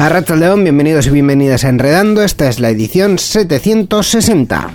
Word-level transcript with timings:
A 0.00 0.08
Rato 0.08 0.34
León, 0.34 0.62
bienvenidos 0.62 1.08
y 1.08 1.10
bienvenidas 1.10 1.62
a 1.62 1.68
Enredando. 1.68 2.22
Esta 2.22 2.48
es 2.48 2.58
la 2.58 2.70
edición 2.70 3.18
760. 3.18 4.70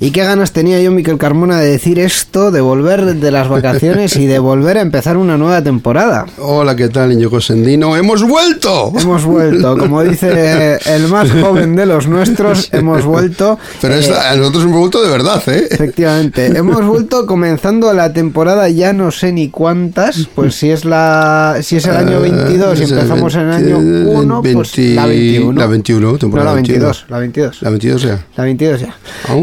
¿Y 0.00 0.12
qué 0.12 0.22
ganas 0.22 0.52
tenía 0.52 0.80
yo, 0.80 0.92
Miquel 0.92 1.18
Carmona, 1.18 1.58
de 1.58 1.72
decir 1.72 1.98
esto, 1.98 2.52
de 2.52 2.60
volver 2.60 3.16
de 3.16 3.30
las 3.32 3.48
vacaciones 3.48 4.14
y 4.14 4.26
de 4.26 4.38
volver 4.38 4.78
a 4.78 4.80
empezar 4.80 5.16
una 5.16 5.36
nueva 5.36 5.60
temporada? 5.60 6.24
Hola, 6.38 6.76
¿qué 6.76 6.88
tal, 6.88 7.10
Íñigo 7.12 7.40
Sendino? 7.40 7.96
¡Hemos 7.96 8.22
vuelto! 8.22 8.92
Hemos 8.96 9.24
vuelto, 9.24 9.76
como 9.76 10.04
dice 10.04 10.78
el 10.86 11.08
más 11.08 11.32
joven 11.32 11.74
de 11.74 11.84
los 11.86 12.06
nuestros, 12.06 12.68
hemos 12.72 13.04
vuelto. 13.04 13.58
Pero 13.80 13.94
eh, 13.94 13.98
esta- 13.98 14.36
nosotros 14.36 14.62
hemos 14.66 14.78
vuelto 14.78 15.02
de 15.02 15.10
verdad, 15.10 15.42
¿eh? 15.48 15.66
Efectivamente, 15.68 16.46
hemos 16.46 16.84
vuelto 16.86 17.26
comenzando 17.26 17.92
la 17.92 18.12
temporada 18.12 18.68
ya 18.68 18.92
no 18.92 19.10
sé 19.10 19.32
ni 19.32 19.48
cuántas, 19.48 20.28
pues 20.32 20.54
si 20.54 20.70
es 20.70 20.84
la 20.84 21.56
si 21.62 21.74
es 21.78 21.86
el 21.86 21.96
año 21.96 22.20
22 22.20 22.78
y 22.78 22.82
Eh, 22.82 22.84
es 22.84 22.90
el 22.92 22.98
empezamos 22.98 23.34
en 23.34 23.40
el 23.40 23.52
año 23.52 23.78
20, 23.78 24.10
1, 24.10 24.42
pues 24.42 24.78
la 24.78 25.06
21. 25.06 25.58
La 25.60 25.66
21, 25.66 26.12
No, 26.12 26.18
temporada 26.18 26.50
la 26.50 26.54
21. 26.54 26.84
22, 26.86 27.04
la 27.08 27.18
22. 27.18 27.62
La 27.62 27.70
22 27.70 28.02
ya. 28.02 28.26
La 28.36 28.44
22 28.44 28.80
ya. 28.80 28.94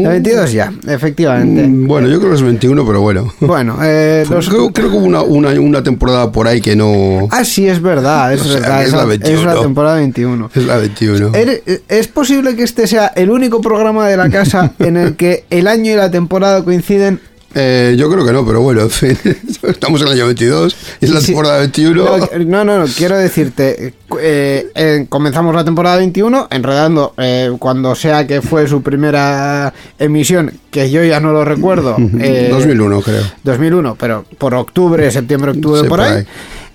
La 0.02 0.08
22 0.08 0.45
ya, 0.52 0.72
efectivamente. 0.88 1.62
Mm, 1.66 1.86
Bueno, 1.86 2.08
yo 2.08 2.18
creo 2.18 2.30
que 2.30 2.36
es 2.36 2.42
21, 2.42 2.86
pero 2.86 3.00
bueno. 3.00 3.32
Bueno, 3.40 3.78
eh, 3.82 4.24
los- 4.30 4.48
Creo, 4.48 4.70
creo 4.72 4.90
que 4.90 4.96
hubo 4.96 5.04
una, 5.06 5.22
una, 5.22 5.50
una 5.60 5.82
temporada 5.82 6.30
por 6.32 6.46
ahí 6.48 6.60
que 6.60 6.76
no... 6.76 7.28
Ah, 7.30 7.44
sí, 7.44 7.66
es 7.68 7.80
verdad, 7.82 8.32
es 8.34 8.40
O 8.42 8.44
sea, 8.44 8.60
verdad. 8.60 8.80
es 8.82 8.86
es, 8.88 8.92
la 8.92 8.98
la, 8.98 9.02
es 9.14 9.20
21. 9.20 9.54
la 9.54 9.60
temporada 9.62 9.96
21. 9.96 10.50
Es 10.54 10.66
la 10.66 10.76
21. 10.78 11.32
Ere- 11.32 11.62
¿Es 11.88 12.08
posible 12.08 12.56
que 12.56 12.62
este 12.62 12.86
sea 12.86 13.06
el 13.14 13.30
único 13.30 13.60
programa 13.60 14.06
de 14.08 14.16
la 14.16 14.28
casa 14.30 14.72
en 14.78 14.96
el 14.96 15.16
que 15.16 15.44
el 15.50 15.66
año 15.66 15.92
y 15.92 15.96
la 15.96 16.10
temporada 16.10 16.62
coinciden? 16.64 17.20
Eh, 17.58 17.94
yo 17.96 18.10
creo 18.10 18.24
que 18.26 18.32
no, 18.32 18.44
pero 18.44 18.60
bueno, 18.60 18.82
en 18.82 18.90
fin. 18.90 19.18
Estamos 19.62 20.02
en 20.02 20.08
el 20.08 20.12
año 20.12 20.26
22 20.26 20.76
y 21.00 21.04
es 21.06 21.10
la 21.10 21.20
Sí. 21.20 21.26
temporada 21.28 21.58
21. 21.60 22.04
No, 22.46 22.64
no, 22.64 22.78
no, 22.80 22.84
quiero 22.94 23.16
decirte, 23.16 23.94
eh, 24.20 24.66
eh, 24.74 25.06
comenzamos 25.08 25.54
la 25.54 25.64
temporada 25.64 25.96
21, 25.96 26.48
enredando 26.50 27.14
eh, 27.16 27.50
cuando 27.58 27.94
sea 27.94 28.26
que 28.26 28.42
fue 28.42 28.68
su 28.68 28.82
primera 28.82 29.72
emisión, 29.98 30.52
que 30.70 30.90
yo 30.90 31.02
ya 31.02 31.18
no 31.20 31.32
lo 31.32 31.44
recuerdo. 31.46 31.96
eh, 32.20 32.48
2001, 32.50 33.00
creo. 33.00 33.22
2001, 33.42 33.96
pero 33.98 34.26
por 34.36 34.54
octubre, 34.54 35.10
septiembre, 35.10 35.52
octubre, 35.52 35.80
Sí, 35.80 35.88
por 35.88 35.98
por 35.98 36.06
ahí. 36.06 36.16
ahí. 36.18 36.24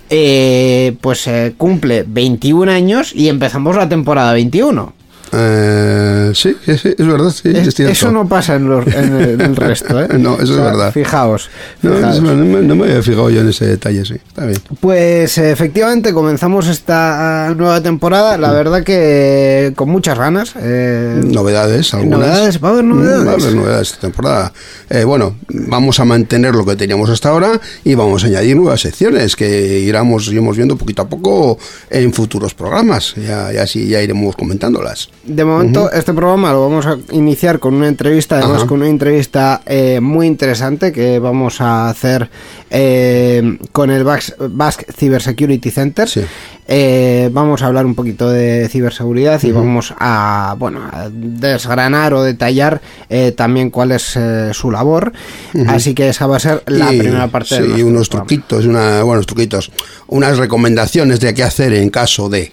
eh, 0.10 0.98
pues 1.00 1.28
eh, 1.28 1.54
cumple 1.58 2.04
21 2.08 2.72
años 2.72 3.14
y 3.16 3.28
empezamos 3.30 3.76
la 3.76 3.88
temporada 3.88 4.34
21. 4.34 4.94
Eh, 5.33 6.31
sí, 6.33 6.55
sí, 6.65 6.77
sí, 6.77 6.95
es 6.97 7.08
verdad, 7.08 7.30
sí, 7.30 7.49
Es- 7.49 7.67
es 7.67 7.73
cierto. 7.75 7.92
eso 7.93 8.11
no 8.11 8.27
pasa 8.27 8.55
en, 8.55 8.67
los- 8.69 8.86
en 8.87 9.15
el, 9.15 9.30
en 9.31 9.42
el 9.42 9.55
resto, 9.55 10.02
¿eh? 10.02 10.08
No, 10.19 10.36
eso 10.36 10.53
es 10.53 10.59
verdad. 10.59 10.92
Fijaos. 10.93 11.49
No, 11.81 11.93
fijaos. 11.95 12.21
no, 12.21 12.33
no 12.36 12.45
me- 12.45 12.61
no 12.61 12.75
me 12.75 12.83
había 12.86 13.02
fijado 13.02 13.30
yo 13.30 13.42
en 13.42 13.49
ese 13.49 13.65
detalle, 13.65 14.05
sí. 14.05 14.15
Está 14.15 14.45
bien. 14.45 14.59
Pues 14.80 15.37
efectivamente 15.37 16.14
comenzamos 16.14 16.67
esta 16.67 17.53
nueva 17.58 17.81
temporada, 17.81 18.37
la 18.37 18.52
verdad 18.52 18.83
que 18.83 19.73
con 19.75 19.89
muchas 19.89 20.17
ganas. 20.17 20.53
eh, 20.58 21.21
Novedades, 21.23 21.93
algunas. 21.93 22.19
Novedades, 22.19 22.63
va 22.63 22.67
a 22.67 22.71
haber 22.71 22.83
Mm, 22.83 22.89
novedades. 22.89 23.27
Va 23.27 23.31
a 23.31 23.36
haber 23.36 23.55
novedades 23.55 23.87
esta 23.89 24.02
temporada. 24.02 24.53
Eh, 24.89 25.03
bueno, 25.05 25.36
vamos 25.49 25.99
a 25.99 26.05
mantener 26.05 26.53
lo 26.55 26.65
que 26.65 26.75
teníamos 26.75 27.09
hasta 27.09 27.30
ahora 27.30 27.59
y 27.83 27.95
vamos 27.95 28.23
a 28.23 28.27
añadir 28.27 28.55
nuevas 28.58 28.81
secciones 28.81 29.36
que 29.36 29.80
iremos, 29.80 30.27
iremos 30.27 30.58
viendo 30.58 30.75
poquito 30.77 31.02
a 31.03 31.08
poco 31.09 31.58
en 31.89 32.13
futuros 32.13 32.53
programas. 32.53 33.15
Ya, 33.15 33.52
ya 33.52 33.63
así 33.63 33.87
ya 33.87 34.02
iremos 34.02 34.36
comentándolas. 34.36 35.09
De 35.23 35.45
momento, 35.45 35.92
este 35.92 36.14
programa 36.14 36.52
lo 36.52 36.61
vamos 36.67 36.87
a 36.87 36.98
iniciar 37.11 37.59
con 37.59 37.76
una 37.76 37.87
entrevista, 37.87 38.39
además 38.39 38.64
con 38.65 38.80
una 38.80 38.89
entrevista 38.89 39.61
eh, 39.67 39.99
muy 40.02 40.26
interesante 40.26 40.92
que 40.92 41.20
vamos 41.20 41.61
a 41.61 41.89
hacer 41.89 42.27
eh, 42.71 43.58
con 43.71 43.92
el 43.92 44.04
Bas- 44.04 44.33
Basque 44.49 44.86
Cyber 44.92 45.21
Security 45.21 45.70
Center. 45.70 46.10
Sí. 46.10 46.21
Eh, 46.67 47.30
vamos 47.33 47.61
a 47.61 47.67
hablar 47.67 47.86
un 47.86 47.93
poquito 47.93 48.30
de 48.30 48.67
ciberseguridad 48.70 49.43
y 49.43 49.52
vamos 49.52 49.93
a, 49.99 50.55
bueno, 50.58 50.80
a 50.92 51.10
desgranar 51.11 52.14
o 52.14 52.23
detallar 52.23 52.81
eh, 53.10 53.31
también 53.33 53.70
cuál 53.70 53.92
es 53.92 54.15
eh, 54.15 54.52
su 54.54 54.71
labor. 54.71 55.11
Así 55.67 55.93
que 55.93 56.10
esa 56.10 56.26
va 56.27 56.37
a 56.37 56.39
ser 56.39 56.64
la 56.65 56.92
Y, 56.93 56.99
primera 56.99 57.27
parte 57.27 57.58
sí, 57.58 57.61
de 57.61 57.80
y 57.80 57.83
unos 57.83 58.10
programa. 58.10 58.27
truquitos, 58.27 58.65
una, 58.65 59.04
buenos 59.04 59.27
truquitos, 59.27 59.71
unas 60.08 60.37
recomendaciones 60.37 61.20
de 61.20 61.33
qué 61.33 61.43
hacer 61.43 61.73
en 61.73 61.89
caso 61.92 62.27
de. 62.30 62.52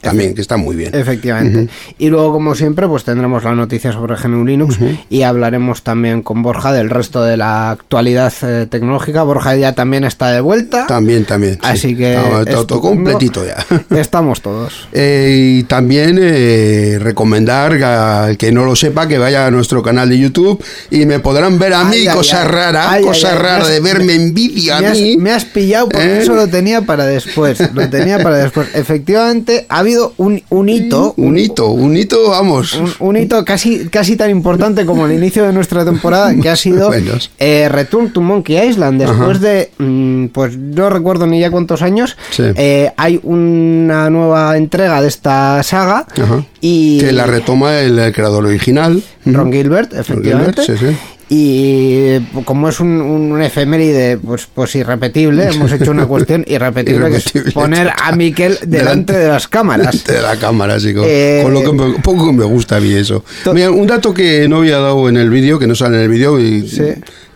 También, 0.00 0.34
que 0.34 0.40
está 0.40 0.56
muy 0.56 0.76
bien. 0.76 0.94
Efectivamente. 0.94 1.68
Y 1.98 2.08
luego, 2.08 2.32
como 2.32 2.54
siempre, 2.54 2.86
pues 2.86 3.04
tendremos 3.04 3.42
la 3.44 3.54
noticia 3.54 3.92
sobre 3.92 4.14
GNU 4.16 4.44
Linux 4.44 4.78
y 5.10 5.22
hablaremos 5.22 5.82
también 5.82 6.22
con 6.22 6.42
Borja 6.42 6.72
del 6.72 6.88
resto 6.90 7.22
de 7.22 7.36
la 7.36 7.70
actualidad 7.70 8.32
eh, 8.42 8.66
tecnológica. 8.70 9.22
Borja 9.24 9.56
ya 9.56 9.72
también 9.72 10.04
está 10.04 10.30
de 10.30 10.40
vuelta. 10.40 10.86
También, 10.86 11.24
también. 11.24 11.54
sí. 11.54 11.58
Así 11.62 11.96
que 11.96 12.14
Está- 12.14 12.40
está 12.42 12.66
todo 12.66 12.80
completito 12.80 13.44
ya. 13.44 13.64
Estamos 13.98 14.40
todos. 14.40 14.88
Eh, 14.92 15.58
y 15.58 15.62
también 15.64 16.18
eh, 16.20 16.98
recomendar 17.00 17.72
al 17.82 18.36
que 18.36 18.52
no 18.52 18.64
lo 18.64 18.76
sepa 18.76 19.08
que 19.08 19.18
vaya 19.18 19.46
a 19.46 19.50
nuestro 19.50 19.82
canal 19.82 20.08
de 20.08 20.18
YouTube 20.18 20.62
y 20.90 21.06
me 21.06 21.18
podrán 21.18 21.58
ver 21.58 21.74
a 21.74 21.84
mí, 21.84 22.06
Ay, 22.06 22.14
cosa 22.14 22.42
ay. 22.42 22.48
rara, 22.48 22.98
cosa 23.02 23.32
me 23.32 23.38
rara 23.38 23.56
has- 23.64 23.68
de 23.68 23.80
verme 23.80 24.14
en 24.14 24.32
vídeo 24.34 24.74
a 24.74 24.80
Me 24.80 24.86
has, 24.86 24.98
mí. 24.98 25.16
me 25.16 25.32
has 25.32 25.44
pillado 25.44 25.88
porque 25.88 26.18
eso 26.20 26.34
lo 26.34 26.46
tenía 26.48 26.82
para 26.82 27.04
después. 27.06 27.58
Lo 27.74 27.88
tenía 27.90 28.22
para 28.22 28.36
después. 28.38 28.68
Efectivamente, 28.74 29.66
ha 29.68 29.82
habido 29.88 30.12
un, 30.18 30.42
un 30.50 30.68
hito. 30.68 31.14
Un 31.16 31.38
hito, 31.38 31.70
un 31.70 31.96
hito, 31.96 32.30
vamos. 32.30 32.74
un, 32.74 32.92
un 33.00 33.16
hito 33.16 33.44
casi, 33.44 33.88
casi 33.88 34.16
tan 34.16 34.30
importante 34.30 34.84
como 34.86 35.06
el 35.06 35.12
inicio 35.12 35.44
de 35.46 35.52
nuestra 35.52 35.84
temporada, 35.84 36.34
que 36.34 36.48
ha 36.48 36.56
sido 36.66 36.90
eh, 37.38 37.68
Return 37.68 38.12
to 38.12 38.20
Monkey 38.20 38.58
Island. 38.68 39.00
Después 39.00 39.40
de, 39.40 39.70
mm, 39.78 40.26
pues 40.26 40.56
no 40.56 40.90
recuerdo 40.90 41.26
ni 41.26 41.40
ya 41.40 41.50
cuántos 41.50 41.82
años, 41.82 42.16
Sí. 42.30 42.44
eh, 42.56 42.92
hay 42.96 43.20
una 43.22 44.10
nueva 44.10 44.56
entrega 44.56 45.00
de 45.00 45.08
esta 45.08 45.62
saga 45.62 46.06
Ajá. 46.20 46.44
y 46.60 46.98
Que 47.00 47.12
la 47.12 47.26
retoma 47.26 47.78
el, 47.80 48.12
creador 48.12 48.44
original. 48.46 49.02
Ron 49.24 49.52
Gilbert, 49.52 49.92
efectivamente. 49.94 50.62
Gilbert, 50.62 50.80
sí, 50.80 50.86
sí. 50.92 50.96
Y 51.30 52.18
como 52.44 52.68
es 52.68 52.80
un, 52.80 52.88
un 53.00 53.42
efeméride 53.42 54.16
pues, 54.18 54.46
pues 54.52 54.74
irrepetible, 54.76 55.48
hemos 55.52 55.70
hecho 55.72 55.90
una 55.90 56.06
cuestión 56.06 56.44
irrepetible, 56.46 56.98
que 57.00 57.06
Irrepetible. 57.10 57.48
es 57.48 57.54
poner 57.54 57.90
a 58.02 58.12
Miquel 58.16 58.58
delante 58.66 59.12
de 59.16 59.28
las 59.28 59.46
cámaras. 59.48 60.04
De 60.04 60.22
la 60.22 60.36
cámara, 60.36 60.80
sí, 60.80 60.94
con, 60.94 61.04
Eh, 61.06 61.40
con 61.42 61.52
lo 61.54 61.62
que 61.62 61.72
me- 61.72 61.98
poco 62.00 62.32
me 62.32 62.44
gusta 62.44 62.76
a 62.76 62.80
mí 62.80 62.92
eso. 62.92 63.24
Mira, 63.52 63.70
un 63.70 63.86
dato 63.86 64.14
que 64.14 64.48
no 64.48 64.58
había 64.58 64.78
dado 64.78 65.08
en 65.08 65.16
el 65.16 65.30
vídeo, 65.30 65.58
que 65.58 65.66
no 65.66 65.74
sale 65.74 65.96
en 65.98 66.02
el 66.04 66.08
vídeo, 66.08 66.38
y 66.40 66.66
Sí. 66.68 66.82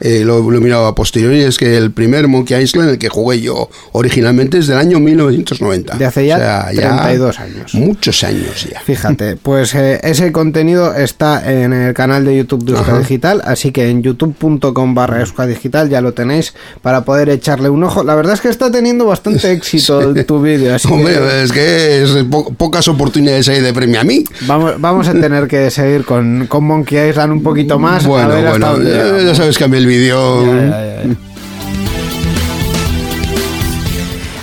eh, 0.00 0.22
lo, 0.24 0.50
lo 0.50 0.56
he 0.59 0.60
mirado 0.60 0.86
a 0.86 0.94
posteriori, 0.94 1.42
es 1.42 1.59
que 1.59 1.76
el 1.76 1.91
primer 1.92 2.28
Monkey 2.28 2.62
Island, 2.62 2.91
el 2.91 2.98
que 2.98 3.09
jugué 3.09 3.41
yo 3.41 3.68
originalmente, 3.92 4.59
es 4.59 4.66
del 4.66 4.78
año 4.78 4.98
1990. 5.00 5.97
De 5.98 6.04
hace 6.06 6.27
ya 6.27 6.66
32 6.71 7.38
años. 7.41 7.74
Muchos 7.74 8.24
años 8.24 8.66
ya. 8.72 8.80
Fíjate, 8.80 9.36
pues 9.36 9.74
eh, 9.74 10.00
ese 10.03 10.33
contenido 10.33 10.95
está 10.95 11.42
en 11.50 11.72
el 11.72 11.95
canal 11.95 12.24
de 12.24 12.36
YouTube 12.38 12.65
de 12.65 12.72
Euska 12.72 12.92
Ajá. 12.92 12.98
Digital, 13.00 13.42
así 13.45 13.71
que 13.71 13.82
en 13.91 14.03
youtube.com 14.03 14.95
barra 14.95 15.21
Euska 15.21 15.47
Digital 15.47 15.89
ya 15.89 16.01
lo 16.01 16.13
tenéis 16.13 16.55
para 16.83 17.05
poder 17.05 17.29
echarle 17.31 17.69
un 17.69 17.84
ojo. 17.84 18.03
La 18.05 18.15
verdad 18.15 18.34
es 18.34 18.41
que 18.41 18.49
está 18.49 18.71
teniendo 18.71 19.07
bastante 19.07 19.53
éxito 19.53 20.13
tu 20.25 20.41
vídeo, 20.43 20.75
Hombre, 20.91 21.15
que 21.15 21.43
es 21.45 21.53
que 21.53 22.03
es 22.03 22.25
po- 22.31 22.53
pocas 22.55 22.87
oportunidades 22.89 23.49
hay 23.49 23.61
de 23.61 23.73
premio 23.73 24.01
a 24.01 24.05
mí. 24.05 24.25
vamos, 24.43 24.81
vamos 24.81 25.09
a 25.09 25.13
tener 25.13 25.47
que 25.49 25.71
seguir 25.71 26.05
con, 26.05 26.47
con 26.49 26.65
Monkey 26.65 27.09
Island 27.11 27.33
un 27.33 27.43
poquito 27.43 27.79
más. 27.79 28.05
a 28.05 28.09
Bueno, 28.09 28.29
ver 28.29 28.49
bueno, 28.51 28.83
ya, 28.83 29.23
ya 29.23 29.34
sabes 29.34 29.57
que 29.59 29.65
a 29.65 29.69
mí 29.69 29.77
el 29.77 29.87
vídeo... 29.87 30.43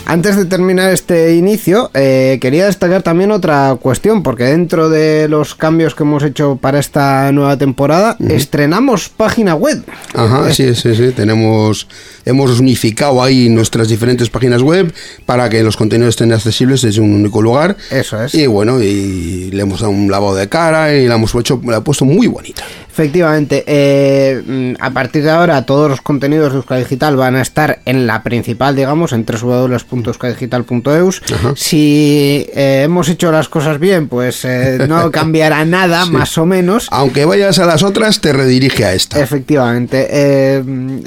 Antes 0.10 0.38
de 0.38 0.46
terminar 0.46 0.92
este 0.92 1.36
inicio, 1.36 1.92
eh, 1.94 2.40
quería 2.42 2.66
destacar 2.66 3.04
también 3.04 3.30
otra 3.30 3.78
cuestión, 3.80 4.24
porque 4.24 4.46
dentro 4.46 4.90
de 4.90 5.28
los 5.28 5.54
cambios 5.54 5.94
que 5.94 6.02
hemos 6.02 6.24
hecho 6.24 6.56
para 6.60 6.80
esta 6.80 7.32
nueva 7.32 7.58
temporada, 7.58 8.18
estrenamos 8.28 9.10
página 9.10 9.54
web. 9.54 9.84
Ajá, 10.16 10.52
sí, 10.52 10.74
sí, 10.74 10.96
sí. 10.96 11.12
Tenemos, 11.12 11.88
hemos 12.26 12.60
unificado 12.60 13.22
ahí 13.22 13.50
nuestras 13.50 13.88
diferentes 13.88 14.32
páginas 14.32 14.64
web 14.64 14.92
para 15.28 15.48
que 15.48 15.62
los 15.62 15.78
contenidos 15.78 16.14
estén 16.14 16.34
accesibles 16.34 16.82
desde 16.82 17.02
un 17.02 17.14
único 17.14 17.44
lugar. 17.44 17.78
Eso 17.92 18.24
es. 18.24 18.34
Y 18.34 18.48
bueno, 18.48 18.82
y 18.82 19.52
le 19.52 19.62
hemos 19.62 19.82
dado 19.82 19.92
un 19.92 20.10
lavado 20.10 20.34
de 20.34 20.50
cara 20.50 20.92
y 20.92 21.08
la 21.08 21.16
hemos 21.16 21.36
hecho, 21.36 21.62
la 21.64 21.78
he 21.78 21.82
puesto 21.82 22.06
muy 22.06 22.26
bonita. 22.26 22.64
Efectivamente, 23.00 23.64
eh, 23.66 24.44
mm, 24.46 24.74
a 24.78 24.92
partir 24.92 25.24
de 25.24 25.30
ahora 25.30 25.66
todos 25.66 25.90
los 25.90 26.02
contenidos 26.02 26.52
de 26.52 26.58
Euskadi 26.58 26.82
Digital 26.82 27.16
van 27.16 27.38
a 27.38 27.42
estar 27.42 27.80
en 27.86 28.06
la 28.06 28.24
principal, 28.24 28.76
digamos, 28.76 29.14
en 29.14 29.26
www.euskadigital.eus. 29.26 31.22
Si 31.56 32.46
eh, 32.54 32.82
hemos 32.84 33.08
hecho 33.08 33.32
las 33.32 33.48
cosas 33.48 33.80
bien, 33.80 34.10
pues 34.10 34.44
eh, 34.44 34.86
no 34.90 35.12
cambiará 35.14 35.64
nada, 35.64 36.08
más 36.08 36.38
o 36.38 36.46
menos. 36.46 36.90
Aunque 36.92 37.24
vayas 37.24 37.58
a 37.60 37.66
las 37.66 37.84
otras, 37.84 38.20
te 38.20 38.34
redirige 38.34 38.84
a 38.84 38.92
esta. 38.92 39.22
Efectivamente. 39.22 40.06
Eh, 40.10 40.62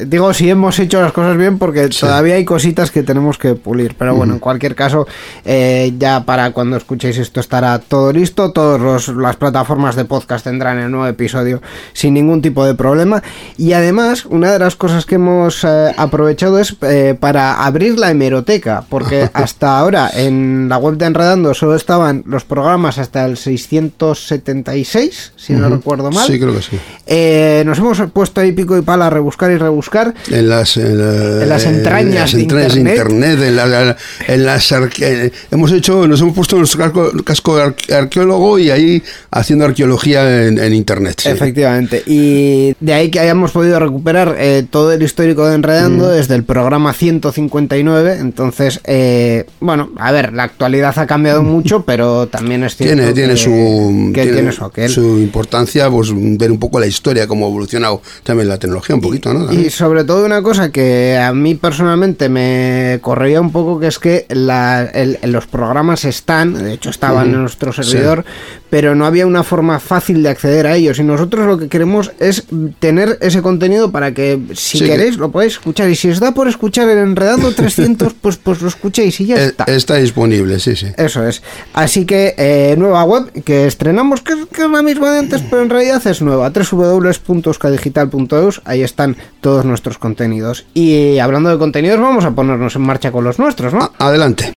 digo, 0.07 0.33
si 0.33 0.49
hemos 0.49 0.79
hecho 0.79 1.03
las 1.03 1.13
cosas 1.13 1.37
bien, 1.37 1.59
porque 1.59 1.89
todavía 1.89 2.37
hay 2.37 2.47
cositas 2.47 2.91
que 2.91 3.03
tenemos 3.03 3.37
que 3.37 3.55
pulir. 3.55 3.97
Pero 3.99 4.15
bueno, 4.15 4.33
en 4.33 4.39
cualquier 4.39 4.75
caso, 4.75 5.07
eh, 5.45 5.93
ya 5.99 6.25
para 6.25 6.53
cuando 6.53 6.79
escuchéis 6.79 7.19
esto 7.19 7.41
estará 7.41 7.79
todo 7.81 8.15
listo. 8.15 8.51
Todas 8.51 9.09
las 9.09 9.37
plataformas 9.37 9.95
de 9.95 10.07
podcast 10.07 10.45
tendrán 10.45 10.79
el 10.79 10.91
nuevo 10.91 11.07
episodio 11.07 11.61
sin 11.93 12.15
ningún 12.15 12.43
tipo 12.43 12.65
de 12.65 12.75
problema. 12.75 13.23
Y 13.59 13.73
además, 13.73 14.25
una 14.27 14.53
de 14.53 14.59
las 14.59 14.77
cosas 14.77 15.07
que 15.07 15.17
hemos 15.17 15.65
eh, 15.65 15.93
aprovechado 15.97 16.59
es 16.59 16.77
eh, 16.83 17.15
para 17.19 17.65
abrir 17.65 17.99
la 17.99 18.11
hemeroteca, 18.11 18.85
porque 18.89 19.29
hasta 19.35 19.79
ahora 19.79 20.11
en 20.15 20.69
la 20.69 20.79
web 20.79 20.97
de 20.97 21.07
Enredando 21.07 21.55
solo 21.55 21.75
estaban 21.77 22.23
los 22.27 22.45
programas 22.45 22.99
hasta 22.99 23.25
el 23.27 23.37
676, 23.37 25.33
si 25.37 25.53
no 25.53 25.67
Ujú. 25.67 25.77
recuerdo 25.77 26.11
mal. 26.11 26.27
Sí, 26.27 26.39
creo 26.39 26.55
que 26.55 26.63
sí. 26.63 26.79
Eh, 27.07 27.63
nos 27.67 27.79
hemos 27.79 28.01
puesto 28.13 28.41
ahí 28.41 28.53
pico 28.53 28.77
y 28.77 28.83
pala 28.83 29.07
a 29.07 29.11
rebuscar 29.11 29.51
y 29.51 29.57
rebuscar. 29.59 30.15
En 30.31 30.49
las, 30.49 30.77
en 30.77 30.99
la- 30.99 31.43
En 31.43 31.49
las 31.49 31.65
entrañas 31.65 32.13
en 32.13 32.15
las 32.15 32.33
de 32.33 32.41
entrañas 32.43 32.77
Internet. 32.77 33.39
en, 33.43 33.57
la- 33.57 33.97
en 34.29 34.45
las 34.45 34.73
arque- 34.73 35.33
hemos 35.51 35.73
hecho, 35.73 36.07
nos 36.07 36.21
hemos 36.21 36.35
puesto 36.35 36.57
nuestro 36.57 36.79
casco, 36.81 37.11
casco 37.25 37.57
de 37.57 37.63
arque- 37.65 37.93
arqueólogo 37.95 38.59
y 38.59 38.71
ahí 38.71 39.03
haciendo 39.31 39.65
arqueología 39.65 40.47
en, 40.47 40.59
en 40.59 40.75
internet. 40.75 41.21
sí. 41.21 41.29
Efectivamente. 41.29 41.62
Y 42.07 42.75
de 42.81 42.95
ahí 42.95 43.11
que 43.11 43.21
hayamos 43.21 43.51
podido 43.53 43.79
recuperar 43.79 44.37
eh, 44.39 44.65
todo 44.69 44.93
el 44.93 45.03
histórico 45.03 45.47
de 45.47 45.55
Enredando 45.55 46.09
desde 46.09 46.35
el 46.35 46.45
programa 46.45 46.93
159. 46.93 48.19
Entonces, 48.21 48.81
eh, 48.85 49.47
bueno, 49.61 49.91
a 49.99 50.13
ver, 50.13 50.33
la 50.33 50.45
actualidad 50.45 50.99
ha 50.99 51.07
cambiado 51.07 51.43
mucho, 51.43 51.85
pero 51.85 52.27
también 52.29 52.65
es 52.65 52.77
cierto 52.77 52.95
Tiene, 52.97 53.13
tiene 53.13 53.35
que- 53.35 53.39
su, 53.41 54.11
que 54.15 54.27
tiene 54.27 54.53
su 54.53 54.65
aquel. 54.65 54.91
su 54.91 55.19
importancia, 55.19 55.91
pues 55.91 56.11
ver 56.15 56.51
un 56.51 56.59
poco 56.59 56.79
la 56.81 56.87
historia, 56.87 57.27
cómo 57.27 57.47
ha 57.47 57.49
evolucionado 57.49 58.03
también 58.23 58.49
la 58.49 58.59
tecnología, 58.59 58.95
un 58.95 59.01
poquito, 59.03 59.33
¿no? 59.33 59.53
Y 59.53 59.71
sobre 59.71 60.05
todo 60.05 60.25
una 60.27 60.43
cosa 60.43 60.71
que 60.71 61.17
a 61.19 61.33
mí 61.33 61.55
personalmente 61.55 62.29
me 62.29 62.99
correía 63.03 63.41
un 63.41 63.53
poco, 63.53 63.79
que 63.81 63.87
es 63.89 63.99
que 63.99 64.27
la- 64.31 64.83
el- 64.85 65.19
los 65.25 65.47
programas 65.47 66.05
están, 66.05 66.55
de 66.55 66.73
hecho 66.75 66.91
estaban 66.91 67.29
en 67.35 67.41
nuestro 67.43 67.73
servidor, 67.73 68.25
pero 68.71 68.95
no 68.95 69.07
había 69.07 69.27
una 69.27 69.43
forma 69.43 69.79
fácil 69.81 70.23
de 70.23 70.29
acceder 70.31 70.67
a 70.67 70.77
ellos. 70.77 70.99
Y 70.99 71.03
nosotros 71.05 71.47
lo 71.53 71.59
que 71.59 71.69
queremos 71.69 72.11
es 72.19 72.45
tener 72.79 73.19
ese 73.21 73.43
contenido 73.43 73.93
para 73.93 74.13
que 74.13 74.41
si 74.55 74.79
Sí, 74.79 74.85
queréis 74.87 75.17
lo 75.19 75.31
podáis 75.31 75.53
escuchar. 75.53 75.89
Y 75.91 75.95
si 75.97 76.09
os 76.11 76.19
da 76.21 76.33
por 76.33 76.49
escuchar 76.49 76.89
el 76.89 76.97
Enredando 76.99 77.53
300, 77.55 78.15
pues, 78.21 78.37
pues 78.39 78.61
lo 78.63 78.69
escuchéis 78.69 79.21
y 79.21 79.27
ya 79.27 79.37
Eh, 79.37 79.45
está. 79.47 79.65
está 79.65 79.97
disponible, 79.97 80.59
sí, 80.59 80.75
sí. 80.77 80.87
Eso 80.97 81.27
es. 81.27 81.43
Así 81.75 82.05
que 82.07 82.35
eh, 82.37 82.75
nueva 82.79 83.05
web 83.05 83.31
que 83.45 83.67
estrenamos, 83.67 84.23
que, 84.23 84.35
que 84.53 84.63
es 84.65 84.71
la 84.71 84.83
misma 84.83 85.13
de 85.13 85.19
antes, 85.21 85.43
pero 85.49 85.63
en 85.63 85.71
realidad 85.71 86.05
es 86.07 86.21
nueva. 86.23 86.51
www.euskadigital.eus. 86.51 88.63
Ahí 88.65 88.83
están 88.83 89.17
todos 89.41 89.65
nuestros 89.65 89.99
contenidos. 89.99 90.67
Y 90.75 91.19
hablando 91.19 91.51
de 91.51 91.59
contenidos, 91.59 92.01
vamos 92.01 92.25
a 92.25 92.31
ponernos 92.33 92.75
en 92.77 92.83
marcha 92.83 93.13
con 93.13 93.25
los 93.25 93.39
nuestros, 93.39 93.73
¿no? 93.75 93.93
Adelante. 93.99 94.53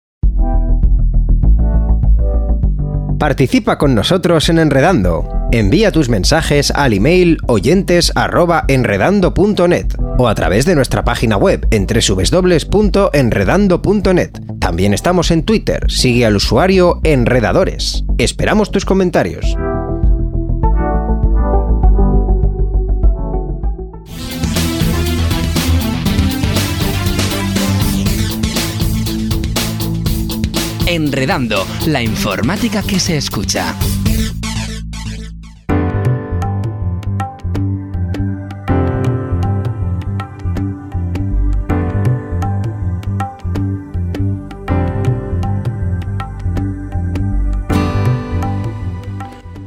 Participa 3.19 3.79
con 3.79 3.95
nosotros 3.95 4.49
en 4.51 4.59
Enredando. 4.59 5.34
Envía 5.55 5.91
tus 5.93 6.09
mensajes 6.09 6.73
al 6.73 6.95
email 6.95 7.39
oyentes@enredando.net 7.47 9.87
o 10.19 10.27
a 10.27 10.35
través 10.35 10.67
de 10.67 10.75
nuestra 10.75 11.05
página 11.05 11.37
web 11.37 11.69
en 11.71 11.87
www.enredando.net. 11.87 14.31
También 14.59 14.95
estamos 14.95 15.31
en 15.31 15.45
Twitter. 15.45 15.89
Sigue 15.89 16.27
al 16.27 16.35
usuario 16.35 16.99
Enredadores. 17.05 18.03
Esperamos 18.19 18.73
tus 18.73 18.85
comentarios. 18.85 19.57
Enredando, 30.89 31.65
la 31.87 32.03
informática 32.03 32.83
que 32.83 32.99
se 32.99 33.17
escucha. 33.17 33.77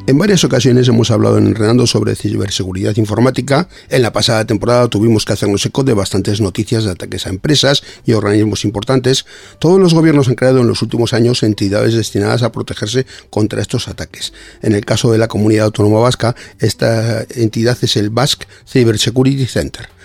En 0.07 0.17
varias 0.17 0.45
ocasiones 0.45 0.87
hemos 0.87 1.11
hablado 1.11 1.37
en 1.37 1.47
Enredando 1.47 1.85
sobre 1.85 2.15
ciberseguridad 2.15 2.95
informática. 2.95 3.67
En 3.89 4.01
la 4.01 4.13
pasada 4.13 4.47
temporada 4.47 4.87
tuvimos 4.87 5.25
que 5.25 5.33
hacernos 5.33 5.65
eco 5.65 5.83
de 5.83 5.93
bastantes 5.93 6.39
noticias 6.39 6.85
de 6.85 6.91
ataques 6.91 7.27
a 7.27 7.29
empresas 7.29 7.83
y 8.05 8.13
organismos 8.13 8.63
importantes. 8.63 9.25
Todos 9.59 9.81
los 9.81 9.93
gobiernos 9.93 10.29
han 10.29 10.35
creado 10.35 10.61
en 10.61 10.67
los 10.69 10.81
últimos 10.81 11.13
años 11.13 11.43
entidades 11.43 11.93
destinadas 11.93 12.41
a 12.43 12.53
protegerse 12.53 13.05
contra 13.29 13.61
estos 13.61 13.89
ataques. 13.89 14.31
En 14.61 14.75
el 14.75 14.85
caso 14.85 15.11
de 15.11 15.17
la 15.17 15.27
comunidad 15.27 15.65
autónoma 15.65 15.99
vasca, 15.99 16.37
esta 16.59 17.25
entidad 17.35 17.77
es 17.81 17.97
el 17.97 18.09
Basque 18.09 18.47
Cyber 18.65 18.97
Security 18.97 19.45
Center. 19.45 19.96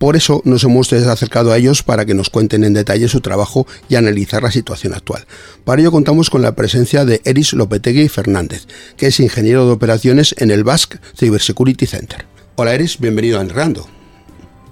Por 0.00 0.16
eso 0.16 0.40
nos 0.46 0.64
hemos 0.64 0.90
acercado 0.94 1.52
a 1.52 1.58
ellos 1.58 1.82
para 1.82 2.06
que 2.06 2.14
nos 2.14 2.30
cuenten 2.30 2.64
en 2.64 2.72
detalle 2.72 3.06
su 3.06 3.20
trabajo 3.20 3.66
y 3.90 3.96
analizar 3.96 4.42
la 4.42 4.50
situación 4.50 4.94
actual. 4.94 5.26
Para 5.66 5.82
ello 5.82 5.92
contamos 5.92 6.30
con 6.30 6.40
la 6.40 6.56
presencia 6.56 7.04
de 7.04 7.20
Eris 7.26 7.52
Lopetegui 7.52 8.08
Fernández, 8.08 8.66
que 8.96 9.08
es 9.08 9.20
ingeniero 9.20 9.66
de 9.66 9.72
operaciones 9.72 10.34
en 10.38 10.50
el 10.52 10.64
Basque 10.64 10.96
Cybersecurity 11.18 11.84
Center. 11.84 12.24
Hola 12.56 12.72
Eris, 12.72 12.98
bienvenido 12.98 13.38
a 13.38 13.42
Enredando. 13.42 13.86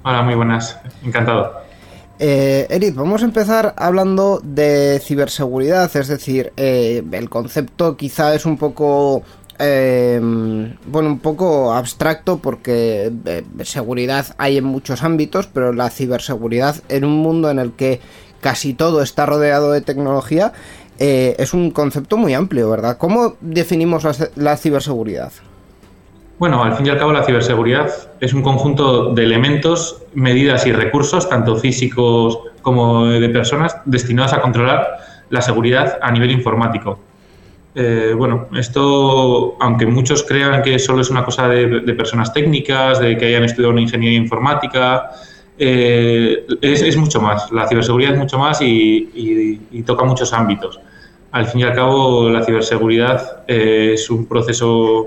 Hola, 0.03 0.23
muy 0.23 0.35
buenas. 0.35 0.79
Encantado. 1.05 1.61
Eh, 2.19 2.67
Eric, 2.71 2.95
vamos 2.95 3.21
a 3.21 3.27
empezar 3.27 3.75
hablando 3.77 4.41
de 4.43 4.99
ciberseguridad, 5.05 5.95
es 5.95 6.09
decir, 6.09 6.55
eh, 6.57 7.05
el 7.13 7.29
concepto 7.29 7.99
quizá 7.99 8.35
es 8.35 8.47
un 8.47 8.57
poco, 8.57 9.23
eh, 9.59 10.21
bueno, 10.87 11.09
un 11.09 11.19
poco 11.19 11.73
abstracto 11.73 12.39
porque 12.39 13.13
eh, 13.25 13.45
seguridad 13.63 14.27
hay 14.39 14.59
en 14.59 14.65
muchos 14.65 15.03
ámbitos, 15.03 15.47
pero 15.47 15.73
la 15.73 15.91
ciberseguridad 15.91 16.77
en 16.89 17.05
un 17.05 17.19
mundo 17.19 17.51
en 17.51 17.59
el 17.59 17.73
que 17.73 18.01
casi 18.41 18.75
todo 18.75 19.03
está 19.03 19.27
rodeado 19.27 19.73
de 19.73 19.81
tecnología 19.81 20.53
eh, 20.99 21.35
es 21.39 21.55
un 21.55 21.71
concepto 21.71 22.17
muy 22.17 22.35
amplio, 22.35 22.71
¿verdad? 22.71 22.99
¿Cómo 22.99 23.37
definimos 23.41 24.05
la, 24.05 24.15
la 24.37 24.57
ciberseguridad? 24.57 25.33
Bueno, 26.39 26.63
al 26.63 26.77
fin 26.77 26.87
y 26.87 26.91
al 26.91 26.99
cabo 26.99 27.13
la 27.13 27.25
ciberseguridad 27.25 27.93
es 28.21 28.33
un 28.33 28.43
conjunto 28.43 29.13
de 29.13 29.25
elementos, 29.25 30.03
medidas 30.15 30.67
y 30.67 30.73
recursos, 30.73 31.29
tanto 31.29 31.57
físicos 31.57 32.39
como 32.63 33.07
de 33.07 33.29
personas, 33.29 33.77
destinados 33.87 34.33
a 34.33 34.41
controlar 34.41 34.87
la 35.31 35.43
seguridad 35.43 35.99
a 36.01 36.13
nivel 36.13 36.31
informático. 36.31 37.01
Eh, 37.75 38.15
bueno, 38.17 38.49
esto, 38.57 39.57
aunque 39.61 39.87
muchos 39.87 40.25
crean 40.25 40.63
que 40.63 40.79
solo 40.79 41.03
es 41.03 41.11
una 41.11 41.25
cosa 41.25 41.49
de, 41.49 41.81
personas 41.95 42.33
técnicas, 42.33 42.99
de 42.99 43.17
que 43.17 43.27
hayan 43.27 43.45
estudiado 43.45 43.73
una 43.73 43.83
ingeniería 43.83 44.19
informática, 44.19 45.11
eh, 45.59 46.47
es, 46.63 46.97
mucho 46.97 47.21
más. 47.21 47.51
La 47.53 47.67
ciberseguridad 47.67 48.13
es 48.13 48.19
mucho 48.19 48.39
más 48.39 48.61
y, 48.63 49.83
toca 49.87 50.05
muchos 50.05 50.33
ámbitos. 50.33 50.81
Al 51.31 51.47
fin 51.47 51.61
y 51.61 51.65
al 51.65 51.75
cabo, 51.75 52.31
la 52.31 52.43
ciberseguridad 52.43 53.45
eh, 53.49 53.93
es 53.95 54.09
un 54.09 54.27
proceso 54.27 55.07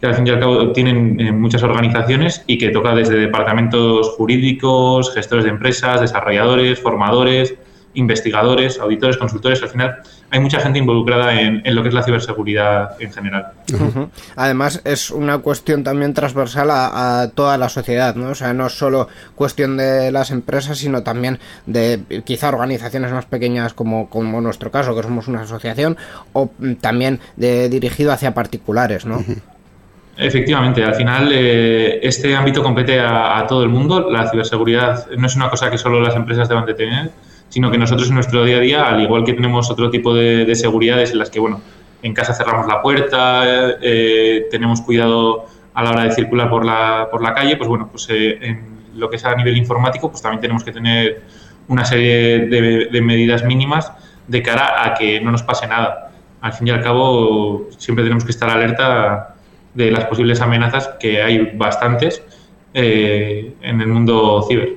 que 0.00 0.06
al 0.06 0.14
fin 0.14 0.26
y 0.26 0.30
al 0.30 0.38
cabo 0.38 0.72
tienen 0.72 1.18
eh, 1.18 1.32
muchas 1.32 1.62
organizaciones 1.62 2.44
y 2.46 2.58
que 2.58 2.70
toca 2.70 2.94
desde 2.94 3.16
departamentos 3.16 4.10
jurídicos, 4.10 5.12
gestores 5.12 5.44
de 5.44 5.50
empresas, 5.50 6.00
desarrolladores, 6.00 6.78
formadores, 6.78 7.54
investigadores, 7.94 8.78
auditores, 8.78 9.16
consultores. 9.16 9.62
Al 9.62 9.68
final 9.68 9.96
hay 10.30 10.40
mucha 10.40 10.60
gente 10.60 10.78
involucrada 10.78 11.40
en, 11.40 11.62
en 11.64 11.74
lo 11.74 11.82
que 11.82 11.88
es 11.88 11.94
la 11.94 12.02
ciberseguridad 12.02 13.00
en 13.00 13.12
general. 13.12 13.52
Además, 14.36 14.80
es 14.84 15.10
una 15.10 15.38
cuestión 15.38 15.84
también 15.84 16.14
transversal 16.14 16.70
a, 16.70 17.22
a 17.22 17.30
toda 17.30 17.56
la 17.58 17.68
sociedad, 17.68 18.14
¿no? 18.14 18.30
O 18.30 18.34
sea, 18.34 18.52
no 18.52 18.66
es 18.66 18.72
solo 18.74 19.08
cuestión 19.34 19.76
de 19.76 20.12
las 20.12 20.30
empresas, 20.30 20.78
sino 20.78 21.02
también 21.02 21.38
de 21.66 22.22
quizá 22.24 22.48
organizaciones 22.48 23.12
más 23.12 23.24
pequeñas 23.24 23.72
como, 23.72 24.08
como 24.10 24.40
nuestro 24.40 24.70
caso, 24.70 24.94
que 24.94 25.02
somos 25.02 25.28
una 25.28 25.42
asociación, 25.42 25.96
o 26.32 26.50
mm, 26.58 26.74
también 26.74 27.20
de, 27.36 27.68
dirigido 27.68 28.12
hacia 28.12 28.34
particulares, 28.34 29.06
¿no? 29.06 29.24
Efectivamente, 30.16 30.82
al 30.82 30.96
final 30.96 31.30
eh, 31.32 32.00
este 32.02 32.34
ámbito 32.34 32.60
compete 32.60 32.98
a, 32.98 33.38
a 33.38 33.46
todo 33.46 33.62
el 33.62 33.68
mundo. 33.68 34.10
La 34.10 34.28
ciberseguridad 34.28 35.06
no 35.16 35.28
es 35.28 35.36
una 35.36 35.48
cosa 35.48 35.70
que 35.70 35.78
solo 35.78 36.00
las 36.00 36.16
empresas 36.16 36.48
deban 36.48 36.66
de 36.66 36.74
tener, 36.74 37.12
sino 37.48 37.70
que 37.70 37.78
nosotros 37.78 38.08
en 38.08 38.14
nuestro 38.14 38.44
día 38.44 38.56
a 38.56 38.60
día, 38.60 38.88
al 38.88 39.00
igual 39.00 39.24
que 39.24 39.32
tenemos 39.32 39.70
otro 39.70 39.90
tipo 39.90 40.14
de, 40.14 40.44
de 40.44 40.54
seguridades 40.54 41.12
en 41.12 41.18
las 41.18 41.30
que, 41.30 41.40
bueno, 41.40 41.60
en 42.02 42.14
casa 42.14 42.34
cerramos 42.34 42.66
la 42.66 42.80
puerta, 42.80 43.76
eh, 43.82 44.46
tenemos 44.50 44.80
cuidado 44.82 45.46
a 45.74 45.82
la 45.82 45.90
hora 45.90 46.04
de 46.04 46.12
circular 46.12 46.48
por 46.50 46.64
la, 46.64 47.08
por 47.10 47.22
la 47.22 47.34
calle, 47.34 47.56
pues 47.56 47.68
bueno, 47.68 47.88
pues 47.90 48.06
eh, 48.10 48.38
en 48.40 48.78
lo 48.94 49.08
que 49.10 49.16
es 49.16 49.24
a 49.24 49.34
nivel 49.34 49.56
informático, 49.56 50.10
pues 50.10 50.22
también 50.22 50.40
tenemos 50.40 50.64
que 50.64 50.72
tener 50.72 51.22
una 51.68 51.84
serie 51.84 52.46
de, 52.46 52.88
de 52.90 53.00
medidas 53.02 53.44
mínimas 53.44 53.92
de 54.26 54.42
cara 54.42 54.84
a 54.84 54.94
que 54.94 55.20
no 55.20 55.30
nos 55.30 55.42
pase 55.42 55.66
nada. 55.66 56.12
Al 56.40 56.52
fin 56.52 56.68
y 56.68 56.70
al 56.70 56.82
cabo, 56.82 57.68
siempre 57.76 58.04
tenemos 58.04 58.24
que 58.24 58.30
estar 58.30 58.48
alerta 58.48 59.34
de 59.74 59.90
las 59.90 60.04
posibles 60.04 60.40
amenazas, 60.40 60.90
que 61.00 61.22
hay 61.22 61.52
bastantes 61.54 62.22
eh, 62.74 63.54
en 63.60 63.80
el 63.80 63.88
mundo 63.88 64.44
ciber. 64.48 64.76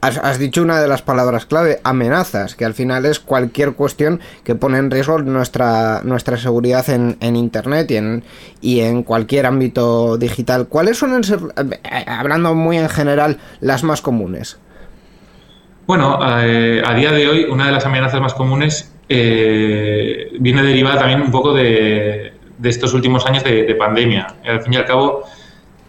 Has 0.00 0.38
dicho 0.38 0.62
una 0.62 0.80
de 0.80 0.88
las 0.88 1.02
palabras 1.02 1.46
clave, 1.46 1.80
amenazas, 1.84 2.54
que 2.54 2.64
al 2.64 2.74
final 2.74 3.04
es 3.04 3.20
cualquier 3.20 3.72
cuestión 3.72 4.20
que 4.44 4.54
pone 4.54 4.78
en 4.78 4.90
riesgo 4.90 5.18
nuestra, 5.18 6.02
nuestra 6.04 6.36
seguridad 6.36 6.88
en, 6.88 7.16
en 7.20 7.36
Internet 7.36 7.90
y 7.90 7.96
en, 7.96 8.24
y 8.60 8.80
en 8.80 9.02
cualquier 9.02 9.46
ámbito 9.46 10.16
digital. 10.16 10.68
¿Cuáles 10.68 10.98
suelen 10.98 11.24
ser, 11.24 11.40
eh, 11.56 12.04
hablando 12.06 12.54
muy 12.54 12.78
en 12.78 12.88
general, 12.88 13.38
las 13.60 13.82
más 13.82 14.00
comunes? 14.00 14.58
Bueno, 15.86 16.18
eh, 16.42 16.82
a 16.84 16.94
día 16.94 17.10
de 17.12 17.28
hoy 17.28 17.44
una 17.44 17.66
de 17.66 17.72
las 17.72 17.86
amenazas 17.86 18.20
más 18.20 18.34
comunes 18.34 18.92
eh, 19.08 20.32
viene 20.38 20.62
derivada 20.62 20.98
también 20.98 21.22
un 21.22 21.30
poco 21.30 21.54
de, 21.54 22.34
de 22.58 22.68
estos 22.68 22.92
últimos 22.92 23.24
años 23.26 23.42
de, 23.42 23.64
de, 23.64 23.74
pandemia. 23.74 24.34
Al 24.44 24.60
fin 24.60 24.74
y 24.74 24.76
al 24.76 24.84
cabo, 24.84 25.24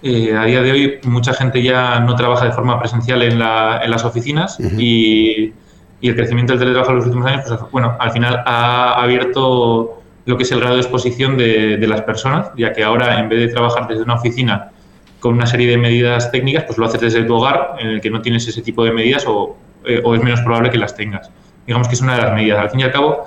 eh, 0.01 0.35
a 0.35 0.45
día 0.45 0.61
de 0.61 0.71
hoy 0.71 0.99
mucha 1.03 1.33
gente 1.33 1.61
ya 1.61 1.99
no 1.99 2.15
trabaja 2.15 2.45
de 2.45 2.51
forma 2.51 2.79
presencial 2.79 3.21
en, 3.21 3.39
la, 3.39 3.81
en 3.83 3.91
las 3.91 4.05
oficinas 4.05 4.59
uh 4.59 4.63
-huh. 4.63 4.79
y, 4.79 5.53
y, 6.01 6.09
el 6.09 6.15
crecimiento 6.15 6.53
del 6.53 6.59
teletrabajo 6.59 6.91
en 6.91 6.97
los 6.97 7.05
últimos 7.05 7.25
años, 7.27 7.43
pues 7.47 7.71
bueno, 7.71 7.95
al 7.99 8.11
final 8.11 8.43
ha 8.45 9.01
abierto 9.01 10.01
lo 10.25 10.37
que 10.37 10.43
es 10.43 10.51
el 10.51 10.59
grado 10.59 10.75
de 10.75 10.81
exposición 10.81 11.37
de, 11.37 11.77
de 11.77 11.87
las 11.87 12.01
personas, 12.01 12.51
ya 12.55 12.71
que 12.71 12.83
ahora 12.83 13.19
en 13.19 13.29
vez 13.29 13.39
de 13.39 13.47
trabajar 13.47 13.87
desde 13.87 14.03
una 14.03 14.15
oficina 14.15 14.71
con 15.19 15.33
una 15.33 15.45
serie 15.45 15.67
de 15.67 15.77
medidas 15.77 16.31
técnicas, 16.31 16.63
pues 16.63 16.77
lo 16.77 16.85
haces 16.85 17.01
desde 17.01 17.23
tu 17.23 17.35
hogar, 17.35 17.75
en 17.79 17.87
el 17.87 18.01
que 18.01 18.09
no 18.09 18.21
tienes 18.21 18.47
ese 18.47 18.61
tipo 18.61 18.83
de 18.85 18.91
medidas 18.91 19.25
o, 19.27 19.57
eh, 19.85 20.01
o 20.03 20.15
es 20.15 20.23
menos 20.23 20.41
probable 20.41 20.69
que 20.69 20.77
las 20.77 20.95
tengas. 20.95 21.29
Digamos 21.67 21.87
que 21.87 21.95
es 21.95 22.01
una 22.01 22.15
de 22.15 22.21
las 22.21 22.33
medidas. 22.33 22.59
Al 22.59 22.69
fin 22.69 22.79
y 22.79 22.83
al 22.83 22.91
cabo, 22.91 23.25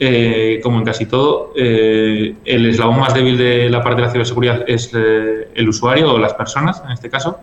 eh, 0.00 0.60
como 0.62 0.78
en 0.78 0.84
casi 0.84 1.06
todo, 1.06 1.52
eh, 1.54 2.34
el 2.44 2.66
eslabón 2.66 2.98
más 3.00 3.14
débil 3.14 3.36
de 3.36 3.68
la 3.68 3.82
parte 3.82 4.00
de 4.00 4.06
la 4.06 4.12
ciberseguridad 4.12 4.64
es 4.66 4.90
eh, 4.94 5.48
el 5.54 5.68
usuario 5.68 6.14
o 6.14 6.18
las 6.18 6.34
personas, 6.34 6.82
en 6.84 6.92
este 6.92 7.10
caso. 7.10 7.38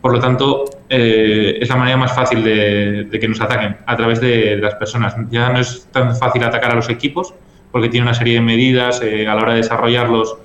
Por 0.00 0.12
lo 0.12 0.20
tanto, 0.20 0.64
eh, 0.88 1.58
es 1.60 1.68
la 1.68 1.74
manera 1.74 1.96
más 1.96 2.14
fácil 2.14 2.44
de, 2.44 3.08
de, 3.10 3.18
que 3.18 3.26
nos 3.26 3.40
ataquen, 3.40 3.78
a 3.84 3.96
través 3.96 4.20
de, 4.20 4.54
de, 4.54 4.56
las 4.58 4.76
personas. 4.76 5.16
Ya 5.30 5.48
no 5.48 5.58
es 5.58 5.88
tan 5.90 6.14
fácil 6.16 6.44
atacar 6.44 6.70
a 6.70 6.74
los 6.76 6.88
equipos, 6.88 7.34
porque 7.72 7.88
tiene 7.88 8.06
una 8.06 8.14
serie 8.14 8.34
de 8.34 8.40
medidas. 8.40 9.02
Eh, 9.02 9.26
a 9.26 9.34
la 9.34 9.42
hora 9.42 9.52
de 9.54 9.58
desarrollarlos, 9.58 10.36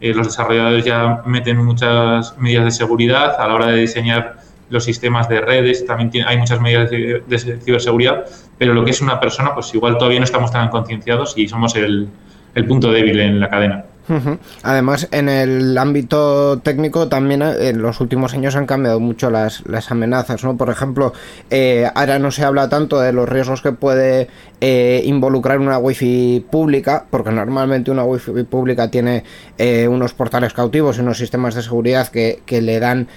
eh, 0.00 0.14
los 0.14 0.26
desarrolladores 0.26 0.84
ya 0.84 1.22
meten 1.26 1.58
muchas 1.58 2.36
medidas 2.38 2.64
de 2.64 2.70
seguridad. 2.70 3.38
A 3.38 3.46
la 3.46 3.54
hora 3.54 3.66
de 3.66 3.80
diseñar 3.80 4.39
los 4.70 4.84
sistemas 4.84 5.28
de 5.28 5.40
redes, 5.40 5.84
también 5.84 6.10
tiene, 6.10 6.28
hay 6.28 6.38
muchas 6.38 6.60
medidas 6.60 6.90
de, 6.90 7.22
ciberseguridad, 7.62 8.24
pero 8.56 8.72
lo 8.72 8.84
que 8.84 8.92
es 8.92 9.00
una 9.00 9.20
persona, 9.20 9.54
pues 9.54 9.74
igual 9.74 9.98
todavía 9.98 10.20
no 10.20 10.24
estamos 10.24 10.50
tan 10.50 10.68
concienciados 10.68 11.36
y 11.36 11.48
somos 11.48 11.74
el, 11.76 12.08
el 12.54 12.66
punto 12.66 12.90
débil 12.90 13.20
en 13.20 13.40
la 13.40 13.50
cadena. 13.50 13.84
Además, 14.62 15.08
en 15.12 15.28
el 15.28 15.78
ámbito 15.78 16.58
técnico 16.58 17.08
también 17.08 17.42
eh, 17.42 17.68
en 17.68 17.80
los 17.80 18.00
últimos 18.00 18.34
años 18.34 18.56
han 18.56 18.66
cambiado 18.66 19.00
mucho 19.00 19.30
las, 19.30 19.62
las 19.66 19.90
amenazas, 19.90 20.42
¿no? 20.44 20.56
Por 20.56 20.70
ejemplo, 20.70 21.12
eh, 21.50 21.88
ahora 21.94 22.18
no 22.18 22.30
se 22.30 22.44
habla 22.44 22.68
tanto 22.68 23.00
de 23.00 23.12
los 23.12 23.28
riesgos 23.28 23.62
que 23.62 23.72
puede 23.72 24.28
eh, 24.60 25.02
involucrar 25.04 25.58
una 25.58 25.78
wifi 25.78 26.44
pública, 26.50 27.06
porque 27.10 27.30
normalmente 27.30 27.90
una 27.90 28.04
wifi 28.04 28.42
pública 28.44 28.90
tiene 28.90 29.24
eh, 29.58 29.86
unos 29.88 30.12
portales 30.14 30.52
cautivos 30.52 30.98
y 30.98 31.00
unos 31.00 31.18
sistemas 31.18 31.54
de 31.54 31.62
seguridad 31.62 32.08
que, 32.08 32.42
que 32.46 32.60
le 32.60 32.80
dan, 32.80 33.08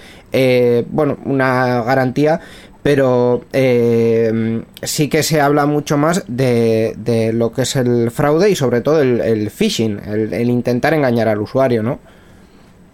bueno, 0.90 1.16
una 1.24 1.82
garantía, 1.82 2.40
pero 2.84 3.46
eh, 3.54 4.62
sí 4.82 5.08
que 5.08 5.22
se 5.22 5.40
habla 5.40 5.64
mucho 5.64 5.96
más 5.96 6.22
de, 6.28 6.92
de, 6.98 7.32
lo 7.32 7.50
que 7.50 7.62
es 7.62 7.76
el 7.76 8.10
fraude 8.10 8.50
y 8.50 8.56
sobre 8.56 8.82
todo 8.82 9.00
el, 9.00 9.50
phishing, 9.50 10.02
el, 10.06 10.34
el, 10.34 10.50
intentar 10.50 10.92
engañar 10.92 11.28
al 11.28 11.40
usuario, 11.40 11.82
¿no? 11.82 11.98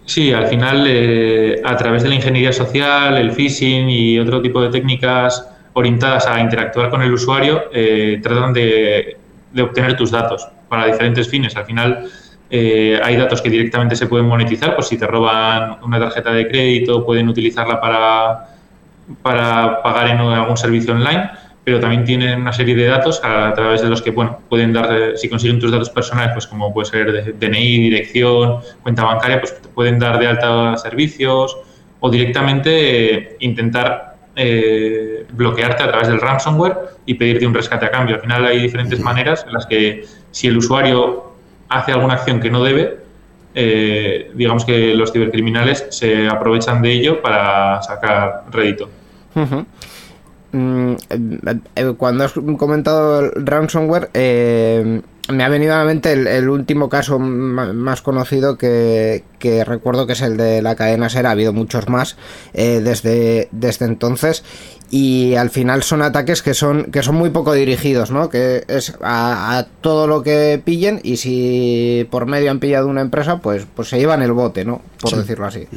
Sí, 0.04 0.32
al 0.32 0.47
final, 0.47 0.85
eh, 0.87 1.61
a 1.64 1.76
través 1.76 2.04
de 2.04 2.09
la 2.09 2.14
ingeniería 2.14 2.52
social, 2.52 3.16
el 3.16 3.32
phishing 3.32 3.90
y 3.90 4.16
otro 4.20 4.40
tipo 4.40 4.62
de 4.62 4.68
técnicas 4.68 5.44
orientadas 5.73 6.25
a 6.28 6.40
interactuar 6.40 6.88
con 6.88 7.02
el 7.02 7.12
usuario, 7.12 7.64
eh, 7.73 8.20
tratan 8.23 8.52
de, 8.52 9.16
de, 9.52 9.62
obtener 9.62 9.97
tus 9.97 10.12
datos 10.12 10.47
para 10.68 10.87
diferentes 10.87 11.28
fines. 11.28 11.56
Al 11.56 11.64
final, 11.64 12.09
eh, 12.49 13.00
hay 13.02 13.16
datos 13.16 13.42
que 13.42 13.50
directamente 13.50 13.97
se 13.97 14.06
pueden 14.06 14.28
monetizar, 14.28 14.76
pues 14.76 14.87
si 14.87 14.97
te 14.97 15.09
roban 15.09 15.78
una 15.82 15.99
tarjeta 15.99 16.30
de 16.30 16.47
crédito, 16.47 17.04
pueden 17.04 17.28
utilizarla 17.28 17.80
para 17.80 18.50
para 19.23 19.83
pagar 19.83 20.09
en 20.09 20.19
algún 20.19 20.57
servicio 20.57 20.93
online, 20.93 21.31
pero 21.64 21.79
también 21.79 22.05
tienen 22.05 22.40
una 22.40 22.52
serie 22.52 22.75
de 22.75 22.87
datos 22.87 23.21
a, 23.23 23.52
través 23.55 23.83
de 23.83 23.88
los 23.88 24.02
que 24.02 24.11
bueno, 24.11 24.40
pueden 24.49 24.73
dar, 24.73 25.17
si 25.17 25.29
consiguen 25.29 25.61
tus 25.61 25.71
datos 25.71 25.90
personales, 25.90 26.33
pues 26.33 26.47
como 26.47 26.73
puede 26.73 26.87
ser 26.87 27.38
DNI, 27.38 27.79
dirección, 27.79 28.61
cuenta 28.83 29.05
bancaria, 29.05 29.40
pues 29.40 29.61
te 29.61 29.69
pueden 29.69 29.99
dar 29.99 30.19
de 30.19 30.26
alta 30.26 30.76
servicios 30.76 31.57
o 32.00 32.11
directamente 32.11 33.14
eh, 33.14 33.37
intentar 33.40 34.17
eh, 34.37 35.26
bloquearte 35.33 35.83
a 35.83 35.88
través 35.88 36.09
del 36.09 36.21
ransomware 36.21 36.76
y 37.05 37.14
pedirte 37.14 37.47
un 37.47 37.55
rescate 37.55 37.87
a 37.87 37.90
cambio. 37.90 38.17
Al 38.17 38.23
final 38.23 38.47
hay 38.47 38.61
diferentes 38.61 38.99
maneras 39.00 39.45
en 39.47 39.52
las 39.52 39.67
que 39.67 40.05
si 40.31 40.47
el 40.47 40.57
usuario 40.57 41.35
hace 41.69 41.93
alguna 41.93 42.14
acción 42.14 42.40
que 42.40 42.50
no 42.50 42.64
debe, 42.64 42.99
eh, 43.55 44.31
digamos 44.35 44.64
que 44.64 44.95
los 44.95 45.12
cibercriminales 45.12 45.87
se 45.90 46.29
aprovechan 46.29 46.81
de 46.83 46.93
ello 46.93 47.21
para 47.21 47.83
sacar 47.83 48.45
rédito. 48.50 48.88
Uh 49.34 49.40
-huh. 49.40 49.66
Cuando 51.96 52.25
has 52.25 52.32
comentado 52.32 53.20
el 53.20 53.46
ransomware, 53.46 54.10
eh, 54.14 55.00
me 55.28 55.44
ha 55.44 55.49
venido 55.49 55.75
a 55.75 55.78
la 55.78 55.84
mente 55.84 56.12
el, 56.12 56.26
el 56.26 56.49
último 56.49 56.88
caso 56.88 57.18
más 57.18 58.02
conocido 58.02 58.58
que, 58.58 59.25
que, 59.38 59.64
recuerdo 59.64 60.06
que 60.06 60.14
es 60.14 60.22
el 60.22 60.37
de 60.37 60.60
la 60.62 60.75
cadena 60.75 61.08
SER. 61.08 61.26
Ha 61.26 61.30
habido 61.32 61.52
muchos 61.52 61.88
más 61.88 62.16
eh, 62.52 62.80
desde, 62.82 63.49
desde 63.52 63.84
entonces 63.87 64.42
y 64.90 65.37
al 65.37 65.50
final 65.50 65.84
son 65.84 66.02
ataques 66.02 66.42
que 66.42 66.54
son 66.54 66.87
que 66.87 67.02
son 67.02 67.14
muy 67.14 67.30
poco 67.30 67.52
dirigidos, 67.52 68.10
¿no? 68.10 68.28
Que 68.28 68.64
es 68.66 68.94
a, 69.00 69.56
a, 69.56 69.66
todo 69.80 70.08
lo 70.08 70.25
que 70.25 70.60
pillen 70.64 71.00
y 71.04 71.18
si 71.18 72.08
por 72.10 72.26
medio 72.26 72.50
han 72.50 72.58
pillado 72.58 72.88
una 72.88 73.00
empresa, 73.02 73.38
pues 73.38 73.66
pues 73.75 73.88
se 73.88 73.99
llevan 73.99 74.22
el 74.22 74.32
bote, 74.32 74.64
¿no? 74.64 74.82
Por 75.00 75.10
sí. 75.10 75.16
decirlo 75.16 75.46
así. 75.46 75.68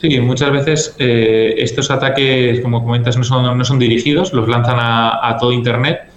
Sí, 0.00 0.20
muchas 0.20 0.52
veces 0.52 0.96
eh, 0.98 1.54
estos 1.58 1.90
ataques, 1.90 2.60
como 2.60 2.84
comentas, 2.84 3.16
no 3.16 3.24
son, 3.24 3.56
no 3.56 3.64
son 3.64 3.78
dirigidos, 3.78 4.32
los 4.32 4.46
lanzan 4.46 4.78
a, 4.78 5.26
a 5.26 5.38
todo 5.38 5.52
Internet 5.52 6.10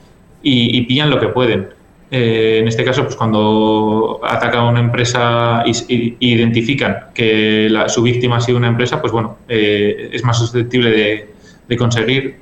y, 0.43 0.77
y, 0.77 0.81
pillan 0.81 1.09
lo 1.09 1.19
que 1.19 1.29
pueden. 1.29 1.69
Eh, 2.12 2.57
en 2.59 2.67
este 2.67 2.83
caso, 2.83 3.03
pues 3.03 3.15
cuando 3.15 4.19
ataca 4.24 4.59
a 4.59 4.67
una 4.69 4.79
empresa 4.79 5.63
y, 5.65 6.17
identifican 6.19 7.05
que 7.13 7.67
la, 7.69 7.88
su 7.88 8.01
víctima 8.01 8.38
ha 8.38 8.41
sido 8.41 8.57
una 8.57 8.67
empresa, 8.67 9.00
pues 9.00 9.13
bueno, 9.13 9.38
eh, 9.48 10.09
es 10.12 10.24
más 10.24 10.38
susceptible 10.38 10.89
de, 10.89 11.29
de, 11.67 11.77
conseguir 11.77 12.38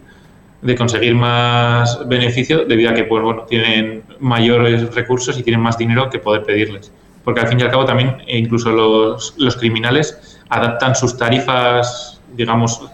de 0.61 0.75
conseguir 0.75 1.13
más 1.13 1.99
beneficio 2.07 2.65
debido 2.65 2.89
a 2.89 2.93
que 2.95 3.03
pues 3.03 3.23
bueno 3.23 3.43
tienen 3.43 4.01
mayores 4.19 4.93
recursos 4.95 5.37
y 5.37 5.43
tienen 5.43 5.61
más 5.61 5.77
dinero 5.77 6.09
que 6.09 6.17
poder 6.17 6.43
pedirles 6.43 6.91
porque 7.23 7.41
al 7.41 7.47
fin 7.47 7.59
y 7.59 7.63
al 7.63 7.69
cabo 7.69 7.85
también 7.85 8.17
incluso 8.27 8.71
los, 8.71 9.35
los 9.37 9.55
criminales 9.55 10.36
adaptan 10.49 10.95
sus 10.95 11.17
tarifas, 11.17 12.21
digamos, 12.33 12.89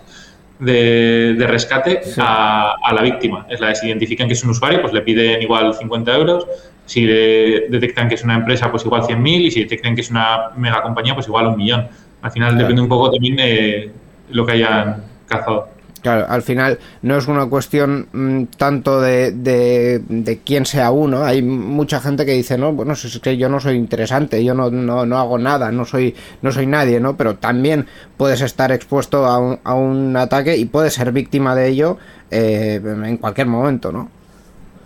de, 0.60 1.36
de 1.38 1.48
rescate 1.48 2.01
sí. 2.03 2.22
a, 2.24 2.74
a, 2.83 2.93
la 2.93 3.01
víctima. 3.01 3.45
Es 3.50 3.60
la 3.60 3.69
de 3.69 3.75
si 3.75 3.88
identifican 3.88 4.27
que 4.27 4.33
es 4.33 4.43
un 4.43 4.51
usuario, 4.51 4.81
pues 4.81 4.93
le 4.93 5.01
piden 5.01 5.41
igual 5.41 5.74
50 5.74 6.15
euros. 6.15 6.48
Si 6.86 7.05
le 7.05 7.67
detectan 7.69 8.10
que 8.10 8.15
es 8.15 8.24
una 8.24 8.36
empresa, 8.36 8.69
pues 8.72 8.86
igual 8.86 9.03
100.000. 9.03 9.41
Y 9.41 9.51
si 9.51 9.62
detectan 9.62 9.95
que 9.95 10.01
es 10.01 10.10
una 10.10 10.51
mega 10.55 10.81
compañía, 10.81 11.13
pues 11.13 11.27
igual 11.27 11.48
un 11.48 11.57
millón. 11.57 11.88
Al 12.22 12.31
final 12.31 12.50
claro. 12.50 12.63
depende 12.63 12.81
un 12.81 12.89
poco 12.89 13.12
también 13.12 13.36
de 13.36 13.91
lo 14.29 14.45
que 14.45 14.53
hayan 14.53 15.03
cazado. 15.27 15.69
Claro, 16.03 16.25
al 16.27 16.41
final 16.41 16.79
no 17.01 17.17
es 17.17 17.29
una 17.29 17.45
cuestión 17.45 18.07
mm, 18.12 18.43
tanto 18.57 19.00
de, 19.00 19.31
de, 19.31 20.39
quién 20.45 20.65
sea 20.65 20.91
uno. 20.91 21.24
Hay 21.24 21.41
mucha 21.41 22.01
gente 22.01 22.25
que 22.25 22.33
dice, 22.33 22.57
no, 22.57 22.74
bueno, 22.74 22.91
es 22.91 23.19
que 23.19 23.38
yo 23.38 23.48
no 23.48 23.62
soy 23.62 23.77
interesante, 23.77 24.43
yo 24.43 24.53
no, 24.53 24.69
no, 24.69 25.05
no 25.05 25.17
hago 25.17 25.38
nada, 25.39 25.72
no 25.72 25.86
soy, 25.86 26.13
no 26.41 26.51
soy 26.51 26.67
nadie, 26.67 27.00
¿no? 27.00 27.15
Pero 27.15 27.36
también 27.36 27.86
puedes 28.17 28.41
estar 28.41 28.74
expuesto 28.74 29.25
a 29.25 29.39
un, 29.39 29.60
a 29.63 29.75
un 29.75 30.17
ataque 30.17 30.57
y 30.57 30.65
puedes 30.65 30.93
ser 30.93 31.13
víctima 31.13 31.55
de 31.55 31.69
ello 31.69 31.98
eh, 32.29 32.81
en 32.83 33.15
cualquier 33.15 33.48
momento, 33.48 33.93
¿no? 33.93 34.12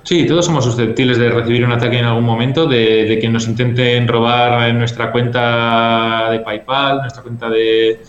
Sí, 0.03 0.27
todos 0.27 0.45
somos 0.45 0.63
susceptibles 0.63 1.17
de 1.17 1.31
recibir 1.31 1.65
un 1.65 1.71
ataque 1.71 1.97
en 1.97 2.05
algún 2.05 2.25
momento, 2.25 2.67
de, 2.67 3.05
de 3.05 3.17
que 3.17 3.27
nos 3.27 3.47
intenten 3.47 4.07
robar 4.07 4.71
nuestra 4.75 5.12
cuenta 5.12 6.29
de 6.29 6.41
PayPal, 6.41 7.00
nuestra 7.00 7.24
cuenta 7.24 7.50
de, 7.50 8.00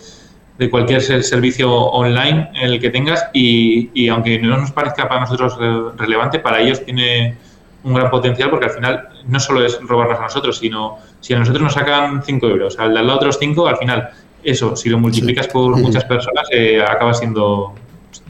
de 0.59 0.69
cualquier 0.69 1.01
servicio 1.01 1.71
online 1.71 2.51
en 2.53 2.71
el 2.71 2.79
que 2.81 2.89
tengas 2.89 3.27
y, 3.33 3.89
y, 3.93 4.09
aunque 4.09 4.37
no 4.39 4.57
nos 4.57 4.71
parezca 4.71 5.07
para 5.07 5.21
nosotros 5.21 5.57
relevante, 5.97 6.39
para 6.39 6.59
ellos 6.59 6.83
tiene 6.83 7.37
un 7.83 7.93
gran 7.93 8.11
potencial 8.11 8.49
porque 8.49 8.65
al 8.65 8.71
final 8.71 9.07
no 9.25 9.39
solo 9.39 9.65
es 9.65 9.79
robarnos 9.81 10.19
a 10.19 10.23
nosotros, 10.23 10.57
sino 10.57 10.97
si 11.21 11.33
a 11.33 11.39
nosotros 11.39 11.63
nos 11.63 11.73
sacan 11.73 12.23
5 12.23 12.47
euros, 12.47 12.77
al 12.77 12.93
de 12.93 12.99
al 12.99 13.07
lado 13.07 13.19
otros 13.19 13.37
5, 13.39 13.67
al 13.67 13.77
final 13.77 14.09
eso, 14.43 14.75
si 14.75 14.89
lo 14.89 14.99
multiplicas 14.99 15.47
por 15.47 15.77
muchas 15.77 16.03
personas, 16.03 16.47
eh, 16.51 16.81
acaba 16.81 17.13
siendo, 17.13 17.73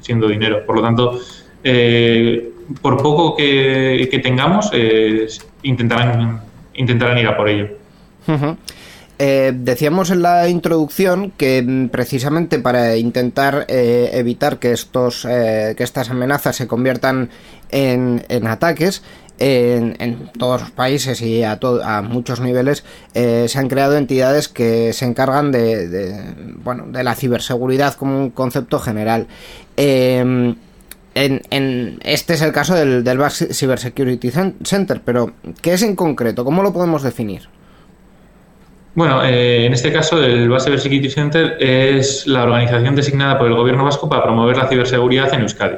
siendo 0.01 0.27
dinero. 0.27 0.65
Por 0.67 0.75
lo 0.75 0.81
tanto, 0.83 1.19
eh, 1.63 2.51
por 2.81 2.98
poco 2.98 3.36
que, 3.36 4.07
que 4.09 4.19
tengamos, 4.19 4.69
eh, 4.71 5.27
intentarán, 5.63 6.41
intentarán 6.75 7.17
ir 7.17 7.27
a 7.27 7.36
por 7.36 7.50
ello. 7.50 7.69
Uh 8.27 8.31
-huh. 8.33 8.57
Eh, 9.21 9.51
decíamos 9.53 10.11
en 10.11 10.21
la 10.21 10.47
introducción 10.47 11.31
que 11.31 11.61
mm, 11.61 11.89
precisamente 11.89 12.57
para 12.57 12.95
intentar 12.95 13.65
eh, 13.67 14.11
evitar 14.13 14.59
que 14.59 14.71
estos 14.71 15.25
eh, 15.29 15.73
que 15.75 15.83
estas 15.83 16.09
amenazas 16.09 16.55
se 16.55 16.67
conviertan 16.67 17.29
en, 17.69 18.23
en 18.29 18.47
ataques 18.47 19.03
en, 19.38 20.31
todos 20.38 20.61
los 20.61 20.71
países 20.71 21.21
y 21.21 21.43
a, 21.43 21.59
a 21.83 22.01
muchos 22.01 22.41
niveles 22.41 22.83
se 23.13 23.57
han 23.57 23.69
creado 23.69 23.95
entidades 23.95 24.49
que 24.49 24.91
se 24.91 25.05
encargan 25.05 25.53
de, 25.53 26.33
bueno 26.61 26.88
de 26.88 27.05
la 27.05 27.15
ciberseguridad 27.15 27.93
como 27.93 28.19
un 28.19 28.31
concepto 28.31 28.79
general 28.79 29.27
en, 29.77 30.57
en, 31.15 31.99
este 32.03 32.33
es 32.33 32.41
el 32.41 32.51
caso 32.51 32.75
del, 32.75 33.05
del 33.05 33.17
Back 33.17 33.31
Cybersecurity 33.31 34.29
Center, 34.63 35.01
pero 35.05 35.31
¿qué 35.61 35.73
es 35.73 35.83
en 35.83 35.95
concreto? 35.95 36.43
¿Cómo 36.43 36.61
lo 36.61 36.73
podemos 36.73 37.01
definir? 37.01 37.47
Bueno, 38.96 39.24
eh, 39.24 39.65
en 39.65 39.74
este 39.74 39.91
caso 39.91 40.22
el 40.24 40.50
Base 40.50 40.65
Cybersecurity 40.65 41.10
Center 41.10 41.58
es 41.60 42.25
la 42.27 42.43
organización 42.43 42.96
designada 42.96 43.38
por 43.38 43.48
el 43.48 43.55
Gobierno 43.55 43.84
vasco 43.84 44.10
para 44.10 44.24
promover 44.24 44.58
la 44.58 44.67
ciberseguridad 44.67 45.34
en 45.34 45.41
Euskadi. 45.41 45.77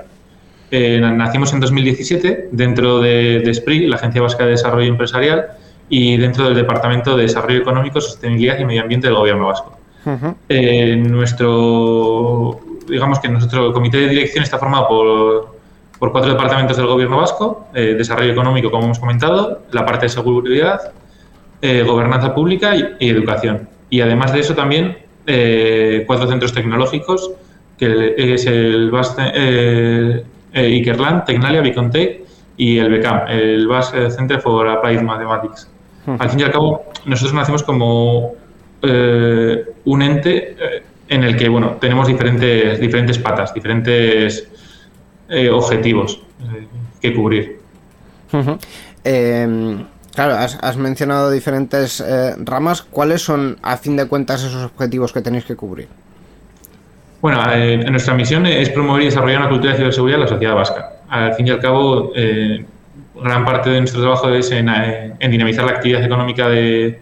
Eh, 0.71 0.99
nacimos 1.01 1.51
en 1.53 1.59
2017 1.59 2.49
dentro 2.51 2.99
de, 2.99 3.41
de, 3.41 3.53
SPRI, 3.53 3.87
la 3.87 3.97
Agencia 3.97 4.21
Vasca 4.21 4.45
de 4.45 4.51
Desarrollo 4.51 4.87
Empresarial, 4.87 5.47
y 5.89 6.15
dentro 6.15 6.45
del 6.45 6.55
Departamento 6.55 7.17
de 7.17 7.23
Desarrollo 7.23 7.59
Económico, 7.59 7.99
Sostenibilidad 7.99 8.57
y 8.57 8.65
Medio 8.65 8.81
Ambiente 8.81 9.07
del 9.07 9.17
Gobierno 9.17 9.47
vasco. 9.47 9.77
Uh 10.05 10.09
-huh. 10.09 10.35
eh, 10.47 10.95
nuestro, 10.95 12.59
digamos 12.87 13.19
que 13.19 13.27
nuestro 13.27 13.73
comité 13.73 13.97
de 13.97 14.07
dirección 14.07 14.43
está 14.43 14.57
formado 14.57 14.87
por, 14.87 15.55
por 15.99 16.11
cuatro 16.13 16.31
departamentos 16.31 16.77
del 16.77 16.87
Gobierno 16.87 17.17
vasco, 17.17 17.67
eh, 17.75 17.93
Desarrollo 17.97 18.31
Económico, 18.31 18.71
como 18.71 18.85
hemos 18.85 18.99
comentado, 18.99 19.63
la 19.71 19.85
parte 19.85 20.05
de 20.05 20.09
seguridad, 20.09 20.79
eh, 21.61 21.83
gobernanza 21.83 22.33
pública 22.33 22.75
y, 22.75 22.83
y, 22.99 23.09
educación. 23.09 23.69
Y 23.91 24.01
además 24.01 24.33
de 24.33 24.39
eso 24.39 24.55
también 24.55 24.97
eh, 25.27 26.03
cuatro 26.07 26.27
centros 26.27 26.53
tecnológicos, 26.53 27.31
que 27.77 28.15
es 28.17 28.47
el 28.47 28.89
BAS 28.89 29.15
eh, 29.19 30.23
Ikerland, 30.53 31.25
Tecnalia, 31.25 31.61
Bicontech 31.61 32.21
y 32.57 32.79
el 32.79 32.89
BECAM, 32.89 33.27
el 33.27 33.67
BAS 33.67 33.93
Center 34.15 34.41
for 34.41 34.67
Applied 34.67 35.01
Mathematics. 35.01 35.69
-huh. 36.07 36.17
Al 36.19 36.29
fin 36.31 36.39
y 36.39 36.43
al 36.43 36.51
cabo, 36.51 36.85
nosotros 37.05 37.33
nacimos 37.33 37.61
como 37.63 38.33
un 39.85 40.01
ente 40.01 40.55
en 41.07 41.23
el 41.23 41.35
que 41.37 41.47
bueno, 41.47 41.77
tenemos 41.79 42.07
diferentes, 42.07 42.79
diferentes 42.79 43.19
patas, 43.19 43.53
diferentes 43.53 44.49
objetivos 45.51 46.19
que 46.99 47.13
cubrir. 47.13 47.59
Uh 48.33 48.57
-huh. 49.03 49.85
Claro, 50.13 50.35
has, 50.35 50.57
has 50.61 50.77
mencionado 50.77 51.31
diferentes 51.31 52.01
eh, 52.01 52.35
ramas. 52.37 52.81
¿Cuáles 52.81 53.21
son, 53.21 53.57
a 53.61 53.77
fin 53.77 53.95
de 53.95 54.07
cuentas, 54.07 54.43
esos 54.43 54.63
objetivos 54.63 55.13
que 55.13 55.21
tenéis 55.21 55.45
que 55.45 55.55
cubrir? 55.55 55.87
Bueno, 57.21 57.41
eh, 57.53 57.77
nuestra 57.89 58.13
misión 58.13 58.45
es 58.45 58.69
promover 58.69 59.03
y 59.03 59.05
desarrollar 59.05 59.41
una 59.41 59.49
cultura 59.49 59.71
de 59.71 59.77
ciberseguridad 59.77 60.19
en 60.19 60.25
la 60.25 60.27
sociedad 60.27 60.55
vasca. 60.55 60.93
Al 61.07 61.33
fin 61.35 61.47
y 61.47 61.51
al 61.51 61.59
cabo, 61.59 62.11
eh, 62.15 62.65
gran 63.23 63.45
parte 63.45 63.69
de 63.69 63.79
nuestro 63.79 64.01
trabajo 64.01 64.29
es 64.29 64.51
en, 64.51 64.67
en 64.67 65.31
dinamizar 65.31 65.65
la 65.65 65.71
actividad 65.71 66.03
económica 66.03 66.49
de, 66.49 66.99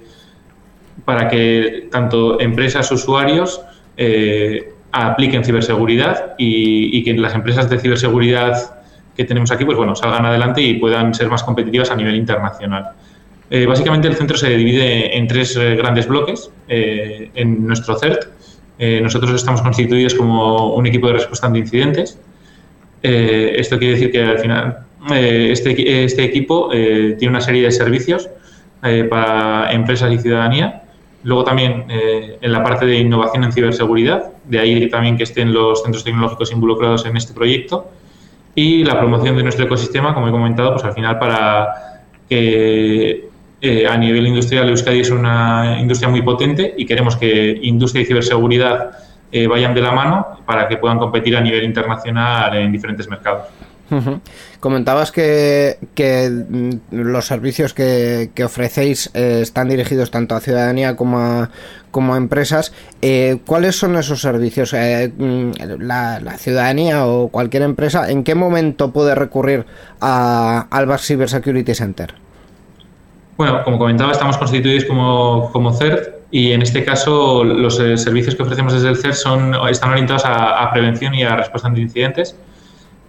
para 1.05 1.27
que 1.29 1.87
tanto 1.91 2.39
empresas, 2.39 2.91
usuarios 2.91 3.61
eh, 3.97 4.73
apliquen 4.91 5.43
ciberseguridad 5.43 6.35
y, 6.37 6.97
y 6.97 7.03
que 7.03 7.13
las 7.13 7.33
empresas 7.33 7.69
de 7.69 7.79
ciberseguridad 7.79 8.75
que 9.15 9.25
tenemos 9.25 9.51
aquí, 9.51 9.65
pues 9.65 9.77
bueno, 9.77 9.95
salgan 9.95 10.25
adelante 10.25 10.61
y 10.61 10.75
puedan 10.75 11.13
ser 11.13 11.29
más 11.29 11.43
competitivas 11.43 11.91
a 11.91 11.95
nivel 11.95 12.15
internacional. 12.15 12.91
Eh, 13.51 13.65
básicamente 13.65 14.07
el 14.07 14.15
centro 14.15 14.37
se 14.37 14.49
divide 14.55 15.17
en 15.17 15.27
tres 15.27 15.55
eh, 15.55 15.75
grandes 15.75 16.07
bloques. 16.07 16.51
Eh, 16.67 17.31
en 17.35 17.65
nuestro 17.65 17.97
CERT, 17.97 18.25
nosotros 19.01 19.33
estamos 19.33 19.61
constituidos 19.61 20.15
como 20.15 20.73
un 20.73 20.87
equipo 20.87 21.07
de 21.07 21.13
respuesta 21.13 21.47
ante 21.47 21.59
incidentes. 21.59 22.17
esto 23.01 23.77
quiere 23.77 23.95
decir 23.95 24.09
que 24.09 24.23
al 24.23 24.39
final 24.39 24.77
este, 25.11 26.05
este, 26.05 26.23
equipo 26.23 26.69
tiene 26.69 27.27
una 27.27 27.41
serie 27.41 27.63
de 27.63 27.71
servicios 27.71 28.29
para 29.09 29.73
empresas 29.73 30.13
y 30.13 30.17
ciudadanía. 30.19 30.83
Luego 31.23 31.43
también 31.43 31.87
en 31.89 32.51
la 32.53 32.63
parte 32.63 32.85
de 32.85 32.99
innovación 32.99 33.43
en 33.43 33.51
ciberseguridad, 33.51 34.31
de 34.45 34.59
ahí 34.59 34.89
también 34.89 35.17
que 35.17 35.23
estén 35.23 35.51
los 35.51 35.83
centros 35.83 36.05
tecnológicos 36.05 36.49
involucrados 36.53 37.05
en 37.05 37.17
este 37.17 37.33
proyecto 37.33 37.91
y 38.55 38.85
la 38.85 38.97
promoción 38.97 39.35
de 39.35 39.43
nuestro 39.43 39.65
ecosistema, 39.65 40.13
como 40.13 40.29
he 40.29 40.31
comentado, 40.31 40.71
pues 40.71 40.85
al 40.85 40.93
final 40.93 41.19
para 41.19 41.99
que 42.29 43.28
eh, 43.61 43.85
a 43.87 43.97
nivel 43.97 44.27
industrial 44.27 44.69
Euskadi 44.69 45.01
es 45.01 45.11
una 45.11 45.77
industria 45.79 46.09
muy 46.09 46.21
potente 46.21 46.73
y 46.77 46.85
queremos 46.85 47.17
que 47.17 47.59
industria 47.61 48.03
y 48.03 48.05
ciberseguridad 48.05 48.91
eh, 49.31 49.47
vayan 49.47 49.73
de 49.73 49.81
la 49.81 49.91
mano 49.91 50.39
para 50.45 50.67
que 50.67 50.77
puedan 50.77 50.97
competir 50.97 51.35
a 51.35 51.41
nivel 51.41 51.63
internacional 51.63 52.55
en 52.55 52.71
diferentes 52.71 53.07
mercados. 53.09 53.47
Comentabas 54.59 55.11
que, 55.11 55.77
que, 55.95 56.29
los 56.91 57.25
servicios 57.25 57.73
que, 57.73 58.29
ofrecéis 58.43 59.09
eh, 59.15 59.39
están 59.41 59.67
dirigidos 59.67 60.11
tanto 60.11 60.35
a 60.35 60.39
ciudadanía 60.39 60.95
como 60.95 61.17
a, 61.19 62.17
empresas. 62.17 62.71
¿Cuáles 63.45 63.75
son 63.77 63.97
esos 63.97 64.21
servicios? 64.21 64.73
Eh, 64.73 65.11
la, 65.79 66.37
ciudadanía 66.37 67.07
o 67.07 67.29
cualquier 67.29 67.63
empresa, 67.63 68.09
¿en 68.11 68.23
qué 68.23 68.35
momento 68.35 68.91
puede 68.91 69.15
recurrir 69.15 69.65
a, 69.99 70.67
al 70.69 70.85
Bar 70.85 70.99
Cyber 70.99 71.29
Security 71.29 71.73
Center? 71.73 72.13
Bueno, 73.39 73.63
como 73.63 73.79
comentaba, 73.79 74.11
estamos 74.11 74.37
constituidos 74.37 74.83
como, 74.83 75.49
como 75.53 75.71
CERT 75.71 76.09
y 76.29 76.51
en 76.51 76.61
este 76.61 76.83
caso 76.83 77.45
los 77.45 77.77
servicios 77.77 78.35
que 78.35 78.43
ofrecemos 78.43 78.73
desde 78.73 78.89
el 78.89 78.97
CERT 78.97 79.13
son, 79.13 79.55
están 79.69 79.91
orientados 79.91 80.23
a, 80.25 80.69
prevención 80.73 81.13
y 81.15 81.23
a 81.23 81.37
respuesta 81.37 81.69
ante 81.69 81.79
incidentes. 81.79 82.35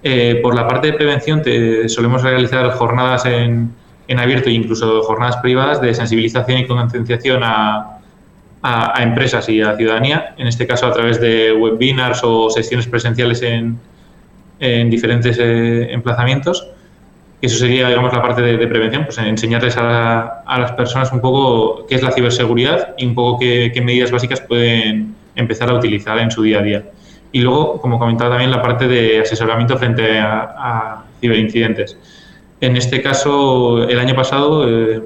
Eh, 0.05 0.39
por 0.41 0.55
la 0.55 0.69
parte 0.69 0.87
de 0.87 0.93
prevención 0.93 1.43
te, 1.43 1.89
solemos 1.89 2.23
realizar 2.23 2.71
jornadas 2.75 3.27
en, 3.27 3.75
en, 4.07 4.19
abierto 4.21 4.51
e 4.51 4.53
incluso 4.53 5.03
jornadas 5.03 5.39
privadas 5.39 5.81
de 5.81 5.93
sensibilización 5.95 6.59
y 6.59 6.67
concienciación 6.69 7.43
a, 7.43 7.99
a, 8.63 8.99
a, 9.01 9.03
empresas 9.03 9.49
y 9.49 9.61
a 9.61 9.77
ciudadanía, 9.77 10.37
en 10.39 10.47
este 10.47 10.65
caso 10.65 10.87
a 10.87 10.93
través 10.93 11.21
de 11.21 11.55
webinars 11.55 12.21
o 12.23 12.51
sesiones 12.51 12.87
presenciales 12.87 13.43
en, 13.43 13.81
en 14.61 14.91
diferentes 14.91 15.37
eh, 15.41 15.93
emplazamientos. 15.93 16.71
Eso 17.43 17.59
sería, 17.59 17.89
digamos, 17.89 18.13
la 18.13 18.21
parte 18.21 18.43
de, 18.43 18.67
prevención, 18.67 19.05
pues 19.05 19.17
enseñarles 19.19 19.77
a, 19.77 19.83
la, 19.83 20.43
a, 20.47 20.61
las 20.61 20.73
personas 20.73 21.11
un 21.11 21.21
poco 21.21 21.87
qué 21.87 21.95
es 21.95 22.03
la 22.03 22.13
ciberseguridad 22.13 22.95
y 22.99 23.07
un 23.07 23.15
poco 23.15 23.39
qué, 23.39 23.71
qué 23.73 23.81
medidas 23.81 24.11
básicas 24.11 24.43
pueden 24.43 25.15
empezar 25.37 25.71
a 25.71 25.75
utilizar 25.75 26.19
en 26.19 26.31
su 26.31 26.43
día 26.43 26.59
a 26.59 26.63
día. 26.63 26.85
Y 27.33 27.41
luego, 27.41 27.81
como 27.81 27.99
comentaba 27.99 28.31
también, 28.31 28.51
la 28.51 28.61
parte 28.61 28.89
de 28.89 29.21
asesoramiento 29.21 29.79
frente 29.79 30.19
a, 30.19 30.55
a 30.59 31.05
ciberincidentes. 31.21 31.97
En 32.61 32.77
este 32.77 33.01
caso, 33.01 33.89
el 33.89 33.99
año 33.99 34.15
pasado 34.15 34.69
eh, 34.69 35.03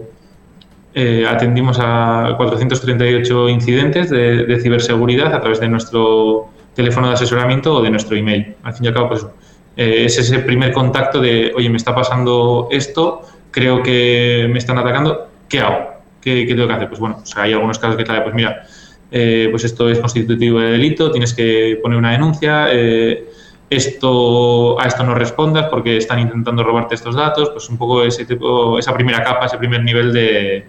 eh, 0.95 1.27
atendimos 1.29 1.79
a 1.81 2.35
438 2.37 3.49
incidentes 3.49 4.11
de, 4.11 4.45
de, 4.45 4.61
ciberseguridad 4.61 5.33
a 5.35 5.41
través 5.41 5.61
de 5.61 5.69
nuestro 5.69 6.49
teléfono 6.75 7.09
de 7.09 7.15
asesoramiento 7.15 7.77
o 7.77 7.83
de 7.83 7.91
nuestro 7.91 8.17
email. 8.17 8.57
Al 8.65 8.75
fin 8.75 8.87
y 8.87 8.89
al 8.89 8.95
cabo, 8.95 9.09
pues, 9.09 9.27
eh, 9.77 10.05
es 10.05 10.19
ese 10.19 10.39
primer 10.41 10.73
contacto 10.73 11.21
de, 11.21 11.53
oye, 11.55 11.69
me 11.71 11.77
está 11.77 11.95
pasando 11.95 12.69
esto, 12.71 13.23
creo 13.51 13.83
que 13.83 14.49
me 14.51 14.59
están 14.59 14.79
atacando, 14.79 15.29
¿qué 15.49 15.61
hago? 15.61 15.95
¿Qué, 16.21 16.47
qué 16.47 16.55
tengo 16.55 16.69
que 16.69 16.75
hacer? 16.75 16.89
Pues 16.89 17.01
bueno, 17.01 17.21
o 17.23 17.27
sea, 17.27 17.43
hay 17.43 17.53
algunos 17.53 17.79
casos 17.79 17.97
que 17.97 18.05
tal, 18.05 18.23
pues 18.23 18.35
mira, 18.35 18.67
eh, 19.11 19.49
pues 19.51 19.65
esto 19.65 19.89
es 19.89 19.99
constitutivo 19.99 20.61
de 20.61 20.73
delito, 20.73 21.11
tienes 21.11 21.35
que 21.35 21.79
poner 21.83 21.99
una 21.99 22.13
denuncia, 22.13 22.69
eh, 22.73 23.29
esto 23.71 24.81
a 24.81 24.87
esto 24.87 25.05
no 25.05 25.15
respondas 25.15 25.69
porque 25.71 25.97
están 25.97 26.21
intentando 26.21 26.63
robarte 26.63 26.95
estos 26.95 27.15
datos, 27.15 27.51
pues 27.51 27.69
un 27.69 27.79
poco 27.79 28.03
ese 28.05 28.25
tipo, 28.25 28.79
esa 28.79 28.95
primera 28.95 29.23
capa, 29.23 29.47
ese 29.47 29.59
primer 29.59 29.83
nivel 29.83 30.13
de, 30.13 30.65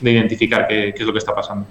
de 0.00 0.10
identificar 0.10 0.66
qué, 0.68 0.92
qué 0.94 1.02
es 1.02 1.06
lo 1.06 1.12
que 1.12 1.18
está 1.18 1.34
pasando. 1.34 1.66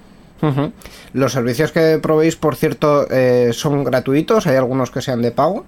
Los 1.14 1.34
servicios 1.34 1.72
que 1.72 2.00
proveéis, 2.02 2.36
por 2.36 2.56
cierto, 2.56 3.06
eh, 3.12 3.52
son 3.54 3.84
gratuitos. 3.84 4.48
Hay 4.48 4.56
algunos 4.56 4.90
que 4.90 5.02
sean 5.02 5.22
de 5.22 5.32
pago. 5.32 5.66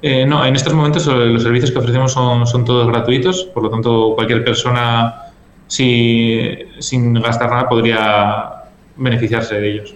Eh, 0.00 0.24
no, 0.26 0.44
en 0.46 0.54
estos 0.54 0.72
momentos 0.74 1.06
los 1.06 1.42
servicios 1.42 1.70
que 1.72 1.78
ofrecemos 1.78 2.12
son, 2.12 2.64
todos 2.64 2.86
gratuitos, 2.88 3.44
por 3.52 3.64
lo 3.64 3.70
tanto 3.70 4.12
cualquier 4.14 4.44
persona 4.44 5.22
si- 5.66 6.56
sin 6.78 7.14
gastar 7.14 7.50
nada 7.50 7.68
podría 7.68 8.52
beneficiarse 8.96 9.56
de 9.56 9.72
ellos. 9.72 9.94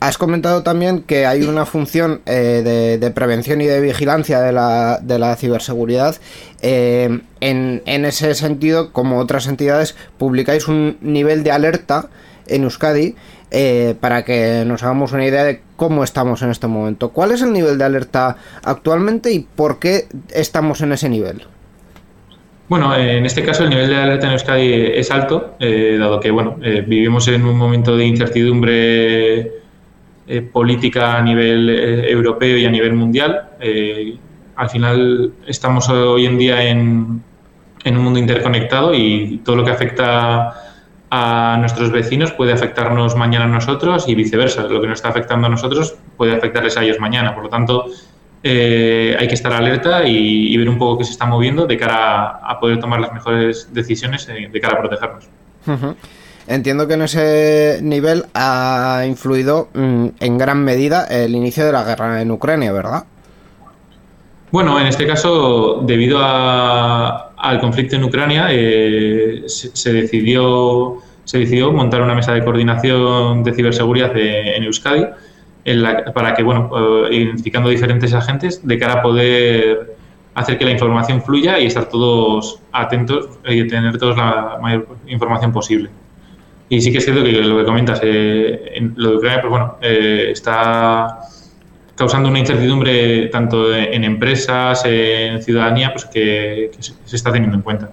Has 0.00 0.16
comentado 0.18 0.62
también 0.62 1.02
que 1.02 1.26
hay 1.26 1.42
una 1.42 1.66
función 1.66 2.20
eh, 2.26 2.98
de, 3.00 3.10
prevención 3.10 3.60
y 3.60 3.66
de 3.66 3.80
vigilancia 3.80 4.40
de 4.40 4.52
la, 4.52 4.98
de 5.02 5.18
la 5.18 5.36
ciberseguridad. 5.36 6.16
Eh, 6.62 7.20
en, 7.40 7.82
en 7.84 8.04
ese 8.04 8.34
sentido, 8.34 8.92
como 8.92 9.18
otras 9.18 9.46
entidades, 9.46 9.96
publicáis 10.18 10.68
un 10.68 10.96
nivel 11.00 11.44
de 11.44 11.52
alerta 11.52 12.08
en 12.46 12.64
Euskadi 12.64 13.14
eh, 13.50 13.96
para 14.00 14.24
que 14.24 14.64
nos 14.64 14.82
hagamos 14.82 15.12
una 15.12 15.26
idea 15.26 15.42
de 15.44 15.60
cómo 15.76 16.04
estamos 16.04 16.42
en 16.42 16.50
este 16.50 16.66
momento. 16.66 17.10
¿Cuál 17.10 17.32
es 17.32 17.42
el 17.42 17.52
nivel 17.52 17.78
de 17.78 17.84
alerta 17.84 18.36
actualmente 18.62 19.32
y 19.32 19.40
por 19.40 19.78
qué 19.78 20.06
estamos 20.32 20.80
en 20.82 20.92
ese 20.92 21.08
nivel? 21.08 21.42
Bueno, 22.68 22.94
eh, 22.94 23.18
en 23.18 23.26
este 23.26 23.42
caso 23.42 23.64
el 23.64 23.70
nivel 23.70 23.88
de 23.88 23.96
alerta 23.96 24.26
en 24.26 24.32
Euskadi 24.34 24.72
es 24.94 25.10
alto, 25.10 25.56
eh, 25.58 25.96
dado 25.98 26.20
que 26.20 26.30
bueno, 26.30 26.56
vivimos 26.86 27.26
en 27.26 27.44
un 27.44 27.56
momento 27.56 27.96
de 27.96 28.06
incertidumbre 28.06 29.52
política 30.52 31.18
a 31.18 31.22
nivel 31.22 31.68
europeo 32.08 32.56
y 32.56 32.64
a 32.64 32.70
nivel 32.70 32.92
mundial. 32.92 33.48
Al 34.54 34.70
final 34.70 35.32
estamos 35.44 35.88
hoy 35.88 36.26
en 36.26 36.38
día 36.38 36.62
en, 36.62 37.20
en 37.82 37.96
un 37.96 38.04
mundo 38.04 38.20
interconectado 38.20 38.94
y 38.94 39.40
todo 39.44 39.56
lo 39.56 39.64
que 39.64 39.72
afecta 39.72 40.69
a 41.10 41.56
nuestros 41.58 41.90
vecinos 41.90 42.32
puede 42.32 42.52
afectarnos 42.52 43.16
mañana 43.16 43.46
a 43.46 43.48
nosotros 43.48 44.08
y 44.08 44.14
viceversa. 44.14 44.62
Lo 44.62 44.80
que 44.80 44.86
nos 44.86 44.98
está 44.98 45.08
afectando 45.08 45.48
a 45.48 45.50
nosotros 45.50 45.96
puede 46.16 46.34
afectarles 46.34 46.76
a 46.76 46.84
ellos 46.84 47.00
mañana. 47.00 47.34
Por 47.34 47.44
lo 47.44 47.50
tanto, 47.50 47.86
eh, 48.42 49.16
hay 49.18 49.26
que 49.26 49.34
estar 49.34 49.52
alerta 49.52 50.06
y, 50.06 50.56
ver 50.56 50.68
un 50.68 50.78
poco 50.78 50.98
qué 50.98 51.04
se 51.04 51.12
está 51.12 51.26
moviendo 51.26 51.66
de 51.66 51.76
cara 51.76 52.38
a, 52.42 52.60
poder 52.60 52.78
tomar 52.78 53.00
las 53.00 53.12
mejores 53.12 53.68
decisiones 53.72 54.28
eh, 54.28 54.48
de 54.50 54.60
cara 54.60 54.78
a 54.78 54.80
protegernos. 54.80 55.28
Entiendo 56.46 56.88
que 56.88 56.94
en 56.94 57.02
ese 57.02 57.80
nivel 57.82 58.26
ha 58.34 59.04
influido 59.06 59.68
mm, 59.74 60.06
en 60.20 60.38
gran 60.38 60.64
medida 60.64 61.04
el 61.04 61.34
inicio 61.34 61.66
de 61.66 61.72
la 61.72 61.84
guerra 61.84 62.22
en 62.22 62.30
Ucrania, 62.30 62.72
¿verdad? 62.72 63.04
Bueno, 64.50 64.80
en 64.80 64.86
este 64.88 65.06
caso, 65.06 65.80
debido 65.86 66.18
a- 66.20 67.32
al 67.36 67.60
conflicto 67.60 67.96
en 67.96 68.04
Ucrania, 68.04 68.48
eh, 68.50 69.44
se, 69.46 69.92
decidió 69.92 71.72
montar 71.72 72.02
una 72.02 72.14
mesa 72.14 72.32
de 72.34 72.42
coordinación 72.44 73.44
de 73.44 73.52
ciberseguridad 73.54 74.12
de- 74.12 74.56
en 74.56 74.64
Euskadi 74.64 75.06
en 75.64 75.82
la- 75.82 76.04
para 76.12 76.34
que, 76.34 76.42
bueno, 76.42 76.70
eh, 77.10 77.14
identificando 77.16 77.68
diferentes 77.68 78.12
agentes 78.12 78.66
de 78.66 78.78
cara 78.78 78.94
a 78.94 79.02
poder 79.02 79.94
hacer 80.34 80.58
que 80.58 80.64
la 80.64 80.70
información 80.72 81.22
fluya 81.22 81.58
y 81.60 81.66
estar 81.66 81.88
todos 81.88 82.60
atentos 82.72 83.28
y 83.46 83.66
tener 83.68 83.98
todos 83.98 84.16
la 84.16 84.58
mayor 84.60 84.86
información 85.06 85.52
posible. 85.52 85.90
Y 86.68 86.80
sí 86.80 86.90
que 86.92 86.98
es 86.98 87.04
cierto 87.04 87.22
que 87.24 87.32
lo 87.32 87.58
que 87.58 87.64
comentas, 87.64 88.00
eh, 88.02 88.72
en 88.74 88.94
lo 88.96 89.10
de 89.10 89.16
Ucrania, 89.16 89.40
pues 89.40 89.50
bueno, 89.50 89.76
eh, 89.82 90.28
está 90.32 91.18
causando 92.00 92.30
una 92.30 92.38
incertidumbre 92.38 93.26
tanto 93.26 93.76
en 93.76 94.04
empresas, 94.04 94.80
en 94.86 95.42
ciudadanía, 95.42 95.92
pues 95.92 96.06
que, 96.06 96.70
se 96.80 97.14
está 97.14 97.30
teniendo 97.30 97.58
en 97.58 97.62
cuenta. 97.62 97.90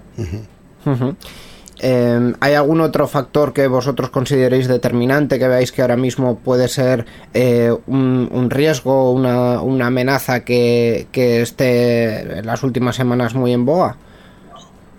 Eh, 1.79 2.33
¿Hay 2.39 2.53
algún 2.53 2.79
otro 2.79 3.05
factor 3.09 3.51
que 3.51 3.67
vosotros 3.67 4.09
consideréis 4.09 4.69
determinante 4.69 5.37
que 5.37 5.49
veáis 5.49 5.73
que 5.73 5.81
ahora 5.81 5.97
mismo 5.97 6.39
puede 6.39 6.69
ser 6.69 7.05
eh, 7.33 7.75
un, 7.85 8.49
riesgo, 8.49 9.11
una, 9.11 9.59
una 9.59 9.87
amenaza 9.87 10.45
que, 10.45 11.07
que 11.11 11.41
esté 11.41 12.39
en 12.39 12.45
las 12.45 12.63
últimas 12.63 12.95
semanas 12.95 13.35
muy 13.35 13.51
en 13.51 13.65
boga? 13.65 13.97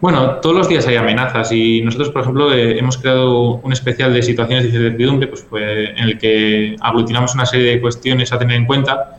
Bueno, 0.00 0.36
todos 0.36 0.54
los 0.54 0.68
días 0.68 0.86
hay 0.86 0.94
amenazas 0.94 1.50
y 1.50 1.80
nosotros, 1.80 2.10
por 2.10 2.22
ejemplo, 2.22 2.52
eh, 2.52 2.78
hemos 2.78 2.98
creado 2.98 3.54
un 3.54 3.72
especial 3.72 4.14
de 4.14 4.22
situaciones 4.22 4.62
de 4.62 4.78
incertidumbre 4.78 5.26
pues, 5.26 5.44
pues, 5.50 5.90
en 5.90 6.04
el 6.04 6.18
que 6.18 6.76
aglutinamos 6.80 7.34
una 7.34 7.44
serie 7.44 7.72
de 7.72 7.80
cuestiones 7.80 8.32
a 8.32 8.38
tener 8.38 8.56
en 8.56 8.64
cuenta 8.64 9.18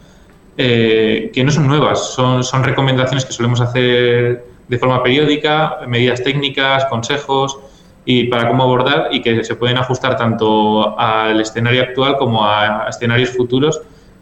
eh, 0.55 1.31
que 1.33 1.43
no 1.43 1.51
son 1.51 1.67
nuevas, 1.67 2.13
son, 2.13 2.45
son 2.45 2.63
recomendaciones 2.63 3.25
que 3.25 3.33
solemos 3.33 3.59
hacer 3.59 4.45
de 4.69 4.77
forma 4.77 5.03
periódica, 5.03 5.79
medidas 5.85 6.23
técnicas, 6.23 6.85
consejos 6.85 7.59
y 8.05 8.25
para 8.25 8.47
cómo 8.47 8.63
abordar 8.63 9.09
y 9.11 9.21
que 9.21 9.43
se 9.43 9.55
pueden 9.55 9.77
ajustar 9.77 10.15
tanto 10.15 10.97
al 10.97 11.41
escenario 11.41 11.81
actual 11.81 12.15
como 12.17 12.45
a 12.45 12.85
escenarios 12.87 13.31
futuros 13.31 13.81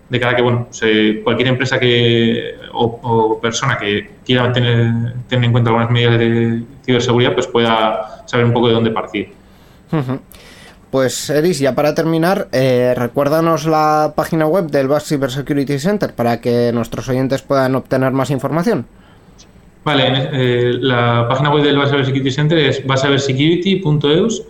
de 0.10 0.20
cara 0.20 0.32
a 0.34 0.36
que 0.36 0.42
bueno, 0.42 0.68
se- 0.72 1.22
cualquier 1.24 1.50
empresa 1.50 1.80
que 1.80 2.56
o, 2.74 2.86
o 3.04 3.40
persona 3.40 3.78
que 3.78 4.10
quiera 4.26 4.52
tener, 4.54 5.14
tener 5.28 5.46
en 5.46 5.52
cuenta 5.52 5.70
algunas 5.70 5.90
medidas 5.92 6.18
de 6.20 6.64
ciberseguridad 6.86 7.34
pues 7.34 7.48
pueda 7.48 8.24
saber 8.26 8.46
un 8.46 8.54
poco 8.54 8.68
de 8.70 8.74
dónde 8.74 8.92
partir. 8.92 9.30
Pues 10.92 11.30
Eris, 11.30 11.60
ya 11.60 11.76
para 11.76 11.94
terminar, 11.94 12.48
eh, 12.54 12.94
recuérdanos 12.96 13.66
la 13.66 14.14
página 14.16 14.48
web 14.48 14.68
del 14.72 14.88
Basque 14.88 15.16
Cyber 15.16 15.32
Security 15.32 15.80
Center 15.80 16.14
para 16.14 16.40
que 16.40 16.72
nuestros 16.74 17.10
oyentes 17.10 17.42
puedan 17.42 17.76
obtener 17.76 18.12
más 18.14 18.30
información. 18.32 18.86
Vale, 19.84 20.30
eh, 20.34 20.74
la 20.80 21.26
página 21.30 21.50
web 21.54 21.64
del 21.64 21.76
Cyber 21.88 22.06
Security 22.06 22.32
Center 22.32 22.58
es 22.58 22.86
basabersecurity.eus 22.88 24.44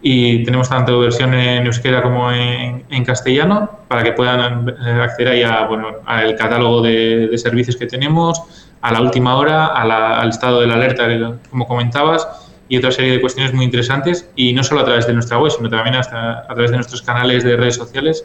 y 0.00 0.44
tenemos 0.44 0.68
tanto 0.68 0.98
versión 1.00 1.34
en 1.34 1.66
euskera 1.66 2.02
como 2.02 2.30
en, 2.32 2.84
en 2.88 3.04
castellano 3.04 3.68
para 3.88 4.02
que 4.04 4.12
puedan 4.12 4.68
eh, 4.68 4.74
acceder 5.02 5.32
ahí 5.32 5.42
a, 5.42 5.66
bueno, 5.66 5.88
al 6.06 6.36
catálogo 6.36 6.82
de, 6.82 7.28
de 7.28 7.38
servicios 7.38 7.76
que 7.76 7.86
tenemos, 7.86 8.40
a 8.80 8.92
la 8.92 9.00
última 9.00 9.36
hora, 9.36 9.66
a 9.66 9.84
la- 9.84 10.20
al 10.20 10.28
estado 10.28 10.60
de 10.60 10.68
la 10.68 10.74
alerta, 10.74 11.08
como 11.50 11.66
comentabas, 11.66 12.28
y 12.68 12.76
otra 12.76 12.92
serie 12.92 13.12
de 13.12 13.20
cuestiones 13.20 13.52
muy 13.54 13.64
interesantes, 13.64 14.30
y 14.36 14.52
no 14.52 14.62
solo 14.62 14.82
a 14.82 14.84
través 14.84 15.06
de 15.06 15.14
nuestra 15.14 15.38
web, 15.38 15.50
sino 15.50 15.68
también 15.68 15.96
hasta 15.96 16.40
a 16.40 16.46
través 16.54 16.70
de 16.70 16.76
nuestros 16.76 17.02
canales 17.02 17.42
de 17.42 17.56
redes 17.56 17.74
sociales, 17.76 18.24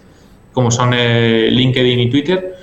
como 0.51 0.69
son 0.69 0.91
eh, 0.93 1.47
LinkedIn 1.49 1.99
y 2.01 2.09
Twitter, 2.09 2.55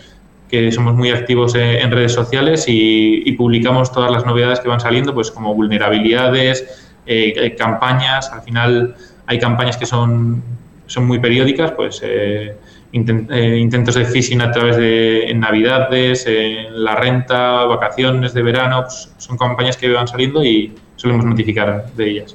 que 0.48 0.70
somos 0.72 0.94
muy 0.94 1.10
activos 1.10 1.54
eh, 1.54 1.80
en 1.80 1.90
redes 1.90 2.12
sociales 2.12 2.66
y, 2.68 3.22
y 3.24 3.32
publicamos 3.32 3.90
todas 3.92 4.10
las 4.12 4.24
novedades 4.26 4.60
que 4.60 4.68
van 4.68 4.78
saliendo, 4.80 5.14
pues 5.14 5.30
como 5.30 5.54
vulnerabilidades, 5.54 6.89
eh, 7.06 7.32
eh, 7.36 7.54
campañas. 7.54 8.30
Al 8.32 8.42
final 8.42 8.94
hay 9.26 9.38
campañas 9.38 9.76
que 9.76 9.86
son, 9.86 10.42
son 10.86 11.06
muy 11.06 11.18
periódicas, 11.18 11.72
pues 11.72 12.00
eh, 12.02 12.56
eh, 12.92 13.58
intentos 13.58 13.94
de 13.94 14.04
phishing 14.04 14.40
a 14.40 14.50
través 14.50 14.76
de 14.76 15.30
en 15.30 15.38
navidades, 15.38 16.26
en 16.26 16.82
la 16.82 16.96
renta, 16.96 17.64
vacaciones 17.64 18.34
de 18.34 18.42
verano, 18.42 18.82
pues, 18.82 19.12
son 19.18 19.38
campañas 19.38 19.76
que 19.76 19.88
van 19.88 20.08
saliendo 20.08 20.44
y 20.44 20.74
solemos 20.96 21.24
notificar 21.24 21.86
de 21.94 22.10
ellas. 22.10 22.34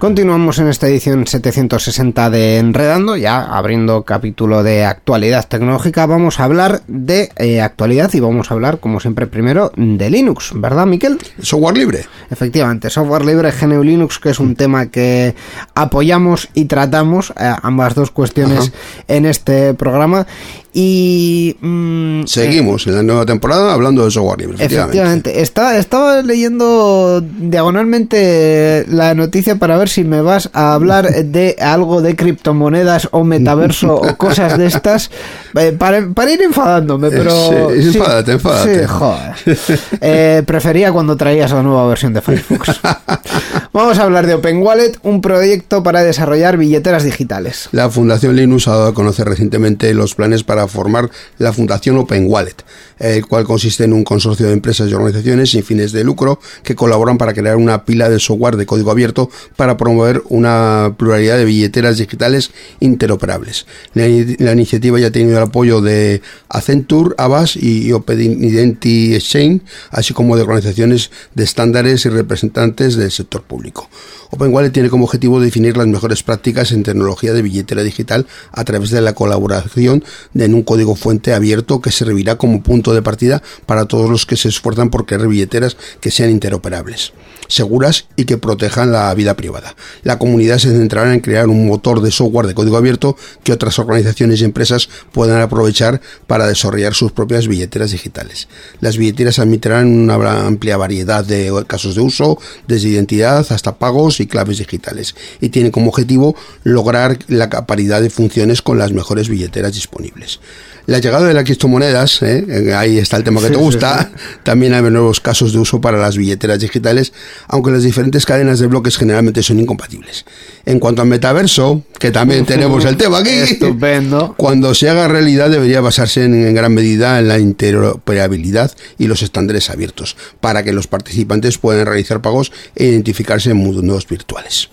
Continuamos 0.00 0.58
en 0.58 0.68
esta 0.68 0.88
edición 0.88 1.26
760 1.26 2.30
de 2.30 2.56
Enredando, 2.56 3.18
ya 3.18 3.42
abriendo 3.42 4.02
capítulo 4.02 4.62
de 4.62 4.86
actualidad 4.86 5.46
tecnológica. 5.46 6.06
Vamos 6.06 6.40
a 6.40 6.44
hablar 6.44 6.80
de 6.88 7.28
eh, 7.36 7.60
actualidad 7.60 8.10
y 8.14 8.20
vamos 8.20 8.50
a 8.50 8.54
hablar, 8.54 8.80
como 8.80 8.98
siempre, 8.98 9.26
primero 9.26 9.72
de 9.76 10.08
Linux, 10.08 10.52
¿verdad, 10.54 10.86
Miquel? 10.86 11.18
Software 11.42 11.76
libre. 11.76 12.06
Efectivamente, 12.30 12.88
software 12.88 13.26
libre, 13.26 13.52
GNU 13.52 13.84
Linux, 13.84 14.18
que 14.18 14.30
es 14.30 14.40
un 14.40 14.56
tema 14.56 14.86
que 14.86 15.34
apoyamos 15.74 16.48
y 16.54 16.64
tratamos, 16.64 17.34
eh, 17.38 17.52
ambas 17.60 17.94
dos 17.94 18.10
cuestiones 18.10 18.68
Ajá. 18.68 19.04
en 19.06 19.26
este 19.26 19.74
programa. 19.74 20.26
Y. 20.72 21.56
mm, 21.60 22.24
Seguimos 22.26 22.86
en 22.86 22.94
la 22.94 23.02
nueva 23.02 23.26
temporada 23.26 23.72
hablando 23.72 24.04
de 24.04 24.10
software 24.10 24.38
libre. 24.40 24.54
Efectivamente. 24.56 24.90
Efectivamente. 24.98 25.40
Estaba, 25.42 25.76
estaba 25.76 26.22
leyendo 26.22 27.20
diagonalmente 27.20 28.84
la 28.88 29.14
noticia 29.14 29.56
para 29.56 29.76
ver 29.76 29.88
si 29.88 30.04
me 30.04 30.20
vas 30.22 30.48
a 30.52 30.74
hablar 30.74 31.08
de 31.24 31.56
algo 31.60 32.02
de 32.02 32.14
criptomonedas 32.14 33.08
o 33.10 33.24
metaverso 33.24 33.94
o 33.96 34.16
cosas 34.18 34.58
de 34.58 34.66
estas. 34.66 35.10
eh, 35.56 35.74
para, 35.76 36.08
para 36.14 36.30
ir 36.30 36.42
enfadándome, 36.42 37.10
pero. 37.10 37.30
Sí, 37.32 37.88
enfádate, 37.98 38.32
enfádate. 38.32 38.80
Sí, 38.80 38.86
joder. 38.86 39.58
Eh, 40.00 40.42
prefería 40.46 40.92
cuando 40.92 41.16
traías 41.16 41.50
la 41.50 41.62
nueva 41.62 41.86
versión 41.88 42.12
de 42.12 42.20
Firefox. 42.20 42.80
Vamos 43.72 44.00
a 44.00 44.02
hablar 44.02 44.26
de 44.26 44.34
Open 44.34 44.64
Wallet, 44.64 44.94
un 45.04 45.20
proyecto 45.20 45.84
para 45.84 46.02
desarrollar 46.02 46.56
billeteras 46.56 47.04
digitales. 47.04 47.68
La 47.70 47.88
Fundación 47.88 48.34
Linux 48.34 48.66
ha 48.66 48.72
dado 48.72 48.88
a 48.88 48.94
conocer 48.94 49.28
recientemente 49.28 49.94
los 49.94 50.16
planes 50.16 50.42
para 50.42 50.66
formar 50.66 51.08
la 51.38 51.52
Fundación 51.52 51.96
Open 51.96 52.26
Wallet, 52.28 52.56
el 53.00 53.26
cual 53.26 53.44
consiste 53.44 53.84
en 53.84 53.92
un 53.92 54.04
consorcio 54.04 54.46
de 54.46 54.52
empresas 54.52 54.88
y 54.88 54.94
organizaciones 54.94 55.50
sin 55.50 55.64
fines 55.64 55.90
de 55.90 56.04
lucro 56.04 56.38
que 56.62 56.76
colaboran 56.76 57.18
para 57.18 57.34
crear 57.34 57.56
una 57.56 57.84
pila 57.84 58.08
de 58.08 58.20
software 58.20 58.56
de 58.56 58.66
código 58.66 58.92
abierto 58.92 59.30
para 59.56 59.76
promover 59.76 60.22
una 60.28 60.94
pluralidad 60.96 61.38
de 61.38 61.46
billeteras 61.46 61.98
digitales 61.98 62.50
interoperables. 62.78 63.66
La, 63.94 64.06
ini- 64.06 64.36
la 64.38 64.52
iniciativa 64.52 65.00
ya 65.00 65.08
ha 65.08 65.10
tenido 65.10 65.38
el 65.38 65.42
apoyo 65.42 65.80
de 65.80 66.20
Accenture, 66.48 67.14
Avast 67.18 67.56
y 67.56 67.90
Open 67.92 68.44
Identity 68.44 69.14
Exchange, 69.14 69.62
así 69.90 70.14
como 70.14 70.36
de 70.36 70.42
organizaciones 70.42 71.10
de 71.34 71.44
estándares 71.44 72.04
y 72.04 72.10
representantes 72.10 72.96
del 72.96 73.10
sector 73.10 73.42
público. 73.42 73.88
Open 74.32 74.54
Wallet 74.54 74.70
tiene 74.70 74.90
como 74.90 75.06
objetivo 75.06 75.40
definir 75.40 75.76
las 75.76 75.88
mejores 75.88 76.22
prácticas 76.22 76.70
en 76.70 76.84
tecnología 76.84 77.32
de 77.32 77.42
billetera 77.42 77.82
digital 77.82 78.26
a 78.52 78.62
través 78.64 78.90
de 78.90 79.00
la 79.00 79.12
colaboración 79.12 80.04
en 80.34 80.54
un 80.54 80.62
código 80.62 80.94
fuente 80.94 81.32
abierto 81.34 81.80
que 81.80 81.90
servirá 81.90 82.36
como 82.36 82.62
punto 82.62 82.89
de 82.94 83.02
partida 83.02 83.42
para 83.66 83.86
todos 83.86 84.10
los 84.10 84.26
que 84.26 84.36
se 84.36 84.48
esfuerzan 84.48 84.90
por 84.90 85.06
crear 85.06 85.26
billeteras 85.26 85.76
que 86.00 86.10
sean 86.10 86.30
interoperables, 86.30 87.12
seguras 87.48 88.06
y 88.16 88.24
que 88.24 88.38
protejan 88.38 88.92
la 88.92 89.12
vida 89.14 89.34
privada. 89.34 89.74
La 90.02 90.18
comunidad 90.18 90.58
se 90.58 90.70
centrará 90.70 91.12
en 91.12 91.20
crear 91.20 91.48
un 91.48 91.66
motor 91.66 92.00
de 92.00 92.10
software 92.10 92.46
de 92.46 92.54
código 92.54 92.76
abierto 92.76 93.16
que 93.44 93.52
otras 93.52 93.78
organizaciones 93.78 94.40
y 94.40 94.44
empresas 94.44 94.88
puedan 95.12 95.40
aprovechar 95.40 96.00
para 96.26 96.46
desarrollar 96.46 96.94
sus 96.94 97.12
propias 97.12 97.48
billeteras 97.48 97.90
digitales. 97.90 98.48
Las 98.80 98.96
billeteras 98.96 99.38
admitirán 99.38 99.86
una 99.86 100.46
amplia 100.46 100.76
variedad 100.76 101.24
de 101.24 101.52
casos 101.66 101.94
de 101.94 102.00
uso, 102.00 102.38
desde 102.66 102.88
identidad 102.88 103.46
hasta 103.50 103.76
pagos 103.76 104.20
y 104.20 104.26
claves 104.26 104.58
digitales, 104.58 105.14
y 105.40 105.50
tiene 105.50 105.70
como 105.70 105.88
objetivo 105.88 106.36
lograr 106.62 107.18
la 107.28 107.48
paridad 107.66 108.02
de 108.02 108.10
funciones 108.10 108.62
con 108.62 108.78
las 108.78 108.92
mejores 108.92 109.28
billeteras 109.28 109.74
disponibles. 109.74 110.40
La 110.86 110.98
llegada 110.98 111.26
de 111.26 111.34
las 111.34 111.44
criptomonedas, 111.44 112.22
¿eh? 112.22 112.44
Eh, 112.48 112.74
ahí 112.74 112.98
está 112.98 113.16
el 113.16 113.24
tema 113.24 113.40
que 113.40 113.46
Sí, 113.46 113.52
te 113.52 113.58
sí, 113.58 113.64
gusta, 113.64 114.10
también 114.42 114.74
hay 114.74 114.82
nuevos 114.82 115.20
casos 115.20 115.52
de 115.52 115.58
uso 115.58 115.80
para 115.80 115.98
las 115.98 116.16
billeteras 116.16 116.60
digitales, 116.60 117.12
aunque 117.48 117.70
las 117.70 117.82
diferentes 117.82 118.26
cadenas 118.26 118.58
de 118.58 118.66
bloques 118.66 118.96
generalmente 118.96 119.42
son 119.42 119.60
incompatibles. 119.60 120.24
En 120.66 120.78
cuanto 120.80 121.02
al 121.02 121.08
metaverso, 121.08 121.82
que 121.98 122.10
también 122.10 122.44
tenemos 122.46 122.84
el 122.84 122.96
tema 122.96 123.18
aquí, 123.18 123.30
Estupendo. 123.30 124.34
cuando 124.36 124.74
se 124.74 124.88
haga 124.88 125.08
realidad 125.08 125.50
debería 125.50 125.80
basarse 125.80 126.24
en, 126.24 126.34
en 126.34 126.54
gran 126.54 126.72
medida 126.74 127.18
en 127.18 127.28
la 127.28 127.38
interoperabilidad 127.38 128.72
y 128.98 129.06
los 129.06 129.22
estándares 129.22 129.70
abiertos, 129.70 130.16
para 130.40 130.62
que 130.62 130.72
los 130.72 130.86
participantes 130.86 131.58
puedan 131.58 131.86
realizar 131.86 132.20
pagos 132.20 132.52
e 132.74 132.86
identificarse 132.86 133.50
en 133.50 133.56
mundos 133.58 134.06
virtuales. 134.08 134.68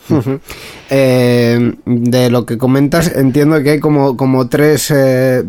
Eh, 0.90 1.74
de 1.86 2.30
lo 2.30 2.46
que 2.46 2.58
comentas, 2.58 3.12
entiendo 3.16 3.62
que 3.62 3.72
hay 3.72 3.80
como, 3.80 4.16
como 4.18 4.48
tres 4.48 4.92
eh, 4.92 5.44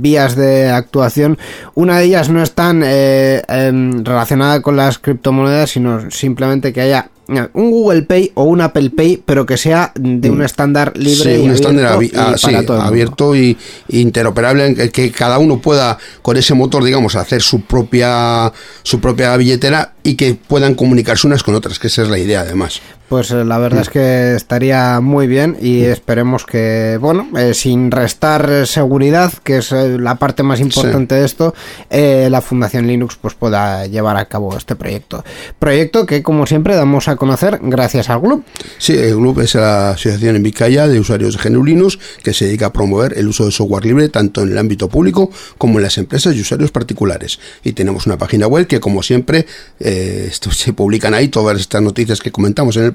vías 0.00 0.36
de 0.36 0.68
actuación. 0.70 1.38
Una 1.74 1.98
de 1.98 2.04
ellas 2.04 2.28
no 2.28 2.42
es 2.42 2.52
tan 2.52 2.82
eh, 2.84 3.42
em, 3.48 4.04
relacionada 4.04 4.62
con 4.62 4.76
las 4.76 4.98
criptomonedas, 4.98 5.70
sino 5.70 6.10
simplemente 6.10 6.72
que 6.72 6.80
haya 6.80 7.08
eh, 7.28 7.48
un 7.52 7.70
Google 7.70 8.02
Pay 8.02 8.32
o 8.34 8.44
un 8.44 8.60
Apple 8.60 8.90
Pay, 8.90 9.22
pero 9.24 9.46
que 9.46 9.56
sea 9.56 9.92
de 9.94 10.30
un 10.30 10.42
estándar 10.42 10.92
libre 10.96 11.36
Sí, 11.36 11.42
y 11.42 11.46
un 11.46 11.52
estándar 11.52 11.86
abierto 11.86 12.18
abi- 12.18 12.20
ah, 12.20 12.34
y 12.34 12.38
sí, 12.38 12.66
abierto 12.80 13.36
y, 13.36 13.56
y 13.88 14.00
interoperable, 14.00 14.66
en 14.66 14.74
que, 14.74 14.90
que 14.90 15.12
cada 15.12 15.38
uno 15.38 15.60
pueda 15.60 15.96
con 16.22 16.36
ese 16.36 16.54
motor, 16.54 16.82
digamos, 16.82 17.14
hacer 17.14 17.40
su 17.42 17.60
propia 17.60 18.52
su 18.82 19.00
propia 19.00 19.36
billetera 19.36 19.92
y 20.02 20.14
que 20.14 20.34
puedan 20.34 20.74
comunicarse 20.74 21.26
unas 21.26 21.42
con 21.44 21.54
otras, 21.54 21.78
que 21.78 21.86
esa 21.86 22.02
es 22.02 22.08
la 22.08 22.18
idea 22.18 22.40
además. 22.40 22.80
Pues 23.10 23.32
eh, 23.32 23.44
la 23.44 23.58
verdad 23.58 23.80
es 23.80 23.88
que 23.88 24.36
estaría 24.36 25.00
muy 25.00 25.26
bien 25.26 25.56
y 25.60 25.82
esperemos 25.82 26.46
que, 26.46 26.96
bueno, 27.00 27.26
eh, 27.36 27.54
sin 27.54 27.90
restar 27.90 28.48
eh, 28.48 28.66
seguridad, 28.66 29.32
que 29.42 29.56
es 29.56 29.72
la 29.72 30.14
parte 30.14 30.44
más 30.44 30.60
importante 30.60 31.16
de 31.16 31.24
esto, 31.24 31.52
eh, 31.90 32.28
la 32.30 32.40
Fundación 32.40 32.86
Linux 32.86 33.18
pues 33.20 33.34
pueda 33.34 33.84
llevar 33.86 34.16
a 34.16 34.26
cabo 34.26 34.56
este 34.56 34.76
proyecto. 34.76 35.24
Proyecto 35.58 36.06
que, 36.06 36.22
como 36.22 36.46
siempre, 36.46 36.76
damos 36.76 37.08
a 37.08 37.16
conocer 37.16 37.58
gracias 37.60 38.10
al 38.10 38.20
Club. 38.20 38.44
Sí, 38.78 38.92
el 38.92 39.16
GLUB 39.16 39.40
es 39.40 39.56
la 39.56 39.90
asociación 39.90 40.36
en 40.36 40.44
Vizcaya 40.44 40.86
de 40.86 41.00
usuarios 41.00 41.36
de 41.36 41.50
GNU 41.50 41.64
Linux 41.64 41.98
que 42.22 42.32
se 42.32 42.44
dedica 42.44 42.66
a 42.66 42.72
promover 42.72 43.18
el 43.18 43.26
uso 43.26 43.44
de 43.44 43.50
software 43.50 43.86
libre 43.86 44.08
tanto 44.08 44.42
en 44.42 44.52
el 44.52 44.58
ámbito 44.58 44.88
público 44.88 45.32
como 45.58 45.80
en 45.80 45.82
las 45.82 45.98
empresas 45.98 46.36
y 46.36 46.42
usuarios 46.42 46.70
particulares. 46.70 47.40
Y 47.64 47.72
tenemos 47.72 48.06
una 48.06 48.18
página 48.18 48.46
web 48.46 48.68
que, 48.68 48.78
como 48.78 49.02
siempre, 49.02 49.46
eh, 49.80 50.28
esto, 50.30 50.52
se 50.52 50.72
publican 50.72 51.12
ahí 51.12 51.26
todas 51.26 51.58
estas 51.58 51.82
noticias 51.82 52.20
que 52.20 52.30
comentamos 52.30 52.76
en 52.76 52.84
el 52.84 52.92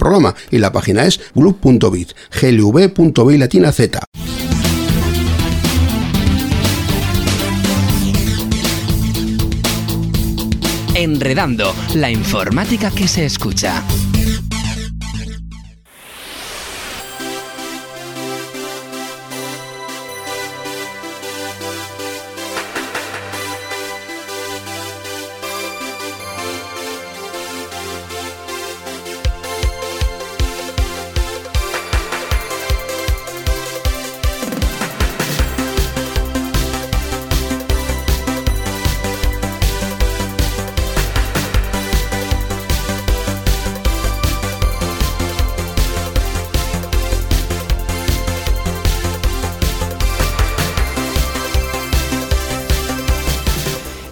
Y 0.52 0.60
la 0.60 0.72
página 0.72 1.06
es 1.06 1.20
glub.bit, 1.34 2.12
glv.bi 2.40 3.38
latina 3.38 3.72
z. 3.72 4.00
Enredando, 10.94 11.74
la 11.96 12.12
informática 12.12 12.92
que 12.92 13.08
se 13.08 13.26
escucha. 13.26 13.84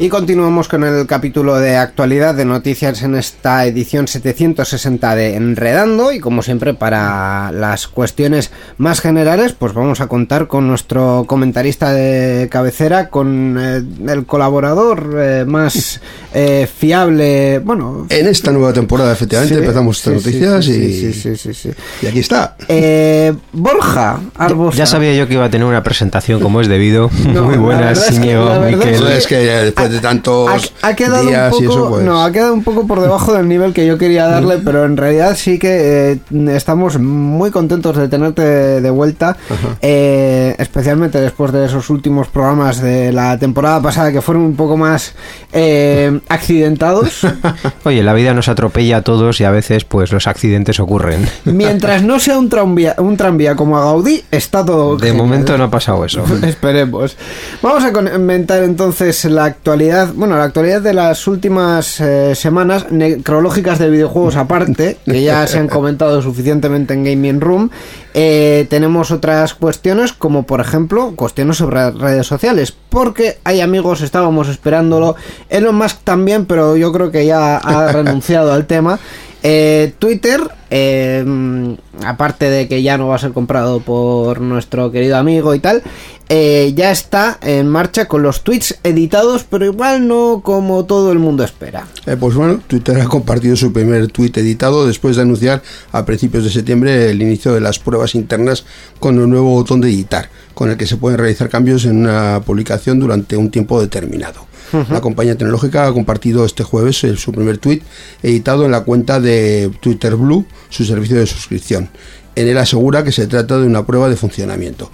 Y 0.03 0.09
continuamos 0.09 0.67
con 0.67 0.83
el 0.83 1.07
capítulo 1.07 1.55
de 1.55 1.77
actualidad 1.77 2.35
de 2.35 2.43
noticias 2.43 3.03
en 3.03 3.15
esta 3.15 3.65
edición 3.65 4.09
760 4.09 5.15
de 5.15 5.35
Enredando 5.37 6.11
y 6.11 6.19
como 6.19 6.43
siempre 6.43 6.73
para 6.73 7.53
las 7.53 7.87
cuestiones 7.87 8.51
más 8.77 8.99
generales 8.99 9.53
pues 9.53 9.73
vamos 9.73 10.01
a 10.01 10.07
contar 10.07 10.47
con 10.49 10.67
nuestro 10.67 11.23
comentarista 11.25 11.93
de 11.93 12.49
cabecera, 12.51 13.09
con 13.09 13.55
eh, 13.57 13.81
el 14.11 14.25
colaborador 14.25 15.15
eh, 15.17 15.45
más 15.47 16.01
eh, 16.33 16.67
fiable, 16.67 17.59
bueno... 17.59 18.05
En 18.09 18.27
esta 18.27 18.51
nueva 18.51 18.73
temporada, 18.73 19.13
efectivamente, 19.13 19.55
sí, 19.55 19.61
empezamos 19.61 19.99
estas 19.99 20.21
sí, 20.21 20.27
noticias 20.27 20.65
sí, 20.65 20.71
y, 20.73 20.93
sí, 20.93 21.13
sí, 21.13 21.35
sí, 21.37 21.53
sí. 21.53 21.69
y 22.01 22.07
aquí 22.07 22.19
está. 22.19 22.57
Eh, 22.67 23.33
Borja 23.53 24.19
Arbosa. 24.35 24.77
Ya 24.77 24.85
sabía 24.85 25.13
yo 25.13 25.29
que 25.29 25.35
iba 25.35 25.45
a 25.45 25.49
tener 25.49 25.65
una 25.65 25.81
presentación 25.81 26.41
como 26.41 26.59
es 26.59 26.67
debido. 26.67 27.09
No, 27.33 27.43
Muy 27.57 27.73
es 27.85 28.01
que- 28.01 28.15
Íñigo, 28.15 28.59
Miquel. 28.59 28.89
es 28.89 28.95
Eso 28.97 29.09
es 29.09 29.27
que 29.27 29.35
después 29.35 29.92
de 29.93 29.99
tantos 29.99 30.73
ha, 30.81 30.87
ha 30.89 30.95
quedado 30.95 31.23
días 31.25 31.53
un 31.53 31.63
y 31.63 31.67
poco, 31.67 31.79
eso, 31.79 31.89
pues... 31.89 32.03
no, 32.05 32.23
ha 32.23 32.31
quedado 32.31 32.53
un 32.53 32.63
poco 32.63 32.85
por 32.87 32.99
debajo 32.99 33.33
del 33.33 33.47
nivel 33.47 33.73
que 33.73 33.85
yo 33.85 33.97
quería 33.97 34.27
darle, 34.27 34.57
pero 34.65 34.85
en 34.85 34.97
realidad 34.97 35.35
sí 35.37 35.59
que 35.59 36.13
eh, 36.13 36.19
estamos 36.49 36.99
muy 36.99 37.51
contentos 37.51 37.95
de 37.95 38.07
tenerte 38.07 38.41
de 38.81 38.89
vuelta, 38.89 39.37
eh, 39.81 40.55
especialmente 40.57 41.21
después 41.21 41.51
de 41.51 41.65
esos 41.65 41.89
últimos 41.89 42.27
programas 42.27 42.81
de 42.81 43.11
la 43.13 43.37
temporada 43.37 43.81
pasada 43.81 44.11
que 44.11 44.21
fueron 44.21 44.43
un 44.43 44.55
poco 44.55 44.77
más 44.77 45.13
eh, 45.51 46.19
accidentados. 46.29 47.21
Oye, 47.83 48.03
la 48.03 48.13
vida 48.13 48.33
nos 48.33 48.47
atropella 48.47 48.97
a 48.97 49.01
todos 49.01 49.39
y 49.39 49.43
a 49.43 49.51
veces 49.51 49.85
pues 49.85 50.11
los 50.11 50.27
accidentes 50.27 50.79
ocurren. 50.79 51.27
Mientras 51.45 52.03
no 52.03 52.19
sea 52.19 52.37
un 52.37 52.49
tranvía, 52.49 52.95
un 52.97 53.17
tranvía 53.17 53.55
como 53.55 53.77
a 53.77 53.81
Gaudí, 53.85 54.23
está 54.31 54.65
todo 54.65 54.97
De 54.97 55.07
genial. 55.07 55.25
momento 55.25 55.57
no 55.57 55.65
ha 55.65 55.71
pasado 55.71 56.03
eso. 56.05 56.23
Esperemos. 56.43 57.17
Vamos 57.61 57.83
a 57.83 57.93
comentar 57.93 58.63
entonces 58.63 59.25
la 59.25 59.45
actualidad 59.45 59.82
bueno, 60.15 60.37
la 60.37 60.43
actualidad 60.43 60.81
de 60.81 60.93
las 60.93 61.27
últimas 61.27 61.99
eh, 61.99 62.35
semanas, 62.35 62.91
necrológicas 62.91 63.79
de 63.79 63.89
videojuegos 63.89 64.35
aparte, 64.35 64.97
que 65.05 65.23
ya 65.23 65.45
se 65.47 65.59
han 65.59 65.67
comentado 65.67 66.21
suficientemente 66.21 66.93
en 66.93 67.03
Gaming 67.03 67.41
Room, 67.41 67.69
eh, 68.13 68.67
tenemos 68.69 69.11
otras 69.11 69.53
cuestiones 69.53 70.13
como 70.13 70.43
por 70.43 70.61
ejemplo 70.61 71.13
cuestiones 71.15 71.57
sobre 71.57 71.91
redes 71.91 72.27
sociales, 72.27 72.75
porque 72.89 73.39
hay 73.43 73.61
amigos, 73.61 74.01
estábamos 74.01 74.49
esperándolo, 74.49 75.15
Elon 75.49 75.75
Musk 75.75 75.99
también, 76.03 76.45
pero 76.45 76.77
yo 76.77 76.91
creo 76.91 77.11
que 77.11 77.25
ya 77.25 77.57
ha 77.57 77.91
renunciado 77.91 78.53
al 78.53 78.67
tema. 78.67 78.99
Eh, 79.45 79.93
Twitter, 79.99 80.39
eh, 80.69 81.75
aparte 82.05 82.49
de 82.49 82.69
que 82.69 82.81
ya 82.81 82.97
no 82.97 83.09
va 83.09 83.15
a 83.15 83.19
ser 83.19 83.33
comprado 83.33 83.81
por 83.81 84.39
nuestro 84.39 84.89
querido 84.89 85.17
amigo 85.17 85.53
y 85.53 85.59
tal, 85.59 85.83
eh, 86.29 86.71
ya 86.75 86.91
está 86.91 87.37
en 87.41 87.67
marcha 87.67 88.07
con 88.07 88.23
los 88.23 88.43
tweets 88.43 88.79
editados, 88.83 89.43
pero 89.43 89.65
igual 89.65 90.07
no 90.07 90.41
como 90.43 90.85
todo 90.85 91.11
el 91.11 91.19
mundo 91.19 91.43
espera. 91.43 91.85
Eh, 92.05 92.15
pues 92.17 92.35
bueno, 92.35 92.61
Twitter 92.65 93.01
ha 93.01 93.05
compartido 93.05 93.57
su 93.57 93.73
primer 93.73 94.07
tweet 94.07 94.31
editado 94.35 94.87
después 94.87 95.17
de 95.17 95.23
anunciar 95.23 95.61
a 95.91 96.05
principios 96.05 96.45
de 96.45 96.49
septiembre 96.49 97.11
el 97.11 97.21
inicio 97.21 97.53
de 97.53 97.59
las 97.59 97.79
pruebas 97.79 98.15
internas 98.15 98.65
con 98.99 99.19
el 99.19 99.29
nuevo 99.29 99.49
botón 99.49 99.81
de 99.81 99.89
editar, 99.89 100.29
con 100.53 100.71
el 100.71 100.77
que 100.77 100.87
se 100.87 100.95
pueden 100.95 101.19
realizar 101.19 101.49
cambios 101.49 101.83
en 101.83 101.97
una 101.97 102.41
publicación 102.45 102.99
durante 102.99 103.35
un 103.35 103.51
tiempo 103.51 103.81
determinado. 103.81 104.47
La 104.89 105.01
compañía 105.01 105.37
tecnológica 105.37 105.85
ha 105.85 105.93
compartido 105.93 106.45
este 106.45 106.63
jueves 106.63 107.03
eh, 107.03 107.15
su 107.15 107.31
primer 107.31 107.59
tweet 107.59 107.81
editado 108.23 108.65
en 108.65 108.71
la 108.71 108.81
cuenta 108.81 109.19
de 109.19 109.71
Twitter 109.79 110.15
Blue, 110.15 110.45
su 110.69 110.83
servicio 110.83 111.17
de 111.17 111.27
suscripción. 111.27 111.89
En 112.35 112.47
él 112.47 112.57
asegura 112.57 113.03
que 113.03 113.11
se 113.11 113.27
trata 113.27 113.59
de 113.59 113.67
una 113.67 113.85
prueba 113.85 114.09
de 114.09 114.15
funcionamiento. 114.15 114.89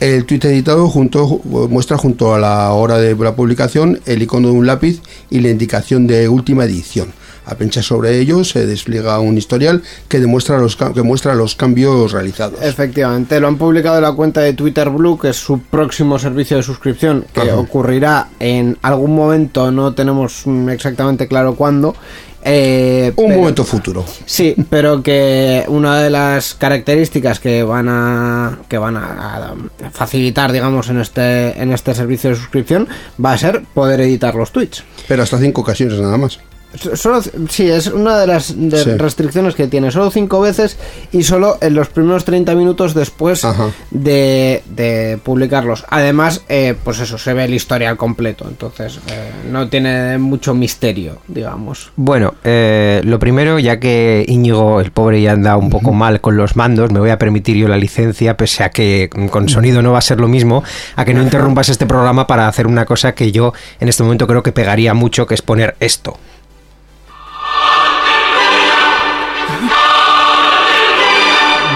El 0.00 0.24
tweet 0.24 0.40
editado 0.42 0.88
junto, 0.88 1.40
muestra 1.44 1.96
junto 1.96 2.34
a 2.34 2.38
la 2.40 2.72
hora 2.72 2.98
de 2.98 3.14
la 3.14 3.36
publicación 3.36 4.00
el 4.06 4.22
icono 4.22 4.48
de 4.48 4.54
un 4.54 4.66
lápiz 4.66 5.00
y 5.30 5.38
la 5.38 5.50
indicación 5.50 6.08
de 6.08 6.28
última 6.28 6.64
edición. 6.64 7.12
A 7.44 7.56
pinchar 7.56 7.82
sobre 7.82 8.18
ello 8.18 8.44
se 8.44 8.66
despliega 8.66 9.18
un 9.18 9.36
historial 9.36 9.82
que 10.08 10.20
demuestra 10.20 10.58
los, 10.58 10.76
que 10.76 11.02
muestra 11.02 11.34
los 11.34 11.56
cambios 11.56 12.12
realizados. 12.12 12.60
Efectivamente, 12.62 13.40
lo 13.40 13.48
han 13.48 13.58
publicado 13.58 13.96
en 13.96 14.02
la 14.02 14.12
cuenta 14.12 14.40
de 14.42 14.52
Twitter 14.52 14.90
Blue, 14.90 15.18
que 15.18 15.30
es 15.30 15.36
su 15.36 15.60
próximo 15.60 16.18
servicio 16.18 16.56
de 16.56 16.62
suscripción, 16.62 17.24
que 17.34 17.40
Ajá. 17.40 17.56
ocurrirá 17.56 18.28
en 18.38 18.78
algún 18.82 19.16
momento, 19.16 19.70
no 19.72 19.92
tenemos 19.92 20.42
mm, 20.46 20.68
exactamente 20.68 21.26
claro 21.26 21.56
cuándo. 21.56 21.96
Eh, 22.44 23.12
Un 23.16 23.26
pero- 23.28 23.38
momento 23.38 23.64
futuro. 23.64 24.04
Sí, 24.26 24.54
pero 24.70 25.02
que 25.02 25.64
una 25.68 26.00
de 26.00 26.10
las 26.10 26.54
características 26.54 27.38
que 27.38 27.62
van 27.62 27.88
a 27.88 28.58
que 28.68 28.78
van 28.78 28.96
a, 28.96 29.52
a 29.52 29.90
facilitar, 29.92 30.50
digamos, 30.50 30.88
en 30.88 31.00
este 31.00 31.60
en 31.60 31.72
este 31.72 31.94
servicio 31.94 32.30
de 32.30 32.36
suscripción 32.36 32.88
va 33.24 33.32
a 33.32 33.38
ser 33.38 33.62
poder 33.74 34.00
editar 34.00 34.34
los 34.34 34.50
tweets. 34.50 34.82
Pero 35.06 35.22
hasta 35.22 35.38
cinco 35.38 35.60
ocasiones 35.60 36.00
nada 36.00 36.16
más. 36.16 36.40
So- 36.78 36.96
Solo, 36.96 37.20
sí, 37.48 37.68
es 37.70 37.86
una 37.88 38.18
de 38.18 38.26
las 38.26 38.54
de 38.56 38.82
Sí. 38.84 38.90
restricciones 38.96 39.54
que 39.54 39.66
tiene. 39.68 39.90
Solo 39.90 40.10
cinco 40.10 40.40
veces 40.40 40.76
y 41.12 41.22
solo 41.22 41.58
en 41.60 41.74
los 41.74 41.88
primeros 41.88 42.24
30 42.24 42.54
minutos 42.54 42.94
después 42.94 43.42
de, 43.90 44.62
de 44.70 45.18
publicarlos. 45.22 45.84
Además, 45.88 46.42
eh, 46.48 46.74
pues 46.82 46.98
eso, 47.00 47.18
se 47.18 47.34
ve 47.34 47.44
el 47.44 47.54
historial 47.54 47.96
completo. 47.96 48.46
Entonces, 48.48 48.98
eh, 49.08 49.30
no 49.50 49.68
tiene 49.68 50.18
mucho 50.18 50.54
misterio, 50.54 51.18
digamos. 51.28 51.92
Bueno, 51.96 52.34
eh, 52.44 53.00
lo 53.04 53.18
primero, 53.18 53.58
ya 53.58 53.78
que 53.78 54.24
Íñigo, 54.26 54.80
el 54.80 54.90
pobre, 54.92 55.20
ya 55.22 55.32
anda 55.32 55.56
un 55.56 55.70
poco 55.70 55.92
mal 55.92 56.20
con 56.20 56.36
los 56.36 56.56
mandos, 56.56 56.90
me 56.90 57.00
voy 57.00 57.10
a 57.10 57.18
permitir 57.18 57.56
yo 57.56 57.68
la 57.68 57.76
licencia, 57.76 58.36
pese 58.36 58.64
a 58.64 58.70
que 58.70 59.10
con 59.30 59.48
sonido 59.48 59.82
no 59.82 59.92
va 59.92 59.98
a 59.98 60.02
ser 60.02 60.20
lo 60.20 60.28
mismo, 60.28 60.62
a 60.96 61.04
que 61.04 61.14
no 61.14 61.22
interrumpas 61.22 61.68
este 61.68 61.86
programa 61.86 62.26
para 62.26 62.48
hacer 62.48 62.66
una 62.66 62.84
cosa 62.84 63.14
que 63.14 63.32
yo 63.32 63.52
en 63.80 63.88
este 63.88 64.02
momento 64.02 64.26
creo 64.26 64.42
que 64.42 64.52
pegaría 64.52 64.94
mucho, 64.94 65.26
que 65.26 65.34
es 65.34 65.42
poner 65.42 65.76
esto. 65.80 66.16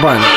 Bueno. 0.06 0.35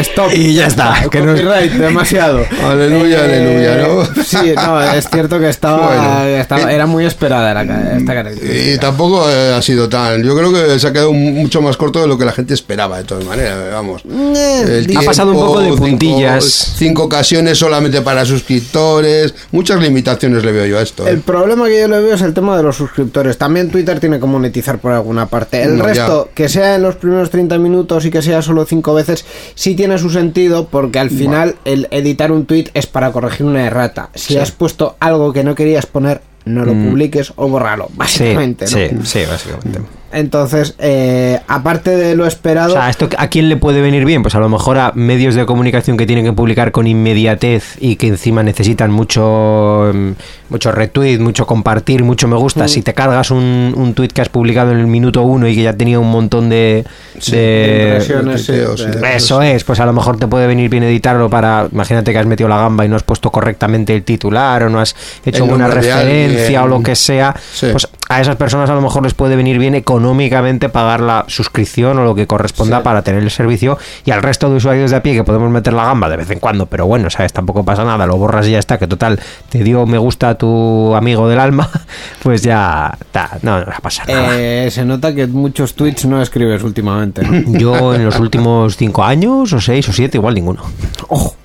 Stop. 0.00 0.32
Y 0.34 0.54
ya 0.54 0.66
está, 0.66 1.06
que 1.10 1.20
no- 1.20 1.32
Copyright, 1.32 1.72
demasiado. 1.72 2.40
Aleluya, 2.64 3.24
aleluya, 3.24 3.76
¿no? 3.86 4.04
Sí, 4.24 4.52
no, 4.56 4.80
es 4.82 5.08
cierto 5.08 5.38
que 5.38 5.48
estaba, 5.48 5.86
Bueno. 5.86 6.24
estaba- 6.40 6.72
era 6.72 6.86
muy 6.86 7.04
esperada 7.06 7.52
la 7.54 7.62
esta 7.96 8.14
característica. 8.14 8.72
Y 8.74 8.78
tampoco 8.78 9.28
eh, 9.30 9.54
ha 9.54 9.62
sido 9.62 9.88
tan. 9.88 10.22
Yo 10.22 10.36
creo 10.36 10.52
que 10.52 10.78
se 10.78 10.86
ha 10.86 10.92
quedado 10.92 11.12
mucho 11.12 11.60
más 11.62 11.76
corto 11.76 12.00
de 12.00 12.06
lo 12.06 12.16
que 12.18 12.24
la 12.24 12.32
gente 12.32 12.54
esperaba, 12.54 12.98
de 12.98 13.04
todas 13.04 13.24
maneras. 13.24 13.56
Vamos. 13.72 14.02
Eh, 14.06 14.86
Ha 14.96 15.02
pasado 15.02 15.30
un 15.32 15.36
poco 15.38 15.60
de 15.60 15.66
cinco- 15.70 15.84
puntillas. 15.84 16.44
Cinco, 16.76 17.04
ocasiones 17.04 17.58
solamente 17.58 18.00
para 18.02 18.24
suscriptores. 18.24 19.34
Muchas 19.52 19.80
limitaciones 19.80 20.44
le 20.44 20.52
veo 20.52 20.66
yo 20.66 20.78
a 20.78 20.82
esto. 20.82 21.06
¿eh? 21.06 21.10
El 21.10 21.20
problema 21.20 21.66
que 21.66 21.80
yo 21.80 21.88
le 21.88 22.00
veo 22.00 22.14
es 22.14 22.22
el 22.22 22.34
tema 22.34 22.56
de 22.56 22.62
los 22.62 22.76
suscriptores. 22.76 23.36
También 23.38 23.70
Twitter 23.70 23.98
tiene 24.00 24.18
que 24.20 24.26
monetizar 24.26 24.78
por 24.78 24.92
alguna 24.92 25.26
parte. 25.26 25.62
El 25.62 25.76
No, 25.78 25.84
resto, 25.84 26.26
ya. 26.28 26.34
que 26.34 26.48
sea 26.48 26.76
en 26.76 26.82
los 26.82 26.96
primeros 26.96 27.30
30 27.30 27.58
minutos 27.58 28.04
y 28.04 28.10
que 28.10 28.22
sea 28.22 28.42
solo 28.42 28.64
5 28.64 28.94
veces, 28.94 29.24
sí 29.54 29.74
tiene 29.74 29.89
su 29.98 30.10
sentido 30.10 30.68
porque 30.68 30.98
al 30.98 31.10
final 31.10 31.56
el 31.64 31.88
editar 31.90 32.32
un 32.32 32.46
tweet 32.46 32.66
es 32.74 32.86
para 32.86 33.12
corregir 33.12 33.46
una 33.46 33.64
errata. 33.66 34.10
Si 34.14 34.36
has 34.36 34.50
puesto 34.52 34.96
algo 35.00 35.32
que 35.32 35.44
no 35.44 35.54
querías 35.54 35.86
poner, 35.86 36.20
no 36.44 36.64
lo 36.64 36.72
publiques 36.72 37.32
o 37.36 37.48
borralo, 37.48 37.86
Sí, 37.88 37.94
básicamente. 37.96 38.64
¿no? 38.64 38.70
sí, 38.70 38.88
sí, 39.04 39.20
básicamente. 39.28 39.80
Entonces, 40.12 40.74
eh, 40.78 41.38
aparte 41.46 41.96
de 41.96 42.14
lo 42.16 42.24
O 42.24 42.26
esperado, 42.26 42.72
sea, 42.72 42.90
¿esto 42.90 43.08
a 43.16 43.28
quién 43.28 43.48
le 43.48 43.56
puede 43.56 43.80
venir 43.80 44.04
bien? 44.04 44.22
Pues 44.22 44.34
a 44.34 44.40
lo 44.40 44.48
mejor 44.48 44.78
a 44.78 44.92
medios 44.94 45.34
de 45.34 45.46
comunicación 45.46 45.96
que 45.96 46.06
tienen 46.06 46.24
que 46.24 46.32
publicar 46.32 46.72
con 46.72 46.86
inmediatez 46.86 47.76
y 47.80 47.96
que 47.96 48.08
encima 48.08 48.42
necesitan 48.42 48.90
mucho, 48.90 49.92
mm, 49.94 50.10
mucho 50.50 50.72
retweet, 50.72 51.18
mucho 51.20 51.46
compartir, 51.46 52.02
mucho 52.02 52.26
me 52.28 52.36
gusta. 52.36 52.66
Si 52.68 52.82
te 52.82 52.92
cargas 52.94 53.30
un, 53.30 53.72
un 53.76 53.94
tweet 53.94 54.08
que 54.08 54.20
has 54.20 54.28
publicado 54.28 54.72
en 54.72 54.78
el 54.78 54.86
minuto 54.88 55.22
uno 55.22 55.46
y 55.46 55.54
que 55.54 55.62
ya 55.62 55.72
tenía 55.74 55.98
un 56.00 56.10
montón 56.10 56.48
de... 56.48 56.84
de- 57.30 57.84
impresiones, 57.92 58.40
sí, 58.40 58.46
tuiteos, 58.52 58.84
de- 58.86 58.92
sí. 58.94 58.98
eso 59.14 59.42
es, 59.42 59.64
pues 59.64 59.78
a 59.80 59.86
lo 59.86 59.92
mejor 59.92 60.18
te 60.18 60.26
puede 60.26 60.46
venir 60.46 60.68
bien 60.70 60.82
editarlo 60.82 61.30
para, 61.30 61.68
imagínate 61.70 62.12
que 62.12 62.18
has 62.18 62.26
metido 62.26 62.48
la 62.48 62.56
gamba 62.58 62.84
y 62.84 62.88
no 62.88 62.96
has 62.96 63.02
puesto 63.04 63.30
correctamente 63.30 63.94
el 63.94 64.02
titular 64.02 64.64
o 64.64 64.70
no 64.70 64.80
has 64.80 64.94
hecho 65.24 65.46
de 65.46 65.68
referencia 65.68 66.64
o 66.64 66.68
lo 66.68 66.82
que 66.82 66.96
sea, 66.96 67.34
Sí. 67.52 67.68
pues 67.70 67.86
a 68.08 68.20
esas 68.20 68.34
personas 68.36 68.68
a 68.70 68.74
lo 68.74 68.80
mejor 68.80 69.04
les 69.04 69.14
puede 69.14 69.36
venir 69.36 69.58
bien 69.58 69.74
económicamente 70.00 70.68
pagar 70.70 71.00
la 71.00 71.24
suscripción 71.28 71.98
o 71.98 72.04
lo 72.04 72.14
que 72.14 72.26
corresponda 72.26 72.78
Sí. 72.78 72.84
para 72.84 73.02
tener 73.02 73.22
el 73.22 73.30
servicio 73.30 73.78
y 74.04 74.10
al 74.10 74.22
resto 74.22 74.48
de 74.48 74.56
usuarios 74.56 74.90
de 74.90 74.96
a 74.96 75.02
pie 75.02 75.14
que 75.14 75.24
podemos 75.24 75.50
meter 75.50 75.72
la 75.74 75.84
gamba 75.84 76.08
de 76.08 76.16
vez 76.16 76.30
en 76.30 76.38
cuando, 76.38 76.66
pero 76.66 76.86
bueno, 76.86 77.10
sabes, 77.10 77.32
tampoco 77.32 77.64
pasa 77.64 77.84
nada, 77.84 78.06
lo 78.06 78.16
borras 78.16 78.46
y 78.46 78.52
ya 78.52 78.58
está, 78.58 78.78
que 78.78 78.86
total 78.86 79.20
te 79.50 79.62
dio 79.62 79.86
me 79.86 79.98
gusta 79.98 80.30
a 80.30 80.34
tu 80.36 80.94
amigo 80.94 81.28
del 81.28 81.38
alma, 81.38 81.68
pues 82.22 82.42
ya 82.42 82.96
ta, 83.12 83.38
no, 83.42 83.60
no 83.60 83.66
va 83.66 83.76
a 83.76 83.80
pasar 83.80 84.08
nada. 84.08 84.28
eh, 84.38 84.70
se 84.70 84.84
nota 84.84 85.14
que 85.14 85.26
muchos 85.26 85.74
tweets 85.74 86.06
no 86.06 86.20
escribes 86.22 86.62
últimamente. 86.62 87.22
¿no? 87.22 87.58
Yo 87.58 87.94
en 87.94 88.04
los 88.04 88.18
últimos 88.18 88.76
cinco 88.76 89.04
años 89.04 89.52
o 89.52 89.60
seis 89.60 89.88
o 89.88 89.92
siete 89.92 90.16
igual 90.18 90.34
ninguno. 90.34 90.62
Ojo. 91.08 91.36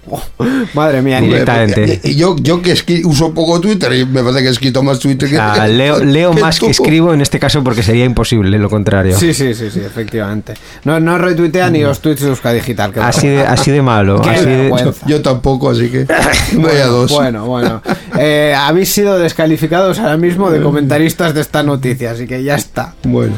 Madre 0.73 1.01
mía, 1.01 1.21
Directamente. 1.21 1.99
Y 2.03 2.15
yo, 2.15 2.35
yo 2.37 2.61
que 2.61 3.01
uso 3.05 3.33
poco 3.33 3.59
Twitter 3.59 3.93
y 3.93 4.05
me 4.05 4.21
parece 4.21 4.41
que 4.41 4.47
he 4.47 4.51
escrito 4.51 4.83
más 4.83 4.99
Twitter 4.99 5.29
que. 5.29 5.35
O 5.35 5.55
sea, 5.55 5.67
leo, 5.67 6.03
leo 6.03 6.33
más 6.33 6.59
que 6.59 6.67
escribo 6.67 7.13
en 7.13 7.21
este 7.21 7.39
caso 7.39 7.63
porque 7.63 7.83
sería 7.83 8.05
imposible 8.05 8.57
lo 8.59 8.69
contrario. 8.69 9.17
Sí, 9.17 9.33
sí, 9.33 9.53
sí, 9.53 9.69
sí, 9.71 9.79
efectivamente. 9.79 10.53
No, 10.83 10.99
no 10.99 11.17
retuitea 11.17 11.69
ni 11.69 11.81
los 11.81 11.99
tweets 11.99 12.21
de 12.21 12.29
Euska 12.29 12.53
Digital. 12.53 12.91
que 12.91 12.99
Así 12.99 13.27
de, 13.27 13.41
así 13.41 13.71
de 13.71 13.81
malo. 13.81 14.21
Qué 14.23 14.29
así 14.29 14.45
de- 14.45 14.55
vergüenza. 14.69 15.05
Yo 15.07 15.21
tampoco, 15.21 15.69
así 15.69 15.89
que. 15.89 16.05
Vaya 16.53 16.87
dos. 16.87 17.11
Bueno, 17.11 17.45
bueno. 17.45 17.81
Eh, 18.17 18.53
habéis 18.57 18.89
sido 18.89 19.17
descalificados 19.17 19.99
ahora 19.99 20.17
mismo 20.17 20.49
de 20.49 20.61
comentaristas 20.61 21.33
de 21.33 21.41
esta 21.41 21.63
noticia, 21.63 22.11
así 22.11 22.27
que 22.27 22.43
ya 22.43 22.55
está. 22.55 22.93
Bueno. 23.03 23.33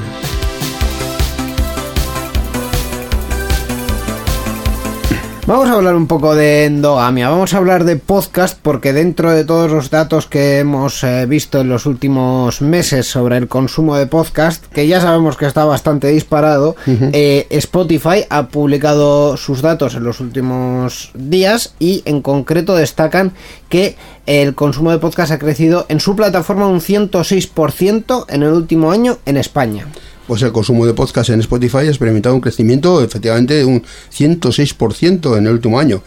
Vamos 5.48 5.70
a 5.70 5.76
hablar 5.76 5.96
un 5.96 6.08
poco 6.08 6.36
de 6.36 6.66
endogamia, 6.66 7.30
vamos 7.30 7.54
a 7.54 7.58
hablar 7.60 7.86
de 7.86 7.96
podcast 7.96 8.60
porque 8.62 8.92
dentro 8.92 9.32
de 9.32 9.46
todos 9.46 9.72
los 9.72 9.90
datos 9.90 10.28
que 10.28 10.60
hemos 10.60 11.06
eh, 11.06 11.26
visto 11.26 11.62
en 11.62 11.70
los 11.70 11.86
últimos 11.86 12.62
meses 12.62 13.08
sobre 13.08 13.38
el 13.38 13.48
consumo 13.48 13.96
de 13.96 14.08
podcast, 14.08 14.66
que 14.66 14.88
ya 14.88 15.00
sabemos 15.00 15.38
que 15.38 15.46
está 15.46 15.64
bastante 15.64 16.10
disparado, 16.10 16.76
eh, 16.86 17.48
Spotify 17.50 18.26
ha 18.30 18.50
publicado 18.50 19.38
sus 19.38 19.62
datos 19.62 19.96
en 19.96 20.04
los 20.04 20.20
últimos 20.20 21.12
días 21.14 21.76
y 21.80 22.02
en 22.04 22.22
concreto 22.22 22.76
destacan 22.76 23.32
que 23.70 23.96
el 24.26 24.54
consumo 24.54 24.92
de 24.92 25.00
podcast 25.00 25.32
ha 25.32 25.40
crecido 25.40 25.86
en 25.88 26.02
su 26.02 26.18
plataforma 26.18 26.68
un 26.68 26.82
106% 26.82 28.26
en 28.28 28.44
el 28.44 28.52
último 28.52 28.92
año 28.92 29.20
en 29.26 29.38
España. 29.38 29.88
Pues 30.28 30.42
el 30.42 30.52
consumo 30.52 30.86
de 30.86 30.94
podcast 30.94 31.30
en 31.30 31.40
Spotify 31.40 31.78
ha 31.78 31.84
experimentado 31.84 32.36
un 32.36 32.42
crecimiento 32.42 33.02
efectivamente 33.02 33.54
de 33.54 33.66
un 33.66 33.84
106% 34.14 35.38
en 35.38 35.48
el 35.48 35.54
último 35.54 35.80
año. 35.80 36.04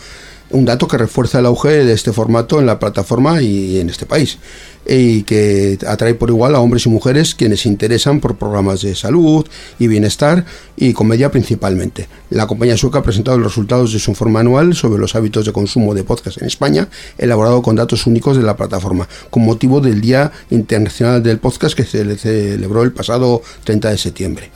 Un 0.50 0.66
dato 0.66 0.86
que 0.86 0.98
refuerza 0.98 1.38
el 1.38 1.46
auge 1.46 1.84
de 1.84 1.92
este 1.94 2.12
formato 2.12 2.60
en 2.60 2.66
la 2.66 2.78
plataforma 2.78 3.40
y 3.40 3.78
en 3.78 3.88
este 3.88 4.04
país. 4.04 4.36
Y 4.86 5.22
que 5.22 5.78
atrae 5.86 6.14
por 6.14 6.30
igual 6.30 6.54
a 6.54 6.60
hombres 6.60 6.86
y 6.86 6.88
mujeres 6.88 7.34
quienes 7.34 7.60
se 7.60 7.68
interesan 7.68 8.20
por 8.20 8.36
programas 8.36 8.82
de 8.82 8.94
salud 8.94 9.46
y 9.78 9.86
bienestar 9.86 10.44
y 10.76 10.92
comedia 10.92 11.30
principalmente. 11.30 12.08
La 12.30 12.46
compañía 12.46 12.76
sueca 12.76 13.00
ha 13.00 13.02
presentado 13.02 13.38
los 13.38 13.48
resultados 13.52 13.92
de 13.92 13.98
su 13.98 14.10
informe 14.10 14.40
anual 14.40 14.74
sobre 14.74 15.00
los 15.00 15.14
hábitos 15.14 15.44
de 15.44 15.52
consumo 15.52 15.94
de 15.94 16.04
podcast 16.04 16.40
en 16.40 16.46
España, 16.46 16.88
elaborado 17.18 17.60
con 17.60 17.76
datos 17.76 18.06
únicos 18.06 18.36
de 18.36 18.42
la 18.42 18.56
plataforma, 18.56 19.08
con 19.30 19.44
motivo 19.44 19.80
del 19.80 20.00
Día 20.00 20.30
Internacional 20.50 21.22
del 21.22 21.38
Podcast 21.38 21.74
que 21.76 21.84
se 21.84 22.16
celebró 22.16 22.82
el 22.82 22.92
pasado 22.92 23.42
30 23.64 23.90
de 23.90 23.98
septiembre. 23.98 24.50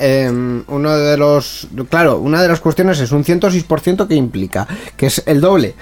Eh, 0.00 0.30
uno 0.68 0.96
de 0.98 1.16
los. 1.16 1.68
Claro, 1.88 2.18
una 2.18 2.42
de 2.42 2.48
las 2.48 2.60
cuestiones 2.60 3.00
es 3.00 3.12
un 3.12 3.24
106% 3.24 4.06
que 4.06 4.14
implica, 4.14 4.66
que 4.96 5.06
es 5.06 5.22
el 5.26 5.40
doble. 5.40 5.74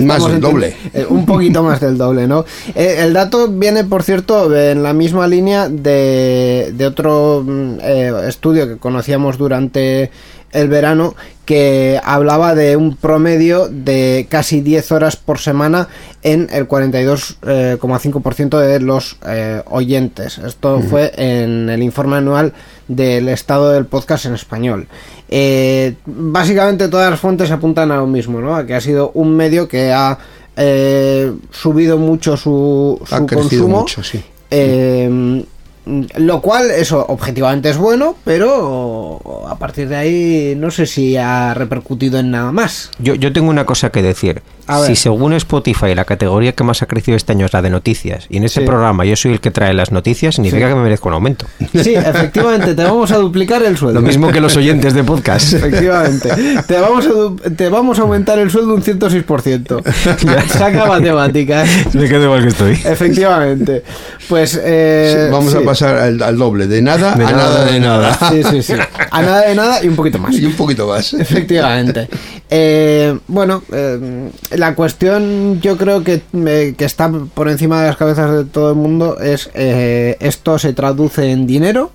Más 0.00 0.26
del 0.26 0.40
doble. 0.40 0.76
eh, 0.92 1.06
un 1.08 1.26
poquito 1.26 1.62
más 1.62 1.80
del 1.80 1.96
doble, 1.98 2.26
¿no? 2.26 2.44
Eh, 2.74 2.96
el 3.00 3.12
dato 3.12 3.43
viene, 3.48 3.84
por 3.84 4.02
cierto, 4.02 4.54
en 4.54 4.82
la 4.82 4.92
misma 4.92 5.26
línea 5.26 5.68
de, 5.68 6.72
de 6.74 6.86
otro 6.86 7.42
mm, 7.44 7.78
eh, 7.80 8.12
estudio 8.26 8.68
que 8.68 8.76
conocíamos 8.76 9.38
durante 9.38 10.10
el 10.54 10.68
verano 10.68 11.14
que 11.44 12.00
hablaba 12.02 12.54
de 12.54 12.76
un 12.76 12.96
promedio 12.96 13.68
de 13.68 14.26
casi 14.30 14.60
10 14.60 14.92
horas 14.92 15.16
por 15.16 15.38
semana 15.38 15.88
en 16.22 16.48
el 16.52 16.66
42,5% 16.68 18.58
de 18.58 18.80
los 18.80 19.18
eh, 19.26 19.62
oyentes. 19.66 20.38
Esto 20.38 20.80
fue 20.80 21.12
en 21.16 21.68
el 21.68 21.82
informe 21.82 22.16
anual 22.16 22.54
del 22.88 23.28
estado 23.28 23.72
del 23.72 23.84
podcast 23.84 24.26
en 24.26 24.34
español. 24.34 24.86
Eh, 25.28 25.96
básicamente 26.06 26.88
todas 26.88 27.10
las 27.10 27.20
fuentes 27.20 27.50
apuntan 27.50 27.90
a 27.90 27.96
lo 27.96 28.06
mismo, 28.06 28.40
¿no? 28.40 28.54
A 28.54 28.64
que 28.64 28.74
ha 28.74 28.80
sido 28.80 29.10
un 29.14 29.36
medio 29.36 29.68
que 29.68 29.92
ha 29.92 30.18
eh, 30.56 31.32
subido 31.50 31.98
mucho 31.98 32.36
su, 32.36 33.00
su 33.06 33.14
Ha 33.14 33.26
consumo. 33.26 33.80
mucho, 33.80 34.02
sí. 34.02 34.20
Eh, 34.50 35.44
lo 35.86 36.40
cual, 36.40 36.70
eso, 36.70 37.04
objetivamente 37.08 37.68
es 37.70 37.76
bueno, 37.76 38.16
pero 38.24 39.20
a 39.48 39.58
partir 39.58 39.88
de 39.88 39.96
ahí 39.96 40.54
no 40.56 40.70
sé 40.70 40.86
si 40.86 41.16
ha 41.16 41.52
repercutido 41.54 42.18
en 42.18 42.30
nada 42.30 42.52
más. 42.52 42.90
Yo, 42.98 43.14
yo 43.14 43.32
tengo 43.32 43.50
una 43.50 43.66
cosa 43.66 43.90
que 43.90 44.02
decir. 44.02 44.42
A 44.66 44.80
ver. 44.80 44.88
Si 44.88 44.96
según 44.96 45.34
Spotify 45.34 45.94
la 45.94 46.06
categoría 46.06 46.52
que 46.52 46.64
más 46.64 46.80
ha 46.80 46.86
crecido 46.86 47.18
este 47.18 47.32
año 47.32 47.44
es 47.44 47.52
la 47.52 47.60
de 47.60 47.68
noticias, 47.68 48.24
y 48.30 48.38
en 48.38 48.44
ese 48.44 48.60
Sí. 48.60 48.66
programa 48.66 49.04
yo 49.04 49.14
soy 49.14 49.32
el 49.32 49.40
que 49.40 49.50
trae 49.50 49.74
las 49.74 49.92
noticias, 49.92 50.36
significa 50.36 50.64
Sí. 50.66 50.70
que 50.70 50.74
me 50.76 50.82
merezco 50.84 51.08
un 51.08 51.14
aumento. 51.16 51.44
Sí, 51.74 51.94
efectivamente, 51.94 52.74
te 52.74 52.82
vamos 52.82 53.10
a 53.10 53.18
duplicar 53.18 53.62
el 53.62 53.76
sueldo. 53.76 54.00
Lo 54.00 54.06
mismo 54.06 54.30
que 54.32 54.40
los 54.40 54.56
oyentes 54.56 54.94
de 54.94 55.04
podcast. 55.04 55.52
Efectivamente. 55.52 56.30
Te 56.66 56.78
vamos, 56.80 57.06
a, 57.06 57.50
te 57.50 57.68
vamos 57.68 57.98
a 57.98 58.02
aumentar 58.02 58.38
el 58.38 58.50
sueldo 58.50 58.72
un 58.74 58.82
106%. 58.82 59.82
Saca 60.48 60.86
matemáticas. 60.86 61.68
me 61.94 62.08
quedo 62.08 62.24
igual 62.24 62.42
que 62.44 62.48
estoy. 62.48 62.72
Efectivamente. 62.72 63.82
Pues. 64.30 64.58
eh, 64.64 65.28
Vamos 65.30 65.52
sí. 65.52 65.58
a 65.58 65.60
pasar 65.60 65.73
al, 65.82 66.22
al 66.22 66.38
doble, 66.38 66.66
de 66.66 66.82
nada 66.82 67.14
De 67.14 67.24
a 67.24 67.30
nada, 67.30 67.42
nada 67.42 67.64
de 67.64 67.80
nada. 67.80 68.18
Sí, 68.30 68.42
sí, 68.42 68.62
sí. 68.62 68.74
A 69.10 69.22
nada 69.22 69.42
de 69.42 69.54
nada 69.54 69.84
y 69.84 69.88
un 69.88 69.96
poquito 69.96 70.18
más. 70.18 70.34
Y 70.34 70.46
un 70.46 70.52
poquito 70.52 70.86
más. 70.86 71.12
Efectivamente. 71.14 72.08
Eh, 72.50 73.18
bueno, 73.26 73.62
eh, 73.72 74.30
la 74.52 74.74
cuestión 74.74 75.60
yo 75.60 75.76
creo 75.76 76.04
que, 76.04 76.22
eh, 76.46 76.74
que 76.76 76.84
está 76.84 77.10
por 77.10 77.48
encima 77.48 77.80
de 77.80 77.88
las 77.88 77.96
cabezas 77.96 78.30
de 78.30 78.44
todo 78.44 78.70
el 78.70 78.76
mundo 78.76 79.18
es 79.18 79.50
eh, 79.54 80.16
esto 80.20 80.58
se 80.58 80.72
traduce 80.72 81.30
en 81.30 81.46
dinero 81.46 81.90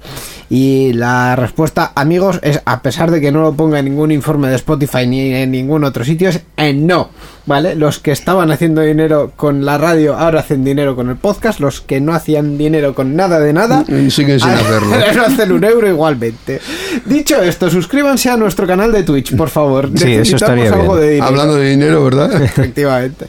y 0.50 0.94
la 0.94 1.36
respuesta, 1.36 1.92
amigos, 1.96 2.40
es 2.42 2.62
a 2.66 2.82
pesar 2.82 3.12
de 3.12 3.22
que 3.22 3.32
no 3.32 3.42
lo 3.42 3.54
ponga 3.54 3.80
en 3.80 3.86
ningún 3.86 4.12
informe 4.12 4.50
de 4.50 4.56
Spotify 4.56 5.06
ni 5.06 5.34
en 5.34 5.52
ningún 5.52 5.84
otro 5.84 6.04
sitio, 6.04 6.30
es 6.30 6.42
en 6.58 6.88
no. 6.88 7.10
¿Vale? 7.46 7.76
Los 7.76 8.00
que 8.00 8.12
estaban 8.12 8.52
haciendo 8.52 8.82
dinero 8.82 9.32
con 9.36 9.66
la 9.66 9.78
radio 9.78 10.16
ahora 10.16 10.42
hacen 10.42 10.64
dinero 10.64 10.96
con 10.96 11.10
el 11.10 11.16
podcast. 11.16 11.60
Los 11.60 11.82
que 11.82 12.00
no 12.00 12.14
hacían 12.14 12.58
dinero 12.58 12.94
con 12.94 13.16
nada 13.16 13.40
de 13.40 13.54
nada 13.54 13.86
siguen 14.10 14.40
sin 14.40 14.50
hacerlo. 14.50 14.94
ahora 15.08 15.26
hacen 15.28 15.52
un 15.52 15.64
euro 15.64 15.88
igualmente. 15.88 16.60
Dicho 17.06 17.42
esto, 17.42 17.70
suscríbanse 17.70 18.30
a 18.30 18.38
nuestro 18.38 18.68
canal 18.68 18.92
de 18.92 19.04
Twitch, 19.04 19.36
por 19.36 19.50
favor. 19.50 19.90
Sí, 19.96 20.14
eso 20.14 20.36
estaría 20.36 20.72
algo 20.72 20.96
bien. 20.96 21.00
de 21.00 21.10
dinero. 21.12 21.26
Hablando 21.28 21.56
de 21.56 21.70
dinero, 21.70 22.04
¿verdad? 22.04 22.42
Efectivamente. 22.44 23.28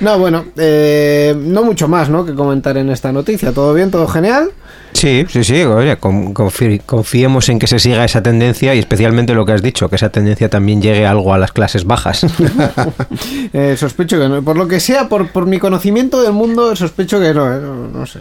No, 0.00 0.18
bueno, 0.18 0.44
eh, 0.56 1.34
no 1.36 1.64
mucho 1.64 1.88
más, 1.88 2.08
¿no? 2.10 2.24
Que 2.24 2.34
comentar 2.34 2.76
en 2.76 2.90
esta 2.90 3.10
noticia. 3.12 3.52
¿Todo 3.52 3.72
bien? 3.74 3.90
¿Todo 3.90 4.06
genial? 4.06 4.50
Sí, 4.96 5.26
sí, 5.28 5.44
sí, 5.44 5.62
oye, 5.62 5.98
con- 5.98 6.32
confi- 6.32 6.80
confiemos 6.86 7.48
en 7.50 7.58
que 7.58 7.66
se 7.66 7.78
siga 7.78 8.04
esa 8.04 8.22
tendencia 8.22 8.74
y 8.74 8.78
especialmente 8.78 9.34
lo 9.34 9.44
que 9.44 9.52
has 9.52 9.60
dicho, 9.62 9.90
que 9.90 9.96
esa 9.96 10.08
tendencia 10.08 10.48
también 10.48 10.80
llegue 10.80 11.04
algo 11.06 11.34
a 11.34 11.38
las 11.38 11.52
clases 11.52 11.84
bajas. 11.84 12.24
Eh, 13.52 13.76
sospecho 13.78 14.18
que 14.18 14.28
no. 14.28 14.42
Por 14.42 14.56
lo 14.56 14.66
que 14.68 14.80
sea, 14.80 15.08
por, 15.08 15.28
por 15.30 15.46
mi 15.46 15.58
conocimiento 15.58 16.22
del 16.22 16.32
mundo, 16.32 16.74
sospecho 16.76 17.20
que 17.20 17.32
no, 17.34 17.54
¿eh? 17.54 17.60
no, 17.60 17.88
no 17.88 18.06
sé. 18.06 18.20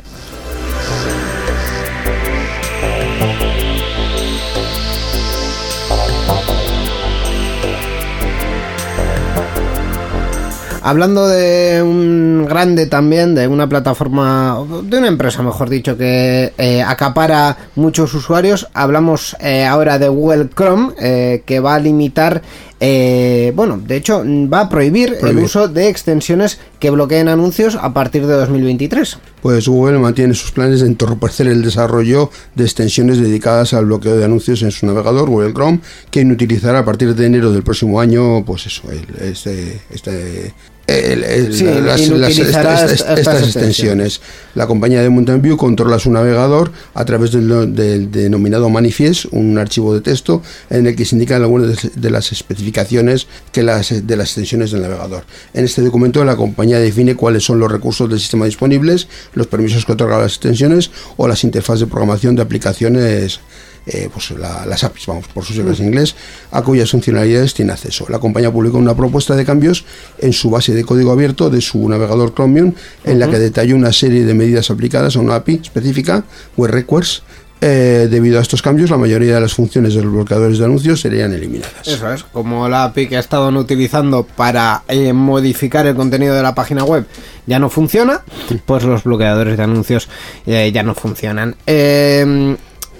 Hablando 10.87 11.27
de 11.27 11.81
un 11.81 12.45
grande 12.47 12.85
también, 12.85 13.33
de 13.33 13.47
una 13.47 13.67
plataforma, 13.67 14.59
de 14.83 14.99
una 14.99 15.07
empresa, 15.07 15.41
mejor 15.41 15.67
dicho, 15.67 15.97
que 15.97 16.53
eh, 16.59 16.83
acapara 16.83 17.57
muchos 17.75 18.13
usuarios, 18.13 18.67
hablamos 18.75 19.35
eh, 19.39 19.65
ahora 19.65 19.97
de 19.97 20.07
Google 20.09 20.47
Chrome, 20.55 20.93
eh, 21.01 21.41
que 21.43 21.59
va 21.59 21.73
a 21.73 21.79
limitar, 21.79 22.43
eh, 22.79 23.51
bueno, 23.55 23.79
de 23.83 23.95
hecho, 23.95 24.23
va 24.23 24.59
a 24.59 24.69
prohibir, 24.69 25.17
el 25.23 25.39
uso 25.39 25.67
de 25.67 25.89
extensiones 25.89 26.59
que 26.77 26.91
bloqueen 26.91 27.29
anuncios 27.29 27.75
a 27.81 27.91
partir 27.91 28.27
de 28.27 28.33
2023. 28.35 29.17
Pues 29.41 29.67
Google 29.67 29.97
mantiene 29.97 30.35
sus 30.35 30.51
planes 30.51 30.81
de 30.81 30.87
entorpecer 30.87 31.47
el 31.47 31.63
desarrollo 31.63 32.29
de 32.53 32.63
extensiones 32.63 33.17
dedicadas 33.19 33.73
al 33.73 33.85
bloqueo 33.85 34.17
de 34.17 34.25
anuncios 34.25 34.61
en 34.61 34.69
su 34.69 34.85
navegador 34.85 35.31
Google 35.31 35.51
Chrome, 35.53 35.79
que 36.11 36.23
utilizará 36.23 36.77
a 36.77 36.85
partir 36.85 37.15
de 37.15 37.25
enero 37.25 37.51
del 37.51 37.63
próximo 37.63 37.99
año, 37.99 38.45
pues 38.45 38.67
eso, 38.67 38.83
el- 38.91 39.29
este, 39.29 39.81
este, 39.89 40.53
el- 40.87 41.23
el- 41.23 41.53
Sí, 41.55 41.63
las, 41.63 41.99
inutilizará 42.01 42.73
las- 42.81 42.91
est- 42.91 43.01
estas, 43.01 43.19
estas 43.19 43.43
extensiones. 43.43 44.21
La 44.53 44.67
compañía 44.67 45.01
de 45.01 45.09
Mountain 45.09 45.41
View 45.41 45.57
controla 45.57 45.97
su 45.99 46.11
navegador 46.11 46.71
a 46.93 47.03
través 47.05 47.31
del, 47.31 47.73
del 47.75 48.11
denominado 48.11 48.69
Manifest, 48.69 49.25
un 49.31 49.57
archivo 49.57 49.93
de 49.93 50.01
texto 50.01 50.41
en 50.69 50.85
el 50.87 50.95
que 50.95 51.03
se 51.05 51.15
indican 51.15 51.41
algunas 51.41 51.81
de- 51.81 51.91
de 51.95 52.09
las 52.11 52.31
especificaciones 52.31 53.27
que 53.51 53.63
las, 53.63 54.05
de 54.07 54.15
las 54.15 54.27
extensiones 54.29 54.71
del 54.71 54.81
navegador. 54.83 55.23
En 55.53 55.65
este 55.65 55.81
documento 55.81 56.23
la 56.23 56.35
compañía 56.35 56.79
define 56.79 57.15
cuáles 57.15 57.43
son 57.43 57.59
los 57.59 57.71
recursos 57.71 58.09
del 58.09 58.19
sistema 58.19 58.45
disponibles, 58.45 59.07
los 59.33 59.47
permisos 59.47 59.85
que 59.85 59.91
otorga 59.93 60.19
las 60.19 60.33
extensiones 60.33 60.91
o 61.17 61.27
las 61.27 61.43
interfaces 61.43 61.81
de 61.81 61.87
programación 61.87 62.35
de 62.35 62.41
aplicaciones 62.43 63.39
eh, 63.87 64.09
pues 64.11 64.31
la- 64.31 64.65
las 64.65 64.83
APIs, 64.83 65.05
vamos, 65.07 65.27
por 65.27 65.43
sus 65.45 65.55
siglas 65.55 65.79
en 65.79 65.87
inglés, 65.87 66.15
a 66.51 66.61
cuyas 66.61 66.89
funcionalidades 66.91 67.53
tiene 67.53 67.71
acceso. 67.73 68.05
La 68.09 68.19
compañía 68.19 68.51
publicó 68.51 68.77
una 68.77 68.95
propuesta 68.95 69.35
de 69.35 69.45
cambios 69.45 69.85
en 70.19 70.33
su 70.33 70.49
base 70.49 70.73
de 70.73 70.83
código 70.83 71.11
abierto 71.11 71.49
de 71.49 71.61
su 71.61 71.87
navegador 71.87 72.33
Chromium, 72.33 72.73
en 73.03 73.19
la 73.19 73.29
que 73.29 73.39
detalló 73.39 73.75
una 73.75 73.93
serie 73.93 74.25
de 74.25 74.33
medidas 74.33 74.69
aplicadas 74.71 75.15
a 75.15 75.19
una 75.19 75.35
API 75.35 75.59
específica, 75.63 76.23
Web 76.57 76.71
Requests. 76.71 77.23
Eh, 77.61 78.09
debido 78.11 78.37
a 78.37 78.41
estos 78.41 78.61
cambios, 78.61 78.89
la 78.91 78.97
mayoría 78.97 79.35
de 79.35 79.41
las 79.41 79.53
funciones 79.53 79.95
de 79.95 80.03
los 80.03 80.11
bloqueadores 80.11 80.59
de 80.59 80.65
anuncios 80.65 80.99
serían 80.99 81.33
eliminadas. 81.33 81.87
Eso 81.87 82.11
es, 82.13 82.23
como 82.25 82.67
la 82.67 82.83
API 82.83 83.07
que 83.07 83.17
estaban 83.17 83.55
utilizando 83.55 84.23
para 84.23 84.83
eh, 84.89 85.13
modificar 85.13 85.87
el 85.87 85.95
contenido 85.95 86.35
de 86.35 86.43
la 86.43 86.53
página 86.53 86.83
web 86.83 87.07
ya 87.47 87.57
no 87.57 87.69
funciona, 87.69 88.21
pues 88.65 88.83
los 88.83 89.03
bloqueadores 89.05 89.55
de 89.57 89.63
anuncios 89.63 90.09
eh, 90.45 90.69
ya 90.73 90.83
no 90.83 90.93
funcionan. 90.95 91.55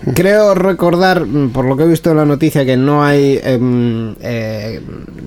Eh, 0.05 0.11
Creo 0.13 0.53
recordar, 0.53 1.25
mm, 1.25 1.49
por 1.51 1.65
lo 1.65 1.75
que 1.75 1.83
he 1.83 1.87
visto 1.87 2.11
en 2.11 2.17
la 2.17 2.25
noticia, 2.25 2.65
que 2.65 2.77
no 2.77 3.03
hay, 3.03 3.39
em, 3.43 4.15
eh, 4.21 4.81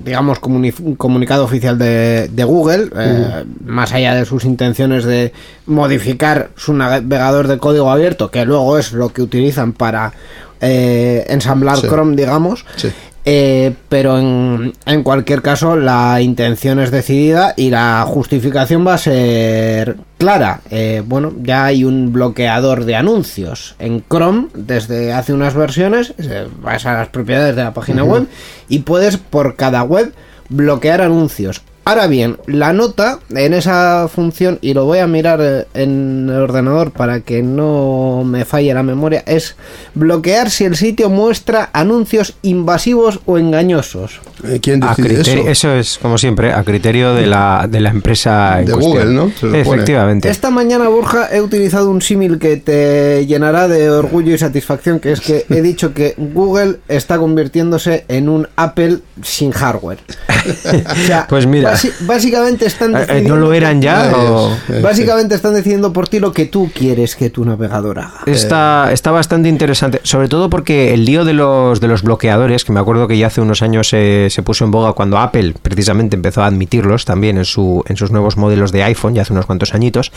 digamos, 0.05 0.39
comuni- 0.39 0.73
un 0.81 0.95
comunicado 0.95 1.43
oficial 1.43 1.77
de, 1.77 2.29
de 2.31 2.43
Google, 2.43 2.89
eh, 2.97 3.43
más 3.65 3.93
allá 3.93 4.15
de 4.15 4.25
sus 4.25 4.45
intenciones 4.45 5.03
de 5.05 5.33
modificar 5.65 6.49
su 6.55 6.73
navegador 6.73 7.47
de 7.47 7.57
código 7.57 7.91
abierto, 7.91 8.31
que 8.31 8.45
luego 8.45 8.77
es 8.77 8.91
lo 8.93 9.09
que 9.09 9.21
utilizan 9.21 9.73
para 9.73 10.13
eh, 10.61 11.25
ensamblar 11.29 11.77
Sí. 11.77 11.87
Chrome, 11.87 12.15
digamos. 12.17 12.65
Sí. 12.75 12.91
Eh, 13.31 13.75
pero 13.89 14.17
en, 14.17 14.73
en 14.87 15.03
cualquier 15.03 15.43
caso 15.43 15.75
la 15.75 16.19
intención 16.19 16.79
es 16.79 16.89
decidida 16.89 17.53
y 17.55 17.69
la 17.69 18.03
justificación 18.07 18.87
va 18.87 18.95
a 18.95 18.97
ser 18.97 19.97
clara. 20.17 20.61
Eh, 20.71 21.03
bueno, 21.05 21.33
ya 21.39 21.65
hay 21.65 21.83
un 21.83 22.11
bloqueador 22.11 22.85
de 22.85 22.95
anuncios 22.95 23.75
en 23.77 24.03
Chrome 24.09 24.47
desde 24.55 25.13
hace 25.13 25.33
unas 25.33 25.53
versiones, 25.53 26.15
eh, 26.17 26.47
vas 26.59 26.87
a 26.87 26.93
las 26.93 27.09
propiedades 27.09 27.55
de 27.55 27.61
la 27.61 27.75
página 27.75 28.03
web 28.03 28.27
y 28.67 28.79
puedes 28.79 29.17
por 29.17 29.55
cada 29.55 29.83
web 29.83 30.11
bloquear 30.49 31.01
anuncios. 31.01 31.61
Ahora 31.89 32.05
bien, 32.05 32.37
la 32.45 32.71
nota 32.71 33.17
en 33.33 33.51
esa 33.55 34.07
función, 34.13 34.59
y 34.61 34.75
lo 34.75 34.85
voy 34.85 34.99
a 34.99 35.07
mirar 35.07 35.39
eh, 35.41 35.65
en 35.73 36.29
el 36.29 36.35
ordenador 36.39 36.91
para 36.91 37.21
que 37.21 37.41
no 37.41 38.21
me 38.23 38.45
falle 38.45 38.71
la 38.75 38.83
memoria, 38.83 39.23
es 39.25 39.55
bloquear 39.95 40.51
si 40.51 40.65
el 40.65 40.75
sitio 40.75 41.09
muestra 41.09 41.71
anuncios 41.73 42.35
invasivos 42.43 43.21
o 43.25 43.39
engañosos. 43.39 44.21
Eh, 44.43 44.59
¿Quién 44.61 44.83
A 44.83 44.89
decide 44.89 45.07
criterio- 45.15 45.41
eso? 45.41 45.49
eso 45.49 45.73
es, 45.73 45.97
como 45.99 46.19
siempre, 46.19 46.53
a 46.53 46.63
criterio 46.63 47.15
de 47.15 47.25
la, 47.25 47.65
de 47.67 47.79
la 47.79 47.89
empresa 47.89 48.59
en 48.59 48.65
De 48.67 48.73
cuestión. 48.73 49.15
Google, 49.15 49.31
¿no? 49.51 49.57
Efectivamente. 49.57 50.29
Esta 50.29 50.51
mañana, 50.51 50.89
Borja, 50.89 51.27
he 51.31 51.41
utilizado 51.41 51.89
un 51.89 52.03
símil 52.03 52.37
que 52.37 52.57
te 52.57 53.25
llenará 53.25 53.67
de 53.67 53.89
orgullo 53.89 54.35
y 54.35 54.37
satisfacción, 54.37 54.99
que 54.99 55.11
es 55.13 55.21
que 55.21 55.45
he 55.49 55.61
dicho 55.63 55.95
que 55.95 56.13
Google 56.17 56.81
está 56.87 57.17
convirtiéndose 57.17 58.05
en 58.09 58.29
un 58.29 58.47
Apple 58.57 58.99
sin 59.23 59.49
hardware. 59.51 59.97
O 60.49 60.95
sea, 61.05 61.25
Pues 61.27 61.45
mira. 61.47 61.71
Basi- 61.81 62.05
básicamente 62.05 62.65
están 62.65 62.91
Eh, 62.95 62.97
eh, 62.97 62.99
decidiendo... 63.01 63.35
¿No 63.35 63.41
lo 63.41 63.53
eran 63.53 63.81
ya? 63.81 64.11
O- 64.15 64.49
Dios. 64.67 64.81
Básicamente 64.81 65.35
están 65.35 65.53
decidiendo 65.53 65.93
por 65.93 66.07
ti 66.07 66.19
lo 66.19 66.31
que 66.33 66.45
tú 66.45 66.69
quieres 66.73 67.15
que 67.15 67.29
tu 67.29 67.45
navegador 67.45 67.99
haga. 67.99 68.21
Está, 68.25 68.91
está 68.91 69.11
bastante 69.11 69.49
interesante, 69.49 69.99
sobre 70.03 70.27
todo 70.27 70.49
porque 70.49 70.93
el 70.93 71.05
lío 71.05 71.25
de 71.25 71.33
los, 71.33 71.79
de 71.79 71.87
los 71.87 72.03
bloqueadores, 72.03 72.63
que 72.65 72.71
me 72.71 72.79
acuerdo 72.79 73.07
que 73.07 73.17
ya 73.17 73.27
hace 73.27 73.41
unos 73.41 73.61
años 73.61 73.89
eh, 73.93 74.27
se 74.29 74.43
puso 74.43 74.65
en 74.65 74.71
boga 74.71 74.93
cuando 74.93 75.17
Apple 75.17 75.53
precisamente 75.61 76.15
empezó 76.15 76.43
a 76.43 76.47
admitirlos 76.47 77.05
también 77.05 77.37
en, 77.37 77.45
su, 77.45 77.83
en 77.87 77.97
sus 77.97 78.11
nuevos 78.11 78.37
modelos 78.37 78.71
de 78.71 78.83
iPhone, 78.83 79.13
ya 79.15 79.21
hace 79.23 79.33
unos 79.33 79.45
cuantos 79.45 79.73
añitos, 79.73 80.11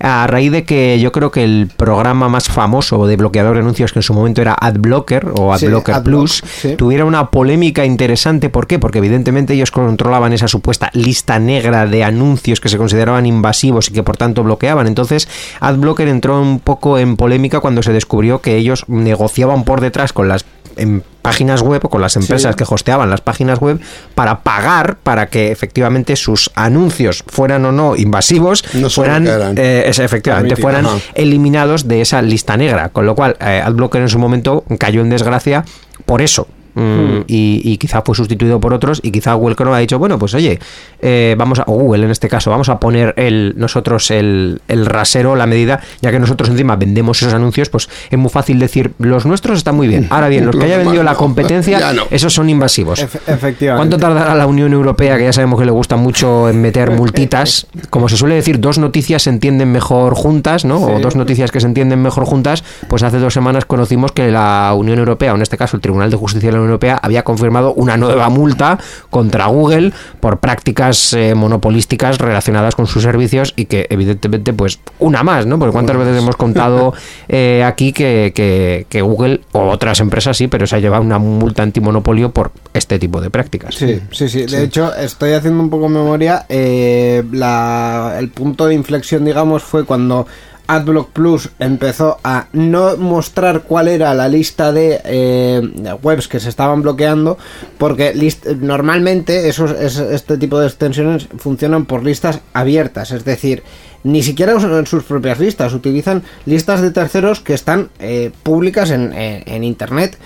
a 0.00 0.26
raíz 0.26 0.52
de 0.52 0.64
que 0.64 0.98
yo 1.00 1.12
creo 1.12 1.30
que 1.30 1.44
el 1.44 1.68
programa 1.76 2.28
más 2.28 2.48
famoso 2.48 3.06
de 3.06 3.16
bloqueador 3.16 3.54
de 3.54 3.60
anuncios, 3.60 3.92
que 3.92 3.98
en 4.00 4.02
su 4.02 4.14
momento 4.14 4.40
era 4.42 4.56
AdBlocker 4.60 5.28
o 5.36 5.56
Sí, 5.56 5.66
AdBlocker 5.66 5.94
Adblock, 5.94 6.04
Plus, 6.06 6.42
sí. 6.60 6.74
tuviera 6.76 7.04
una 7.04 7.30
polémica 7.30 7.84
interesante. 7.84 8.48
¿Por 8.50 8.66
qué? 8.66 8.78
Porque 8.78 8.98
evidentemente 8.98 9.54
ellos 9.54 9.70
controlaban 9.70 10.32
esa 10.32 10.48
supuesta 10.48 10.90
lista 10.96 11.38
negra 11.38 11.86
de 11.86 12.02
anuncios 12.02 12.60
que 12.60 12.68
se 12.68 12.78
consideraban 12.78 13.26
invasivos 13.26 13.88
y 13.88 13.92
que 13.92 14.02
por 14.02 14.16
tanto 14.16 14.42
bloqueaban. 14.42 14.86
Entonces, 14.86 15.28
AdBlocker 15.60 16.08
entró 16.08 16.40
un 16.40 16.60
poco 16.60 16.98
en 16.98 17.16
polémica 17.16 17.60
cuando 17.60 17.82
se 17.82 17.92
descubrió 17.92 18.40
que 18.40 18.56
ellos 18.56 18.84
negociaban 18.88 19.64
por 19.64 19.80
detrás 19.80 20.12
con 20.12 20.28
las 20.28 20.44
em, 20.76 21.02
páginas 21.22 21.62
web 21.62 21.80
o 21.84 21.88
con 21.88 22.00
las 22.00 22.16
empresas 22.16 22.54
que 22.54 22.64
hosteaban 22.68 23.10
las 23.10 23.20
páginas 23.20 23.58
web 23.58 23.80
para 24.14 24.42
pagar 24.42 24.96
para 25.02 25.26
que 25.26 25.50
efectivamente 25.50 26.14
sus 26.16 26.50
anuncios 26.54 27.24
fueran 27.26 27.64
o 27.64 27.72
no 27.72 27.96
invasivos 27.96 28.62
No 28.74 28.90
fueran 28.90 29.26
eh, 29.56 29.84
efectivamente 29.88 30.54
fueran 30.54 30.86
ajá. 30.86 30.98
eliminados 31.14 31.88
de 31.88 32.00
esa 32.02 32.22
lista 32.22 32.56
negra 32.56 32.90
con 32.90 33.06
lo 33.06 33.16
cual 33.16 33.36
eh, 33.40 33.60
AdBlocker 33.64 34.02
en 34.02 34.08
su 34.08 34.20
momento 34.20 34.64
cayó 34.78 35.00
en 35.00 35.10
desgracia 35.10 35.64
por 36.04 36.22
eso 36.22 36.46
Mm, 36.76 37.24
y, 37.26 37.62
y 37.64 37.78
quizá 37.78 38.02
fue 38.02 38.14
sustituido 38.14 38.60
por 38.60 38.74
otros 38.74 39.00
y 39.02 39.10
quizá 39.10 39.32
Google 39.32 39.56
Chrome 39.56 39.76
ha 39.76 39.78
dicho 39.78 39.98
bueno 39.98 40.18
pues 40.18 40.34
oye 40.34 40.58
eh, 41.00 41.34
vamos 41.38 41.58
a 41.58 41.64
o 41.66 41.72
Google 41.72 42.04
en 42.04 42.10
este 42.10 42.28
caso 42.28 42.50
vamos 42.50 42.68
a 42.68 42.78
poner 42.78 43.14
el 43.16 43.54
nosotros 43.56 44.10
el, 44.10 44.60
el 44.68 44.84
rasero 44.84 45.36
la 45.36 45.46
medida 45.46 45.80
ya 46.02 46.10
que 46.10 46.18
nosotros 46.18 46.50
encima 46.50 46.76
vendemos 46.76 47.22
esos 47.22 47.32
anuncios 47.32 47.70
pues 47.70 47.88
es 48.10 48.18
muy 48.18 48.28
fácil 48.28 48.58
decir 48.58 48.92
los 48.98 49.24
nuestros 49.24 49.56
están 49.56 49.74
muy 49.74 49.88
bien 49.88 50.06
ahora 50.10 50.28
bien 50.28 50.44
los 50.44 50.54
que 50.54 50.64
haya 50.64 50.76
vendido 50.76 51.02
la 51.02 51.14
competencia 51.14 51.92
no. 51.94 52.02
esos 52.10 52.34
son 52.34 52.50
invasivos 52.50 53.00
Efe- 53.02 53.20
efectivamente. 53.26 53.76
¿Cuánto 53.88 53.96
tardará 53.98 54.34
la 54.34 54.46
Unión 54.46 54.72
Europea, 54.74 55.16
que 55.16 55.24
ya 55.24 55.32
sabemos 55.32 55.58
que 55.58 55.64
le 55.64 55.72
gusta 55.72 55.96
mucho 55.96 56.48
en 56.50 56.60
meter 56.60 56.90
multitas? 56.90 57.66
Como 57.88 58.08
se 58.10 58.16
suele 58.18 58.34
decir, 58.34 58.60
dos 58.60 58.78
noticias 58.78 59.22
se 59.22 59.30
entienden 59.30 59.72
mejor 59.72 60.14
juntas, 60.14 60.64
¿no? 60.66 60.76
O 60.82 61.00
dos 61.00 61.16
noticias 61.16 61.50
que 61.50 61.60
se 61.60 61.66
entienden 61.66 62.02
mejor 62.02 62.24
juntas. 62.26 62.62
Pues 62.88 63.02
hace 63.02 63.18
dos 63.18 63.32
semanas 63.32 63.64
conocimos 63.64 64.12
que 64.12 64.30
la 64.30 64.74
Unión 64.76 64.98
Europea, 64.98 65.32
o 65.32 65.36
en 65.36 65.42
este 65.42 65.56
caso 65.56 65.76
el 65.76 65.80
Tribunal 65.80 66.10
de 66.10 66.16
Justicia 66.16 66.48
de 66.50 66.52
la 66.52 66.58
Unión 66.60 66.65
Europea, 66.66 66.98
había 67.02 67.22
confirmado 67.24 67.72
una 67.74 67.96
nueva 67.96 68.28
multa 68.28 68.78
contra 69.10 69.46
Google 69.46 69.92
por 70.20 70.38
prácticas 70.38 71.12
eh, 71.12 71.34
monopolísticas 71.34 72.18
relacionadas 72.18 72.74
con 72.74 72.86
sus 72.86 73.02
servicios 73.02 73.52
y 73.56 73.66
que 73.66 73.86
evidentemente, 73.90 74.52
pues, 74.52 74.78
una 74.98 75.22
más, 75.22 75.46
¿no? 75.46 75.58
Porque 75.58 75.72
cuántas 75.72 75.96
veces 75.96 76.16
hemos 76.22 76.36
contado 76.36 76.92
eh, 77.28 77.62
aquí 77.64 77.92
que, 77.92 78.32
que- 78.34 78.86
que 78.88 79.02
Google, 79.02 79.40
o 79.52 79.68
otras 79.70 80.00
empresas 80.00 80.36
sí, 80.36 80.48
pero 80.48 80.66
se 80.66 80.76
ha 80.76 80.78
llevado 80.78 81.02
una 81.02 81.18
multa 81.18 81.62
antimonopolio 81.62 82.30
por 82.30 82.50
este 82.74 82.98
tipo 82.98 83.20
de 83.20 83.30
prácticas. 83.30 83.74
Sí, 83.74 84.00
sí, 84.12 84.28
sí. 84.28 84.46
De 84.46 84.62
hecho, 84.64 84.94
estoy 84.94 85.32
haciendo 85.32 85.62
un 85.62 85.70
poco 85.70 85.88
memoria. 85.88 86.46
eh, 86.48 87.22
la- 87.32 88.16
el 88.18 88.28
punto 88.28 88.66
de 88.66 88.74
inflexión, 88.74 89.24
digamos, 89.24 89.62
fue 89.62 89.84
cuando 89.84 90.26
AdBlock 90.66 91.10
Plus 91.10 91.50
empezó 91.58 92.18
a 92.24 92.46
no 92.52 92.96
mostrar 92.96 93.62
cuál 93.62 93.88
era 93.88 94.14
la 94.14 94.28
lista 94.28 94.72
de 94.72 95.00
eh, 95.04 95.62
webs 96.02 96.28
que 96.28 96.40
se 96.40 96.48
estaban 96.48 96.82
bloqueando, 96.82 97.38
porque 97.78 98.14
list- 98.14 98.46
normalmente 98.60 99.48
esos, 99.48 99.70
es- 99.72 99.98
este 99.98 100.36
tipo 100.38 100.58
de 100.58 100.66
extensiones 100.66 101.28
funcionan 101.38 101.84
por 101.86 102.02
listas 102.04 102.40
abiertas, 102.52 103.10
es 103.12 103.24
decir, 103.24 103.62
ni 104.04 104.22
siquiera 104.22 104.54
usan 104.54 104.86
sus 104.86 105.02
propias 105.02 105.40
listas, 105.40 105.72
utilizan 105.74 106.22
listas 106.44 106.80
de 106.80 106.92
terceros 106.92 107.40
que 107.40 107.54
están 107.54 107.88
eh, 107.98 108.30
públicas 108.44 108.90
en, 108.90 109.12
en- 109.12 109.42
en 109.46 109.64
internet 109.64 110.16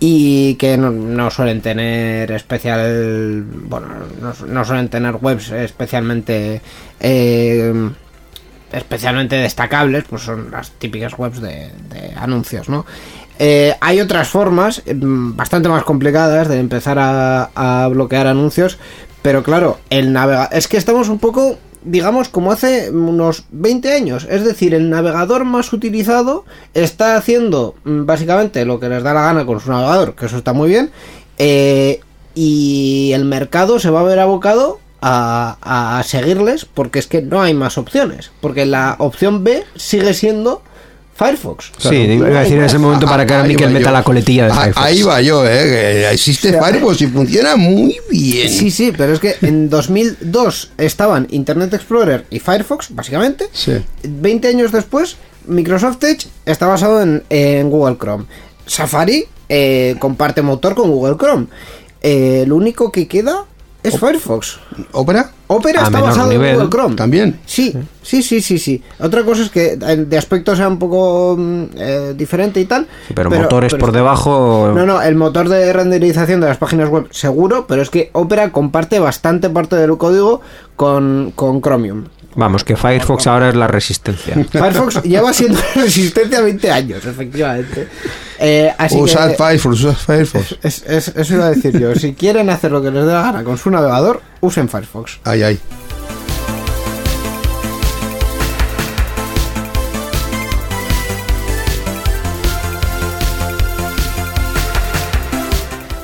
y 0.00 0.54
que 0.54 0.78
no, 0.78 0.90
no 0.90 1.30
suelen 1.30 1.60
tener 1.60 2.30
especial, 2.32 3.44
bueno, 3.64 3.86
no, 4.22 4.32
no 4.46 4.64
suelen 4.64 4.88
tener 4.88 5.16
webs 5.20 5.50
especialmente 5.50 6.62
eh, 7.00 7.90
especialmente 8.72 9.36
destacables, 9.36 10.04
pues 10.08 10.22
son 10.22 10.50
las 10.50 10.70
típicas 10.72 11.18
webs 11.18 11.40
de, 11.40 11.70
anuncios, 12.16 12.68
¿no? 12.68 12.84
Eh, 13.38 13.74
hay 13.80 14.00
otras 14.00 14.28
formas 14.28 14.82
mm, 14.84 15.36
bastante 15.36 15.68
más 15.68 15.84
complicadas 15.84 16.48
de 16.48 16.58
empezar 16.58 16.98
a, 16.98 17.50
a 17.54 17.88
bloquear 17.88 18.26
anuncios, 18.26 18.78
pero 19.22 19.42
claro, 19.42 19.78
el 19.90 20.12
navegador... 20.12 20.48
Es 20.52 20.68
que 20.68 20.76
estamos 20.76 21.08
un 21.08 21.18
poco, 21.18 21.58
digamos, 21.84 22.28
como 22.28 22.50
hace 22.50 22.90
unos 22.90 23.44
20 23.50 23.92
años, 23.92 24.26
es 24.28 24.44
decir, 24.44 24.74
el 24.74 24.90
navegador 24.90 25.44
más 25.44 25.72
utilizado 25.72 26.44
está 26.74 27.16
haciendo 27.16 27.74
mm, 27.84 28.06
básicamente 28.06 28.64
lo 28.64 28.80
que 28.80 28.88
les 28.88 29.02
da 29.02 29.14
la 29.14 29.22
gana 29.22 29.46
con 29.46 29.60
su 29.60 29.70
navegador, 29.70 30.14
que 30.14 30.26
eso 30.26 30.38
está 30.38 30.52
muy 30.52 30.68
bien, 30.68 30.90
eh, 31.38 32.00
y 32.34 33.12
el 33.14 33.24
mercado 33.24 33.78
se 33.78 33.90
va 33.90 34.00
a 34.00 34.04
ver 34.04 34.18
abocado 34.18 34.80
a, 35.00 35.98
a 35.98 36.02
seguirles 36.02 36.64
porque 36.64 36.98
es 36.98 37.06
que 37.06 37.22
no 37.22 37.40
hay 37.42 37.54
más 37.54 37.78
opciones. 37.78 38.30
Porque 38.40 38.66
la 38.66 38.96
opción 38.98 39.44
B 39.44 39.64
sigue 39.76 40.14
siendo 40.14 40.62
Firefox. 41.14 41.72
Sí, 41.78 41.96
iba 41.96 42.28
a 42.28 42.42
decir 42.42 42.58
en 42.58 42.64
ese 42.64 42.78
momento 42.78 43.06
para 43.06 43.26
que 43.26 43.34
ahora 43.34 43.48
Miquel 43.48 43.70
meta 43.70 43.86
yo. 43.86 43.92
la 43.92 44.04
coletilla 44.04 44.44
de 44.46 44.52
Ah, 44.52 44.54
Firefox. 44.60 44.86
Ahí 44.86 45.02
va 45.02 45.20
yo, 45.20 45.44
¿eh? 45.44 45.48
que 45.64 46.10
existe 46.12 46.48
O 46.48 46.52
sea, 46.52 46.62
Firefox 46.62 47.00
y 47.02 47.06
funciona 47.08 47.56
muy 47.56 47.96
bien. 48.08 48.48
Sí, 48.48 48.70
sí, 48.70 48.92
pero 48.96 49.12
es 49.14 49.18
que 49.18 49.34
en 49.42 49.68
2002 49.68 50.70
estaban 50.78 51.26
Internet 51.30 51.74
Explorer 51.74 52.24
y 52.30 52.38
Firefox, 52.38 52.94
básicamente. 52.94 53.46
Sí. 53.52 53.72
20 54.04 54.46
años 54.46 54.70
después, 54.70 55.16
Microsoft 55.46 56.02
Edge 56.04 56.28
está 56.46 56.66
basado 56.68 57.02
en, 57.02 57.24
en 57.30 57.68
Google 57.68 57.96
Chrome. 57.98 58.24
Safari 58.66 59.24
eh, 59.48 59.96
comparte 59.98 60.42
motor 60.42 60.76
con 60.76 60.90
Google 60.90 61.16
Chrome. 61.16 61.46
Eh, 62.00 62.44
lo 62.46 62.54
único 62.54 62.92
que 62.92 63.08
queda 63.08 63.44
es 63.82 63.98
Firefox. 63.98 64.58
Opera 64.92 65.30
A 65.48 65.84
está 65.84 66.00
basado 66.00 66.30
nivel. 66.30 66.50
en 66.50 66.54
Google 66.56 66.70
Chrome. 66.70 66.96
También. 66.96 67.40
Sí, 67.46 67.72
sí, 68.02 68.22
sí, 68.22 68.40
sí, 68.40 68.58
sí. 68.58 68.82
Otra 68.98 69.22
cosa 69.22 69.42
es 69.42 69.50
que 69.50 69.78
eh, 69.80 69.96
de 69.96 70.18
aspecto 70.18 70.54
sea 70.56 70.68
un 70.68 70.78
poco 70.78 71.36
mm, 71.38 71.64
eh, 71.76 72.14
diferente 72.16 72.60
y 72.60 72.64
tal. 72.64 72.86
Sí, 73.06 73.14
pero, 73.14 73.30
motores 73.30 73.74
por 73.74 73.92
debajo. 73.92 74.72
No, 74.74 74.84
no, 74.84 75.00
el 75.00 75.14
motor 75.14 75.48
de 75.48 75.72
renderización 75.72 76.40
de 76.40 76.48
las 76.48 76.58
páginas 76.58 76.88
web 76.88 77.06
seguro, 77.10 77.66
pero 77.66 77.82
es 77.82 77.90
que 77.90 78.10
Opera 78.12 78.50
comparte 78.50 78.98
bastante 78.98 79.48
parte 79.48 79.76
del 79.76 79.96
código 79.96 80.40
con, 80.76 81.32
con 81.34 81.62
Chromium. 81.62 82.04
Vamos, 82.34 82.62
que 82.62 82.76
Firefox 82.76 83.26
ahora 83.26 83.48
es 83.48 83.56
la 83.56 83.66
resistencia. 83.66 84.34
Firefox 84.52 85.02
lleva 85.02 85.32
siendo 85.32 85.58
resistente 85.74 86.36
a 86.36 86.40
20 86.42 86.70
años, 86.70 87.04
efectivamente. 87.04 87.88
Eh, 88.38 88.72
así 88.78 88.96
Usad 88.96 89.30
que 89.30 89.36
Firefox, 89.36 89.80
usad 89.80 89.94
Firefox. 89.94 90.56
es- 90.62 90.84
es- 90.86 91.08
eso 91.16 91.34
iba 91.34 91.46
a 91.46 91.50
decir 91.50 91.76
yo. 91.78 91.94
Si 91.96 92.12
quieren 92.14 92.48
hacer 92.50 92.70
lo 92.70 92.80
que 92.82 92.90
les 92.90 93.04
dé 93.04 93.12
la 93.12 93.22
gana 93.22 93.42
con 93.42 93.58
su 93.58 93.70
navegador, 93.70 94.20
usen 94.40 94.68
Firefox. 94.68 95.18
Ay, 95.24 95.42
ay. 95.42 95.58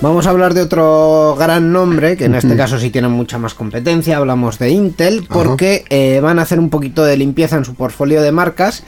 Vamos 0.05 0.27
a 0.27 0.31
hablar 0.31 0.53
de 0.53 0.61
otro 0.61 1.35
gran 1.39 1.73
nombre, 1.73 2.19
que 2.19 2.27
en 2.27 2.35
este 2.35 2.55
caso 2.59 2.79
sí 2.79 2.91
tiene 2.91 3.09
mucha 3.09 3.39
más 3.39 3.55
competencia. 3.55 4.19
Hablamos 4.19 4.59
de 4.59 4.69
Intel, 4.69 5.27
porque 5.27 5.87
eh, 5.89 6.21
van 6.23 6.39
a 6.39 6.43
hacer 6.43 6.59
un 6.59 6.69
poquito 6.69 7.07
de 7.07 7.17
limpieza 7.17 7.57
en 7.57 7.65
su 7.65 7.75
portfolio 7.75 8.21
de 8.21 8.31
marcas. 8.31 8.83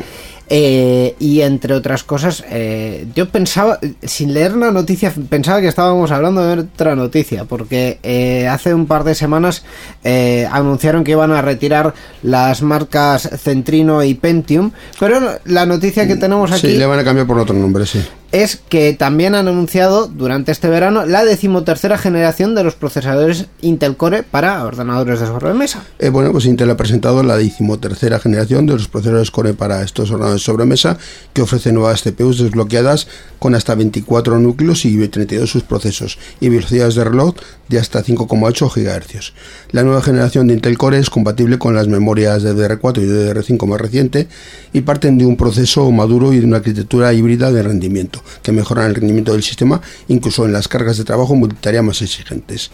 eh, 0.48 1.16
y 1.18 1.40
entre 1.40 1.74
otras 1.74 2.04
cosas, 2.04 2.44
eh, 2.50 3.06
yo 3.16 3.28
pensaba, 3.30 3.80
sin 4.02 4.32
leer 4.34 4.52
la 4.56 4.70
noticia, 4.70 5.12
pensaba 5.28 5.60
que 5.62 5.68
estábamos 5.68 6.10
hablando 6.12 6.44
de 6.46 6.60
otra 6.62 6.94
noticia, 6.94 7.44
porque 7.46 7.98
eh, 8.02 8.46
hace 8.46 8.72
un 8.74 8.86
par 8.86 9.02
de 9.02 9.14
semanas 9.14 9.64
eh, 10.04 10.46
anunciaron 10.52 11.02
que 11.02 11.12
iban 11.12 11.32
a 11.32 11.40
retirar 11.42 11.94
las 12.22 12.60
marcas 12.62 13.28
Centrino 13.42 14.04
y 14.04 14.14
Pentium, 14.14 14.70
pero 15.00 15.18
la 15.46 15.64
noticia 15.66 16.06
que 16.06 16.14
tenemos 16.16 16.52
aquí 16.52 16.60
Sí, 16.72 16.76
le 16.76 16.86
van 16.86 16.98
a 17.00 17.04
cambiar 17.04 17.26
por 17.26 17.38
otro 17.38 17.56
nombre, 17.56 17.84
sí. 17.86 18.04
Es 18.42 18.60
que 18.68 18.92
también 18.92 19.34
han 19.34 19.48
anunciado 19.48 20.08
durante 20.08 20.52
este 20.52 20.68
verano 20.68 21.06
la 21.06 21.24
decimotercera 21.24 21.96
generación 21.96 22.54
de 22.54 22.64
los 22.64 22.74
procesadores 22.74 23.46
Intel 23.62 23.96
Core 23.96 24.24
para 24.24 24.62
ordenadores 24.62 25.20
de 25.20 25.26
sobremesa. 25.26 25.84
Eh, 25.98 26.10
bueno, 26.10 26.32
pues 26.32 26.44
Intel 26.44 26.68
ha 26.68 26.76
presentado 26.76 27.22
la 27.22 27.38
decimotercera 27.38 28.18
generación 28.18 28.66
de 28.66 28.74
los 28.74 28.88
procesadores 28.88 29.30
Core 29.30 29.54
para 29.54 29.82
estos 29.82 30.10
ordenadores 30.10 30.42
de 30.42 30.44
sobremesa 30.44 30.98
que 31.32 31.40
ofrece 31.40 31.72
nuevas 31.72 32.02
CPUs 32.02 32.38
desbloqueadas 32.38 33.08
con 33.38 33.54
hasta 33.54 33.74
24 33.74 34.38
núcleos 34.38 34.84
y 34.84 35.08
32 35.08 35.48
subprocesos 35.48 36.18
y 36.38 36.50
velocidades 36.50 36.94
de 36.94 37.04
reloj 37.04 37.36
de 37.68 37.78
hasta 37.78 38.04
5,8 38.04 38.70
GHz. 38.70 39.32
La 39.70 39.82
nueva 39.82 40.02
generación 40.02 40.46
de 40.48 40.54
Intel 40.54 40.76
Core 40.76 40.98
es 40.98 41.08
compatible 41.08 41.58
con 41.58 41.74
las 41.74 41.88
memorias 41.88 42.44
DDR4 42.44 42.98
y 42.98 43.06
DDR5 43.06 43.66
más 43.66 43.80
reciente 43.80 44.28
y 44.74 44.82
parten 44.82 45.16
de 45.16 45.24
un 45.24 45.38
proceso 45.38 45.90
maduro 45.90 46.34
y 46.34 46.40
de 46.40 46.44
una 46.44 46.58
arquitectura 46.58 47.14
híbrida 47.14 47.50
de 47.50 47.62
rendimiento 47.62 48.22
que 48.42 48.52
mejoran 48.52 48.86
el 48.86 48.94
rendimiento 48.94 49.32
del 49.32 49.42
sistema 49.42 49.80
incluso 50.08 50.44
en 50.44 50.52
las 50.52 50.68
cargas 50.68 50.96
de 50.98 51.04
trabajo 51.04 51.34
multitarea 51.34 51.82
más 51.82 52.02
exigentes. 52.02 52.70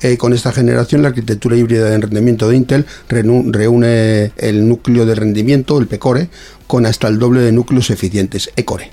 Eh, 0.00 0.16
con 0.16 0.32
esta 0.32 0.52
generación 0.52 1.02
la 1.02 1.08
arquitectura 1.08 1.56
híbrida 1.56 1.90
de 1.90 1.98
rendimiento 1.98 2.48
de 2.48 2.56
Intel 2.56 2.86
reúne 3.08 4.32
el 4.36 4.68
núcleo 4.68 5.06
de 5.06 5.14
rendimiento, 5.14 5.78
el 5.78 5.86
P-Core, 5.86 6.28
con 6.66 6.86
hasta 6.86 7.08
el 7.08 7.18
doble 7.18 7.40
de 7.40 7.52
núcleos 7.52 7.90
eficientes, 7.90 8.50
E-Core. 8.56 8.90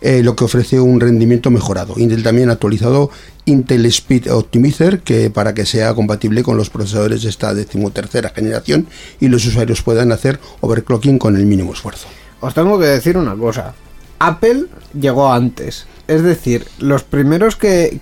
eh, 0.00 0.22
lo 0.22 0.36
que 0.36 0.44
ofrece 0.44 0.78
un 0.78 1.00
rendimiento 1.00 1.50
mejorado. 1.50 1.94
Intel 1.96 2.22
también 2.22 2.50
ha 2.50 2.52
actualizado 2.52 3.10
Intel 3.46 3.86
Speed 3.86 4.30
Optimizer 4.30 5.00
que 5.00 5.30
para 5.30 5.54
que 5.54 5.66
sea 5.66 5.94
compatible 5.94 6.42
con 6.42 6.56
los 6.56 6.70
procesadores 6.70 7.22
de 7.22 7.30
esta 7.30 7.54
decimotercera 7.54 8.30
generación 8.30 8.88
y 9.20 9.28
los 9.28 9.46
usuarios 9.46 9.82
puedan 9.82 10.12
hacer 10.12 10.38
overclocking 10.60 11.18
con 11.18 11.36
el 11.36 11.46
mínimo 11.46 11.72
esfuerzo. 11.72 12.08
Os 12.40 12.54
tengo 12.54 12.78
que 12.78 12.86
decir 12.86 13.16
una 13.16 13.34
cosa. 13.34 13.74
Apple 14.18 14.66
llegó 14.98 15.32
antes. 15.32 15.86
Es 16.08 16.22
decir, 16.22 16.66
los 16.78 17.02
primeros 17.02 17.56
que, 17.56 18.00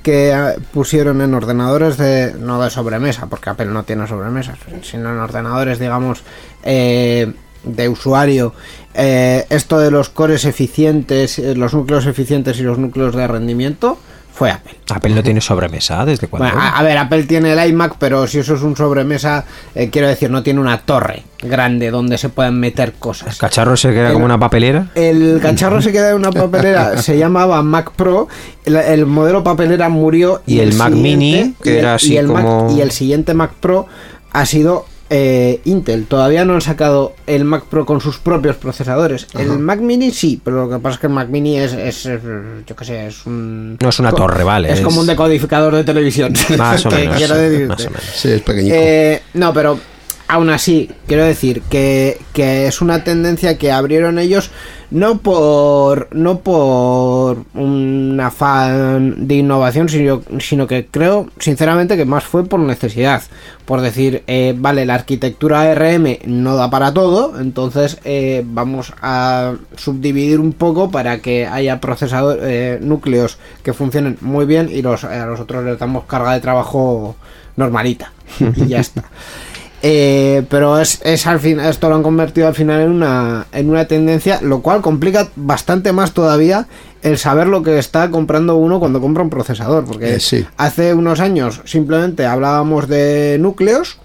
pusieron 0.72 1.22
en 1.22 1.32
ordenadores 1.32 1.96
de. 1.96 2.34
no 2.38 2.62
de 2.62 2.70
sobremesa, 2.70 3.26
porque 3.28 3.50
Apple 3.50 3.66
no 3.66 3.84
tiene 3.84 4.06
sobremesas, 4.06 4.58
sino 4.82 5.10
en 5.10 5.18
ordenadores, 5.18 5.78
digamos, 5.78 6.22
eh, 6.64 7.32
de 7.64 7.88
usuario, 7.88 8.52
eh, 8.92 9.46
esto 9.48 9.78
de 9.78 9.90
los 9.90 10.10
cores 10.10 10.44
eficientes, 10.44 11.38
eh, 11.38 11.54
los 11.54 11.72
núcleos 11.72 12.06
eficientes 12.06 12.58
y 12.58 12.62
los 12.62 12.78
núcleos 12.78 13.16
de 13.16 13.26
rendimiento, 13.26 13.98
fue 14.34 14.50
Apple. 14.50 14.74
Apple 14.92 15.14
no 15.14 15.22
tiene 15.22 15.40
sobremesa, 15.40 16.04
¿desde 16.04 16.26
cuándo? 16.26 16.48
Bueno, 16.48 16.60
a, 16.60 16.78
a 16.78 16.82
ver, 16.82 16.98
Apple 16.98 17.22
tiene 17.22 17.52
el 17.52 17.68
iMac, 17.70 17.94
pero 18.00 18.26
si 18.26 18.40
eso 18.40 18.54
es 18.56 18.62
un 18.62 18.76
sobremesa, 18.76 19.44
eh, 19.76 19.90
quiero 19.90 20.08
decir, 20.08 20.28
no 20.30 20.42
tiene 20.42 20.60
una 20.60 20.78
torre 20.78 21.22
grande 21.40 21.90
donde 21.92 22.18
se 22.18 22.28
puedan 22.30 22.58
meter 22.58 22.88
¿El 22.88 22.94
cosas. 22.94 23.38
cacharro 23.38 23.76
se 23.76 23.90
queda 23.92 24.08
El- 24.08 24.14
como 24.14 24.24
una 24.24 24.38
papelera? 24.40 24.88
El 24.96 25.38
cacharro 25.40 25.80
se 25.80 25.92
queda 25.92 26.10
en 26.10 26.16
una 26.16 26.32
papelera, 26.32 26.96
se 27.02 27.16
llamaba 27.16 27.62
Mac 27.62 27.92
Pro, 27.94 28.26
el, 28.64 28.74
el 28.76 29.06
modelo 29.06 29.44
papelera 29.44 29.88
murió 29.88 30.42
Y 30.46 30.58
el 30.58 30.74
Mac 30.74 30.90
Mini, 30.92 31.54
que 31.62 31.70
y 31.70 31.72
el- 31.74 31.78
era 31.78 31.94
así 31.94 32.14
y 32.14 32.16
el 32.16 32.26
Mac- 32.26 32.42
como- 32.44 32.76
y 32.76 32.80
el 32.80 32.90
siguiente 32.90 33.34
Mac 33.34 33.52
Pro 33.60 33.86
ha 34.32 34.46
sido 34.46 34.86
eh, 35.16 35.60
Intel. 35.64 36.06
Todavía 36.06 36.44
no 36.44 36.54
han 36.54 36.60
sacado 36.60 37.14
el 37.28 37.44
Mac 37.44 37.66
Pro 37.70 37.86
con 37.86 38.00
sus 38.00 38.18
propios 38.18 38.56
procesadores. 38.56 39.28
El 39.38 39.60
Mac 39.60 39.78
Mini 39.80 40.10
sí, 40.10 40.40
pero 40.42 40.64
lo 40.66 40.70
que 40.76 40.82
pasa 40.82 40.94
es 40.94 41.00
que 41.00 41.06
el 41.06 41.12
Mac 41.12 41.28
Mini 41.28 41.56
es, 41.58 41.72
es, 41.72 42.06
es, 42.06 42.20
yo 42.66 42.74
qué 42.74 42.84
sé, 42.84 43.06
es 43.06 43.24
un... 43.24 43.78
No 43.80 43.88
es 43.88 43.98
una 44.00 44.10
torre, 44.10 44.42
vale, 44.42 44.72
Es, 44.72 44.78
es- 44.80 44.84
como 44.84 45.00
un 45.00 45.06
decodificador 45.06 45.74
de 45.76 45.84
televisión. 45.84 46.32
Más 46.58 46.84
o 46.84 46.90
menos. 46.92 47.16
quiero 47.16 47.36
decirte. 47.36 47.66
más 47.68 47.86
o 47.86 47.90
menos. 47.90 48.04
Sí, 48.12 48.28
es 48.32 48.42
pequeñico. 48.42 48.74
Eh, 48.76 49.22
no, 49.34 49.52
pero 49.52 49.78
aún 50.28 50.50
así, 50.50 50.90
quiero 51.06 51.24
decir 51.24 51.62
que, 51.62 52.18
que 52.32 52.66
es 52.66 52.80
una 52.80 53.04
tendencia 53.04 53.58
que 53.58 53.72
abrieron 53.72 54.18
ellos 54.18 54.50
no 54.94 55.18
por 55.18 56.08
no 56.14 56.38
por 56.38 57.44
un 57.54 58.20
afán 58.22 59.26
de 59.26 59.34
innovación, 59.36 59.88
sino, 59.88 60.22
sino 60.38 60.68
que 60.68 60.86
creo 60.86 61.28
sinceramente 61.40 61.96
que 61.96 62.04
más 62.04 62.22
fue 62.22 62.44
por 62.44 62.60
necesidad. 62.60 63.22
Por 63.64 63.80
decir, 63.80 64.22
eh, 64.28 64.54
vale, 64.56 64.86
la 64.86 64.94
arquitectura 64.94 65.62
ARM 65.62 66.18
no 66.26 66.54
da 66.54 66.70
para 66.70 66.94
todo, 66.94 67.40
entonces 67.40 67.98
eh, 68.04 68.44
vamos 68.46 68.92
a 69.02 69.54
subdividir 69.76 70.38
un 70.38 70.52
poco 70.52 70.90
para 70.92 71.18
que 71.18 71.46
haya 71.46 71.80
procesadores, 71.80 72.80
núcleos 72.80 73.38
que 73.64 73.72
funcionen 73.72 74.16
muy 74.20 74.46
bien 74.46 74.68
y 74.70 74.82
los, 74.82 75.02
a 75.02 75.26
los 75.26 75.40
otros 75.40 75.64
les 75.64 75.78
damos 75.78 76.04
carga 76.04 76.34
de 76.34 76.40
trabajo 76.40 77.16
normalita. 77.56 78.12
Y 78.56 78.68
ya 78.68 78.80
está. 78.80 79.04
Eh, 79.86 80.44
pero 80.48 80.78
es, 80.80 80.98
es 81.04 81.26
al 81.26 81.40
fin, 81.40 81.60
esto 81.60 81.90
lo 81.90 81.96
han 81.96 82.02
convertido 82.02 82.46
al 82.48 82.54
final 82.54 82.80
en 82.80 82.90
una, 82.90 83.44
en 83.52 83.68
una 83.68 83.84
tendencia, 83.84 84.38
lo 84.40 84.62
cual 84.62 84.80
complica 84.80 85.28
bastante 85.36 85.92
más 85.92 86.12
todavía 86.12 86.66
el 87.02 87.18
saber 87.18 87.48
lo 87.48 87.62
que 87.62 87.78
está 87.78 88.10
comprando 88.10 88.56
uno 88.56 88.80
cuando 88.80 88.98
compra 89.02 89.22
un 89.22 89.28
procesador. 89.28 89.84
Porque 89.84 90.14
Eh, 90.14 90.20
sí. 90.20 90.46
hace 90.56 90.94
unos 90.94 91.20
años 91.20 91.60
simplemente 91.66 92.24
hablábamos 92.24 92.88
de 92.88 93.36
núcleos. 93.38 93.98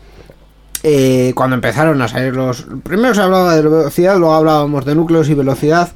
eh, 0.84 1.32
cuando 1.36 1.56
empezaron 1.56 2.02
a 2.02 2.08
salir 2.10 2.34
los. 2.36 2.66
Primero 2.84 3.14
se 3.16 3.22
hablaba 3.22 3.56
de 3.56 3.62
velocidad, 3.62 4.18
luego 4.18 4.34
hablábamos 4.34 4.84
de 4.86 4.96
núcleos 4.96 5.30
y 5.30 5.34
velocidad. 5.34 5.90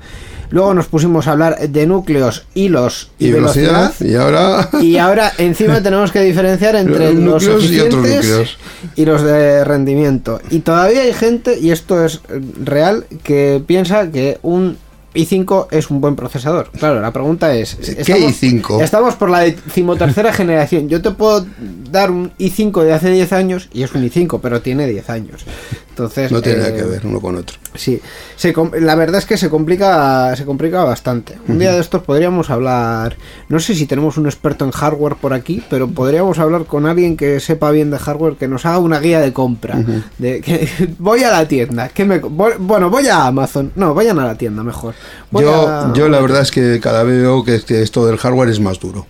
Luego 0.54 0.76
nos 0.76 0.86
pusimos 0.86 1.28
a 1.28 1.32
hablar 1.32 1.58
de 1.68 1.88
núcleos, 1.88 2.46
hilos 2.54 3.10
y, 3.18 3.30
y 3.30 3.32
velocidad, 3.32 3.92
y 4.00 4.14
ahora 4.14 4.70
y 4.80 4.98
ahora 5.00 5.32
encima 5.40 5.82
tenemos 5.82 6.12
que 6.12 6.22
diferenciar 6.22 6.76
entre 6.76 7.12
Los 7.12 7.24
los 7.24 7.44
núcleos 7.44 7.72
y 7.72 7.80
otros 7.80 8.08
núcleos. 8.08 8.58
y 8.96 9.06
los 9.06 9.24
de 9.24 9.64
rendimiento. 9.64 10.40
Y 10.52 10.60
todavía 10.60 11.02
hay 11.02 11.14
gente, 11.14 11.58
y 11.60 11.72
esto 11.72 12.06
es 12.06 12.22
eh, 12.30 12.40
real, 12.64 13.08
que 13.24 13.64
piensa 13.66 14.12
que 14.12 14.38
un 14.44 14.78
i5 15.16 15.68
es 15.72 15.90
un 15.90 16.02
buen 16.02 16.16
procesador. 16.16 16.70
Claro, 16.72 17.02
la 17.02 17.12
pregunta 17.12 17.56
es... 17.56 17.76
¿Qué 17.76 18.28
i5? 18.28 18.82
Estamos 18.82 19.16
por 19.16 19.30
la 19.30 19.40
decimotercera 19.42 20.34
generación. 20.34 20.90
Yo 20.90 21.02
te 21.02 21.12
puedo 21.12 21.46
dar 21.92 22.12
un 22.12 22.32
i5 22.38 22.84
de 22.84 22.94
hace 22.94 23.12
10 23.12 23.34
años 23.34 23.70
y 23.74 23.84
es 23.84 23.94
un 23.94 24.04
i5, 24.04 24.40
pero 24.42 24.62
tiene 24.62 24.88
10 24.88 25.10
años. 25.10 25.46
Entonces... 25.94 26.32
no 26.32 26.42
tiene 26.42 26.58
nada 26.58 26.72
eh, 26.72 26.76
que 26.76 26.82
ver 26.84 27.06
uno 27.06 27.22
con 27.22 27.36
otro. 27.36 27.56
Sí, 27.76 28.02
se 28.36 28.52
la 28.82 28.96
verdad 28.96 29.20
es 29.20 29.26
que 29.28 29.38
se 29.38 29.48
complica, 29.48 30.36
se 30.36 30.44
complica 30.44 30.84
bastante. 30.84 31.38
Un 31.48 31.60
día 31.60 31.72
de 31.72 31.80
estos 31.80 32.02
podríamos 32.02 32.50
hablar, 32.50 33.16
no 33.48 33.60
sé 33.60 33.76
si 33.76 33.86
tenemos 33.86 34.18
un 34.18 34.26
experto 34.26 34.66
en 34.66 34.72
hardware 34.72 35.16
por 35.16 35.34
aquí, 35.34 35.64
pero 35.70 35.88
podríamos 35.88 36.40
hablar 36.40 36.66
con 36.66 36.88
alguien 36.88 37.16
que 37.16 37.40
sepa 37.40 37.70
bien 37.70 37.92
de 37.92 38.00
hardware, 38.00 38.38
que 38.38 38.48
nos 38.48 38.66
haga 38.66 38.80
una 38.80 39.00
guía 39.00 39.20
de 39.22 39.34
compra. 39.34 39.78
De 40.18 40.42
que 40.42 40.68
voy 40.98 41.24
a 41.24 41.32
la 41.32 41.48
tienda, 41.48 41.90
que 41.90 42.06
me, 42.06 42.18
voy- 42.18 42.54
bueno, 42.58 42.90
voy 42.90 43.08
a 43.08 43.28
Amazon, 43.28 43.72
no, 43.76 43.94
vayan 43.94 44.18
a 44.18 44.26
la 44.26 44.36
tienda 44.36 44.64
mejor. 44.64 44.96
Voy 45.30 45.44
Yo, 45.44 45.68
a- 45.70 45.94
yo 45.94 46.10
la 46.10 46.20
verdad 46.22 46.42
es 46.42 46.50
que 46.50 46.80
cada 46.80 47.04
vez 47.04 47.22
veo 47.22 47.44
que, 47.44 47.62
que 47.62 47.84
esto 47.84 48.08
del 48.08 48.18
hardware 48.18 48.50
es 48.50 48.60
más 48.60 48.80
duro. 48.80 49.06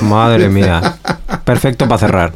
Madre 0.00 0.48
mía. 0.48 0.96
Perfecto 1.44 1.86
para 1.86 1.98
cerrar. 1.98 2.32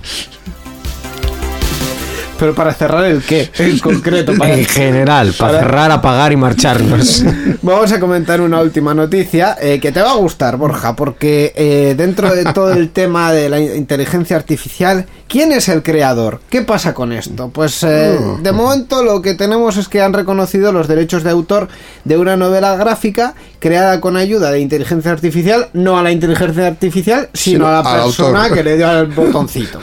Pero 2.39 2.55
para 2.55 2.73
cerrar 2.73 3.05
el 3.05 3.23
qué, 3.23 3.51
en 3.59 3.79
concreto. 3.79 4.33
Para, 4.37 4.55
En 4.55 4.65
general, 4.65 5.35
para 5.37 5.53
para- 5.53 5.65
cerrar, 5.65 5.91
apagar 5.91 6.33
y 6.33 6.37
marcharnos. 6.37 7.25
Vamos 7.63 7.91
a 7.93 7.99
comentar 8.01 8.41
una 8.41 8.61
última 8.61 8.95
noticia 8.95 9.57
eh, 9.61 9.81
que 9.81 9.91
te 9.93 10.01
va 10.01 10.13
a 10.13 10.17
gustar, 10.17 10.57
Borja, 10.57 10.95
porque 10.95 11.53
eh, 11.57 11.95
dentro 11.97 12.33
de 12.35 12.45
todo 12.53 12.73
el 12.73 12.91
tema 12.91 13.33
de 13.33 13.49
la 13.49 13.59
inteligencia 13.61 14.37
artificial, 14.37 15.07
¿quién 15.29 15.53
es 15.53 15.69
el 15.69 15.83
creador? 15.83 16.41
¿Qué 16.51 16.63
pasa 16.63 16.95
con 16.95 17.13
esto? 17.13 17.51
Pues 17.51 17.83
eh, 17.83 18.19
de 18.43 18.53
momento 18.53 19.03
lo 19.05 19.23
que 19.23 19.35
tenemos 19.35 19.77
es 19.77 19.89
que 19.89 20.01
han 20.03 20.13
reconocido 20.13 20.73
los 20.73 20.89
derechos 20.89 21.23
de 21.23 21.31
autor 21.31 21.69
de 22.05 22.17
una 22.19 22.37
novela 22.37 22.75
gráfica 22.77 23.35
creada 23.61 24.01
con 24.01 24.17
ayuda 24.17 24.51
de 24.51 24.61
inteligencia 24.61 25.13
artificial, 25.13 25.69
no 25.75 25.99
a 25.99 26.03
la 26.03 26.11
inteligencia 26.11 26.67
artificial, 26.67 27.29
sino 27.35 27.59
Sino 27.59 27.69
a 27.69 27.83
la 27.83 28.03
persona 28.05 28.51
que 28.51 28.65
le 28.65 28.77
dio 28.77 28.89
al 28.89 29.07
botoncito. 29.15 29.81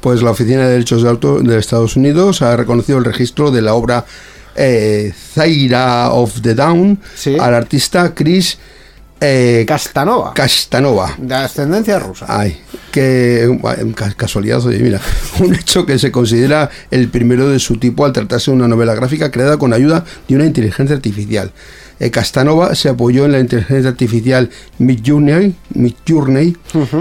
Pues 0.00 0.22
la 0.22 0.30
Oficina 0.30 0.62
de 0.66 0.72
Derechos 0.72 1.02
de 1.02 1.08
Autor 1.10 1.42
de 1.42 1.58
Estados 1.58 1.96
Unidos 1.96 2.42
ha 2.42 2.56
reconocido 2.56 2.98
el 2.98 3.04
registro 3.04 3.50
de 3.50 3.62
la 3.62 3.74
obra 3.74 4.04
eh, 4.54 5.12
Zaira 5.34 6.10
of 6.12 6.40
the 6.40 6.54
Down 6.54 6.98
Sí. 7.14 7.36
al 7.38 7.54
artista 7.54 8.14
Chris 8.14 8.58
eh, 9.20 9.64
Castanova, 9.66 10.34
Castanova. 10.34 11.14
de 11.18 11.34
ascendencia 11.34 11.98
rusa. 11.98 12.26
Ay, 12.28 12.60
qué 12.92 13.58
ca- 13.94 14.12
casualidad, 14.14 14.64
oye, 14.64 14.78
mira, 14.78 15.00
un 15.40 15.54
hecho 15.54 15.86
que 15.86 15.98
se 15.98 16.10
considera 16.12 16.70
el 16.90 17.08
primero 17.08 17.48
de 17.48 17.58
su 17.58 17.78
tipo 17.78 18.04
al 18.04 18.12
tratarse 18.12 18.50
de 18.50 18.56
una 18.56 18.68
novela 18.68 18.94
gráfica 18.94 19.30
creada 19.30 19.56
con 19.58 19.72
ayuda 19.72 20.04
de 20.28 20.36
una 20.36 20.44
inteligencia 20.44 20.94
artificial. 20.96 21.50
Eh, 21.98 22.10
Castanova 22.10 22.74
se 22.74 22.90
apoyó 22.90 23.24
en 23.24 23.32
la 23.32 23.40
inteligencia 23.40 23.88
artificial 23.88 24.50
Midjourney, 24.78 25.54
Midjourney 25.74 26.56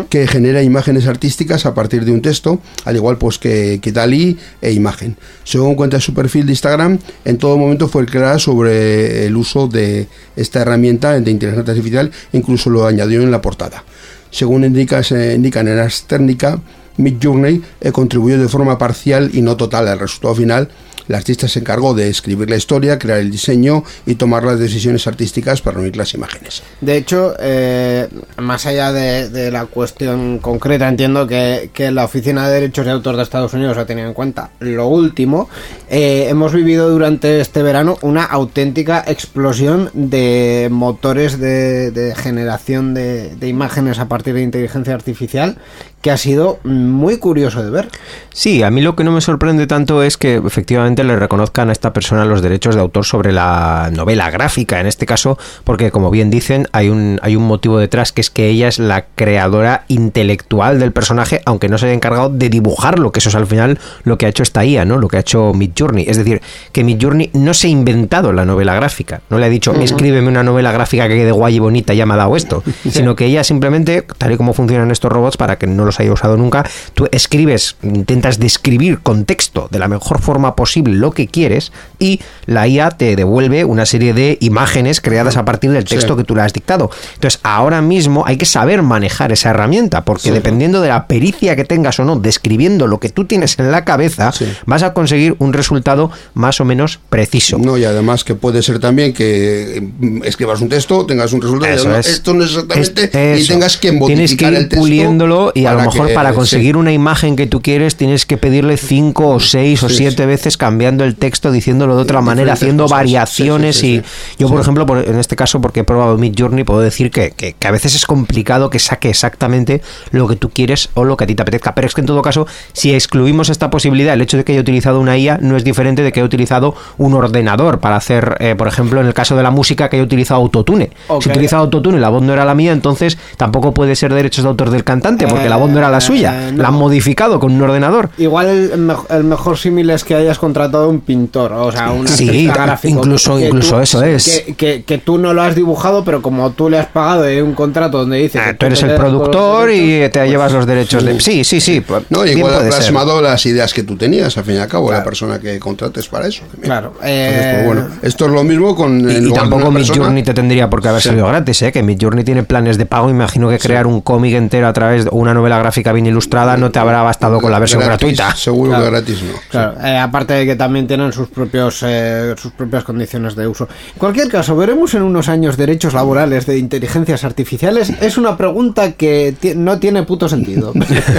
que 0.10 0.26
genera 0.28 0.64
imágenes 0.64 1.08
artísticas 1.08 1.66
a 1.66 1.74
partir 1.74 2.06
de 2.06 2.12
un 2.12 2.22
texto, 2.22 2.62
al 2.86 2.96
igual 2.96 3.18
pues 3.18 3.38
que, 3.38 3.80
que 3.82 3.92
Dalí 3.92 4.38
e 4.62 4.72
imagen. 4.72 5.18
Según 5.44 5.76
cuenta 5.76 6.00
su 6.00 6.14
perfil 6.14 6.46
de 6.46 6.54
Instagram, 6.54 7.00
en 7.26 7.38
todo 7.38 7.58
momento 7.58 7.88
fue 7.88 8.06
creada 8.06 8.40
sobre 8.40 9.26
el 9.26 9.36
uso 9.36 9.68
de 9.68 10.08
esta 10.36 10.62
herramienta 10.62 11.20
de 11.20 11.32
inteligencia 11.32 11.72
artificial, 11.74 12.12
incluso 12.32 12.70
lo 12.70 12.86
añadió 12.86 13.22
en 13.22 13.32
la 13.32 13.42
portada. 13.42 13.84
Según 14.32 14.64
indica, 14.64 15.04
se 15.04 15.34
indican 15.34 15.68
en 15.68 15.80
Astérnica, 15.80 16.60
Midjourney 16.98 17.62
eh, 17.82 17.92
contribuyó 17.92 18.40
de 18.40 18.48
forma 18.48 18.78
parcial 18.78 19.30
y 19.34 19.42
no 19.42 19.58
total 19.58 19.88
al 19.88 20.00
resultado 20.00 20.36
final, 20.36 20.70
La 21.08 21.18
artista 21.18 21.48
se 21.48 21.60
encargó 21.60 21.94
de 21.94 22.10
escribir 22.10 22.50
la 22.50 22.56
historia, 22.56 22.98
crear 23.00 23.20
el 23.20 23.32
diseño 23.32 23.84
y 24.06 24.16
tomar 24.16 24.44
las 24.44 24.60
decisiones 24.60 25.08
artísticas 25.08 25.62
para 25.62 25.80
unir 25.80 25.96
las 25.98 26.14
imágenes. 26.14 26.64
De 26.82 26.98
hecho, 26.98 27.36
eh, 27.40 28.08
más 28.38 28.66
allá 28.66 28.92
de, 28.92 29.30
de 29.30 29.52
la 29.52 29.66
cuestión 29.66 30.40
concreta, 30.40 30.88
entiendo 30.88 31.28
que, 31.28 31.70
que 31.74 31.92
la 31.92 32.06
Oficina 32.06 32.48
de 32.48 32.54
Derechos 32.56 32.86
de 32.86 32.92
Autor 32.92 33.18
de 33.18 33.24
Estados 33.24 33.54
Unidos 33.54 33.78
ha 33.78 33.86
tenido 33.86 34.08
en 34.08 34.14
cuenta 34.14 34.52
lo 34.60 34.88
último. 34.88 35.50
Eh, 35.90 36.28
hemos 36.30 36.54
vivido 36.54 36.90
durante 36.90 37.40
este 37.40 37.62
verano 37.62 37.98
una 38.02 38.24
auténtica 38.24 39.04
explosión 39.08 39.92
de 39.94 40.70
motores 40.72 41.40
de, 41.40 41.92
de 41.92 42.16
generación 42.16 42.94
de, 42.94 43.36
de 43.36 43.48
imágenes 43.48 44.00
a 44.00 44.08
partir 44.08 44.34
de 44.34 44.42
inteligencia 44.42 44.94
artificial 44.94 45.58
que 46.02 46.12
ha 46.12 46.18
sido 46.18 46.60
muy 46.64 47.18
curioso 47.18 47.64
de 47.64 47.72
ver. 47.72 47.90
Sí, 48.32 48.62
a 48.62 48.70
mí 48.70 48.82
lo 48.82 48.96
que 48.96 49.04
no 49.04 49.12
me 49.12 49.22
sorprende 49.22 49.66
tanto 49.66 50.04
es 50.04 50.18
que 50.18 50.36
efectivamente 50.36 50.95
le 51.04 51.16
reconozcan 51.16 51.70
a 51.70 51.72
esta 51.72 51.94
persona 51.94 52.26
los 52.26 52.42
derechos 52.42 52.76
de 52.76 52.82
autor 52.82 53.06
sobre 53.06 53.32
la 53.32 53.90
novela 53.94 54.30
gráfica, 54.30 54.80
en 54.80 54.88
este 54.88 55.06
caso, 55.06 55.38
porque 55.64 55.92
como 55.92 56.12
bien 56.12 56.30
dicen, 56.30 56.68
hay 56.72 56.90
un, 56.90 57.20
hay 57.22 57.36
un 57.36 57.44
motivo 57.44 57.78
detrás 57.78 58.12
que 58.12 58.22
es 58.22 58.30
que 58.30 58.48
ella 58.48 58.68
es 58.68 58.80
la 58.80 59.06
creadora 59.16 59.86
intelectual 59.88 60.80
del 60.80 60.92
personaje, 60.92 61.42
aunque 61.46 61.70
no 61.70 61.78
se 61.78 61.88
haya 61.88 61.96
encargado 61.96 62.30
de 62.30 62.50
dibujarlo, 62.50 63.12
que 63.12 63.20
eso 63.20 63.30
es 63.30 63.36
al 63.36 63.48
final 63.48 63.80
lo 64.04 64.18
que 64.18 64.26
ha 64.26 64.30
hecho 64.30 64.44
esta 64.44 64.66
IA, 64.66 64.86
¿no? 64.86 64.98
Lo 64.98 65.08
que 65.08 65.18
ha 65.18 65.22
hecho 65.22 65.54
Midjourney. 65.54 66.06
Es 66.08 66.18
decir, 66.18 66.42
que 66.72 66.84
Midjourney 66.84 67.32
no 67.34 67.54
se 67.54 67.68
ha 67.68 67.70
inventado 67.70 68.34
la 68.34 68.46
novela 68.46 68.76
gráfica, 68.76 69.22
no 69.30 69.38
le 69.38 69.46
ha 69.46 69.50
dicho, 69.50 69.74
escríbeme 69.74 70.28
una 70.28 70.44
novela 70.44 70.72
gráfica 70.72 71.08
que 71.08 71.16
quede 71.16 71.32
guay 71.32 71.56
y 71.56 71.60
bonita 71.60 71.94
y 71.94 71.98
ya 71.98 72.06
me 72.06 72.14
ha 72.14 72.18
dado 72.18 72.36
esto, 72.36 72.64
sino 72.90 73.16
que 73.16 73.26
ella 73.26 73.44
simplemente, 73.44 74.04
tal 74.18 74.34
y 74.34 74.38
como 74.38 74.54
funcionan 74.54 74.92
estos 74.92 75.12
robots, 75.12 75.38
para 75.38 75.58
que 75.58 75.68
no 75.68 75.86
los 75.86 76.00
haya 76.00 76.12
usado 76.12 76.38
nunca, 76.38 76.66
tú 76.94 77.08
escribes, 77.12 77.78
intentas 77.84 78.40
describir 78.40 79.00
con 79.00 79.26
texto 79.26 79.68
de 79.72 79.80
la 79.80 79.88
mejor 79.88 80.22
forma 80.22 80.56
posible 80.56 80.85
lo 80.88 81.12
que 81.12 81.28
quieres 81.28 81.72
y 82.00 82.20
la 82.46 82.68
IA 82.68 82.92
te 82.92 83.16
devuelve 83.16 83.66
una 83.66 83.86
serie 83.86 84.14
de 84.14 84.38
imágenes 84.42 85.02
creadas 85.02 85.38
a 85.38 85.46
partir 85.46 85.72
del 85.72 85.84
texto 85.86 86.14
Sí. 86.14 86.18
que 86.18 86.24
tú 86.24 86.36
le 86.36 86.42
has 86.42 86.54
dictado. 86.54 86.90
Entonces, 87.16 87.40
ahora 87.44 87.82
mismo 87.82 88.24
hay 88.26 88.38
que 88.38 88.46
saber 88.46 88.82
manejar 88.82 89.32
esa 89.32 89.50
herramienta, 89.52 90.04
porque 90.06 90.32
dependiendo 90.32 90.82
de 90.82 90.90
la 90.90 91.08
pericia 91.08 91.56
que 91.56 91.64
tengas 91.66 92.00
o 92.00 92.06
no 92.06 92.18
describiendo 92.18 92.88
lo 92.88 93.00
que 93.00 93.10
tú 93.10 93.26
tienes 93.26 93.58
en 93.60 93.72
la 93.72 93.84
cabeza, 93.86 94.32
Sí. 94.32 94.46
vas 94.66 94.84
a 94.84 94.94
conseguir 94.94 95.36
un 95.40 95.54
resultado 95.54 96.12
más 96.34 96.60
o 96.62 96.66
menos 96.66 97.00
preciso. 97.10 97.58
No, 97.58 97.78
y 97.78 97.86
además 97.86 98.24
que 98.24 98.36
puede 98.36 98.62
ser 98.62 98.80
también 98.80 99.14
que 99.14 99.82
mm, 100.00 100.24
escribas 100.24 100.62
un 100.62 100.70
texto, 100.70 101.06
tengas 101.06 101.34
un 101.34 101.42
resultado, 101.42 101.96
y 101.96 102.00
es. 102.00 102.08
esto 102.08 102.34
no 102.34 102.44
es 102.44 102.52
exactamente, 102.52 103.34
Es- 103.34 103.46
y 103.46 103.48
tengas 103.48 103.78
que 103.78 103.92
modificar 103.92 104.08
Tienes 104.16 104.36
que 104.38 104.46
ir 104.46 104.54
el 104.54 104.70
texto 104.70 104.80
puliéndolo 104.80 105.52
y 105.56 105.66
a 105.66 105.74
lo 105.74 105.82
mejor 105.82 106.08
que- 106.08 106.14
para 106.14 106.30
sí. 106.30 106.36
conseguir 106.36 106.78
una 106.78 106.92
imagen 106.92 107.36
que 107.36 107.48
tú 107.48 107.62
quieres 107.62 107.96
tienes 107.96 108.26
que 108.26 108.38
pedirle 108.38 108.78
cinco 108.78 109.30
o 109.30 109.40
seis 109.40 109.82
o 109.84 109.90
siete 109.90 110.26
veces 110.26 110.58
cambiando 110.76 111.06
el 111.06 111.16
texto, 111.16 111.54
diciéndolo 111.54 111.96
de 111.96 112.02
otra 112.02 112.20
manera, 112.20 112.52
haciendo 112.52 112.84
cosas. 112.84 112.98
variaciones 112.98 113.78
Sí, 113.78 114.02
sí, 114.02 114.02
sí, 114.04 114.36
y 114.38 114.42
yo 114.42 114.50
por 114.50 114.60
ejemplo 114.60 114.86
por- 114.86 114.98
en 115.08 115.18
este 115.18 115.38
caso 115.38 115.62
porque 115.62 115.80
he 115.80 115.84
probado 115.86 116.18
Midjourney 116.18 116.66
puedo 116.66 116.82
decir 116.82 117.12
que, 117.12 117.32
que, 117.32 117.54
que 117.54 117.68
a 117.68 117.72
veces 117.72 117.96
es 117.96 118.06
complicado 118.06 118.70
que 118.70 118.78
saque 118.80 119.10
exactamente 119.10 119.82
lo 120.12 120.28
que 120.28 120.36
tú 120.36 120.50
quieres 120.50 120.90
o 120.96 121.06
lo 121.06 121.16
que 121.16 121.24
a 121.24 121.28
ti 121.28 121.34
te 121.36 121.44
apetezca, 121.44 121.74
pero 121.76 121.88
es 121.88 121.94
que 121.94 122.02
en 122.02 122.08
todo 122.08 122.22
caso 122.22 122.46
si 122.74 122.94
excluimos 122.94 123.48
esta 123.50 123.70
posibilidad, 123.70 124.14
el 124.14 124.22
hecho 124.22 124.36
de 124.36 124.44
que 124.44 124.52
haya 124.52 124.60
utilizado 124.62 125.00
una 125.00 125.18
IA 125.18 125.38
no 125.42 125.56
es 125.56 125.64
diferente 125.64 126.02
de 126.04 126.12
que 126.12 126.20
haya 126.20 126.26
utilizado 126.26 126.76
un 126.98 127.14
ordenador 127.14 127.80
para 127.80 127.96
hacer, 127.96 128.36
eh, 128.42 128.56
por 128.58 128.68
ejemplo, 128.68 129.00
en 129.00 129.08
el 129.08 129.14
caso 129.14 129.38
de 129.38 129.44
la 129.44 129.52
música 129.52 129.88
que 129.90 129.96
haya 129.96 130.04
utilizado 130.04 130.42
autotune. 130.42 130.92
Ok. 131.08 131.24
Si 131.24 131.30
utiliza 131.30 131.56
autotune 131.58 131.98
y 131.98 132.02
la 132.02 132.10
voz 132.10 132.22
no 132.22 132.34
era 132.34 132.44
la 132.44 132.54
mía, 132.54 132.74
entonces 132.74 133.18
tampoco 133.38 133.74
puede 133.74 133.96
ser 133.96 134.14
derechos 134.14 134.44
de 134.44 134.50
autor 134.50 134.72
del 134.72 134.84
cantante, 134.84 135.26
porque 135.26 135.48
la 135.48 135.56
voz 135.56 135.70
no 135.72 135.78
era 135.78 135.90
la 135.90 136.02
suya. 136.02 136.50
Eh, 136.50 136.52
no. 136.52 136.62
La 136.64 136.68
han 136.68 136.74
modificado 136.76 137.40
con 137.40 137.54
un 137.54 137.62
ordenador. 137.62 138.10
Igual 138.18 138.48
el, 138.48 138.92
el 139.10 139.24
mejor 139.24 139.58
símil 139.58 139.90
es 139.92 140.04
que 140.04 140.16
hayas 140.16 140.38
contratado 140.40 140.65
a 140.74 140.88
un 140.88 141.02
pintor, 141.02 141.52
o 141.54 141.72
sea, 141.72 141.92
un 141.92 142.08
Sí, 142.08 142.48
gráfico. 142.48 143.00
incluso- 143.00 143.38
que 143.38 143.46
incluso 143.48 143.76
tú- 143.76 143.82
eso 143.82 144.04
es. 144.04 144.44
Que, 144.48 144.56
que- 144.56 144.84
que 144.84 144.98
tú 144.98 145.18
no 145.18 145.34
lo 145.34 145.42
has 145.42 145.56
dibujado, 145.56 146.04
pero 146.04 146.22
como 146.22 146.52
tú 146.52 146.70
le 146.70 146.80
has 146.80 146.88
pagado 146.88 147.26
un 147.44 147.54
contrato 147.54 148.00
donde 148.00 148.18
dice. 148.18 148.40
Ah, 148.40 148.48
que 148.48 148.54
tú 148.56 148.66
eres 148.68 148.82
el 148.84 148.96
productor 148.96 149.72
y 149.72 149.80
derechos, 149.88 150.12
te 150.14 150.20
pues, 150.20 150.30
llevas 150.30 150.52
los 150.52 150.66
derechos 150.66 151.04
de... 151.04 151.20
Sí, 151.20 151.44
sí, 151.44 151.60
sí. 151.62 151.82
pues, 151.82 152.04
No, 152.10 152.26
igual 152.26 152.60
ser. 152.62 152.70
plasmado 152.70 153.22
las 153.22 153.46
ideas 153.46 153.74
que 153.74 153.84
tú 153.84 153.96
tenías, 153.96 154.38
al 154.38 154.44
fin 154.44 154.56
y 154.56 154.58
al 154.58 154.68
cabo, 154.68 154.92
la 154.92 155.04
persona 155.04 155.40
que 155.40 155.60
contrates 155.60 156.08
para 156.08 156.28
eso. 156.28 156.42
también. 156.52 156.64
Claro, 156.64 156.88
Entonces, 157.02 157.12
eh, 157.12 157.52
pues, 157.54 157.66
bueno, 157.66 157.88
esto 158.02 158.26
es 158.26 158.32
lo 158.32 158.44
mismo 158.44 158.76
con. 158.76 159.10
Y, 159.10 159.30
y 159.30 159.34
tampoco 159.34 159.72
Midjourney 159.72 160.24
te 160.24 160.34
tendría 160.34 160.70
por 160.70 160.82
qué 160.82 160.90
haber 160.90 161.02
Sí. 161.02 161.10
salido 161.10 161.28
gratis, 161.28 161.62
¿eh? 161.64 161.72
que 161.72 161.84
Midjourney 161.84 162.24
tiene 162.24 162.44
planes 162.44 162.78
de 162.78 162.86
pago. 162.86 163.10
Imagino 163.10 163.50
que 163.50 163.60
crear 163.60 163.88
un 163.88 164.02
cómic 164.02 164.34
entero 164.36 164.68
a 164.68 164.74
través 164.74 165.06
de 165.06 165.10
una 165.12 165.34
novela 165.34 165.58
gráfica 165.60 165.92
bien 165.94 166.06
ilustrada 166.06 166.58
no 166.58 166.72
te 166.72 166.80
habrá 166.80 167.02
bastado 167.02 167.40
con 167.42 167.52
la 167.52 167.60
versión 167.60 167.82
Gratis, 167.82 168.18
gratuita. 168.18 168.36
Seguro 168.36 168.72
Claro. 168.72 168.86
que 168.86 168.92
gratis 168.92 169.22
no. 169.24 169.34
Claro, 169.50 169.74
eh, 169.84 169.98
aparte 169.98 170.34
de 170.34 170.46
que 170.46 170.55
también 170.56 170.88
tienen 170.88 171.12
sus 171.14 171.28
propios 171.30 171.84
eh, 171.86 172.34
sus 172.38 172.52
propias 172.54 172.84
condiciones 172.84 173.36
de 173.36 173.48
uso. 173.48 173.68
En 173.94 174.00
cualquier 174.00 174.28
caso, 174.30 174.56
veremos 174.56 174.94
en 174.94 175.04
unos 175.04 175.30
años 175.30 175.58
derechos 175.58 175.94
laborales 175.94 176.46
de 176.46 176.58
inteligencias 176.58 177.24
artificiales. 177.24 177.92
Es 178.02 178.18
una 178.18 178.38
pregunta 178.38 178.94
que 178.94 179.36
no 179.56 179.80
tiene 179.80 180.04
puto 180.04 180.28
sentido. 180.30 180.74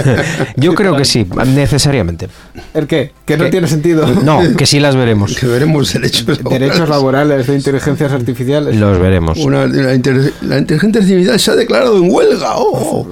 Yo 0.55 0.73
creo 0.73 0.95
que 0.95 1.05
sí, 1.05 1.25
necesariamente. 1.53 2.27
¿El 2.73 2.87
qué? 2.87 3.11
Que 3.25 3.37
no 3.37 3.45
¿Qué? 3.45 3.51
tiene 3.51 3.67
sentido. 3.67 4.07
No, 4.23 4.39
que 4.57 4.65
sí 4.65 4.79
las 4.79 4.95
veremos. 4.95 5.35
Que 5.37 5.45
veremos 5.47 5.91
derechos 5.93 6.27
laborales. 6.27 6.59
Derechos 6.67 6.89
laborales 6.89 7.47
de 7.47 7.55
inteligencias 7.55 8.11
artificiales. 8.11 8.75
Los 8.75 8.99
veremos. 8.99 9.37
Una- 9.39 9.65
la, 9.67 9.93
inter- 9.93 10.33
la 10.41 10.57
inteligencia 10.57 11.01
artificial 11.01 11.39
se 11.39 11.51
ha 11.51 11.55
declarado 11.55 11.97
en 11.97 12.11
huelga. 12.11 12.51
¡Oh! 12.55 13.07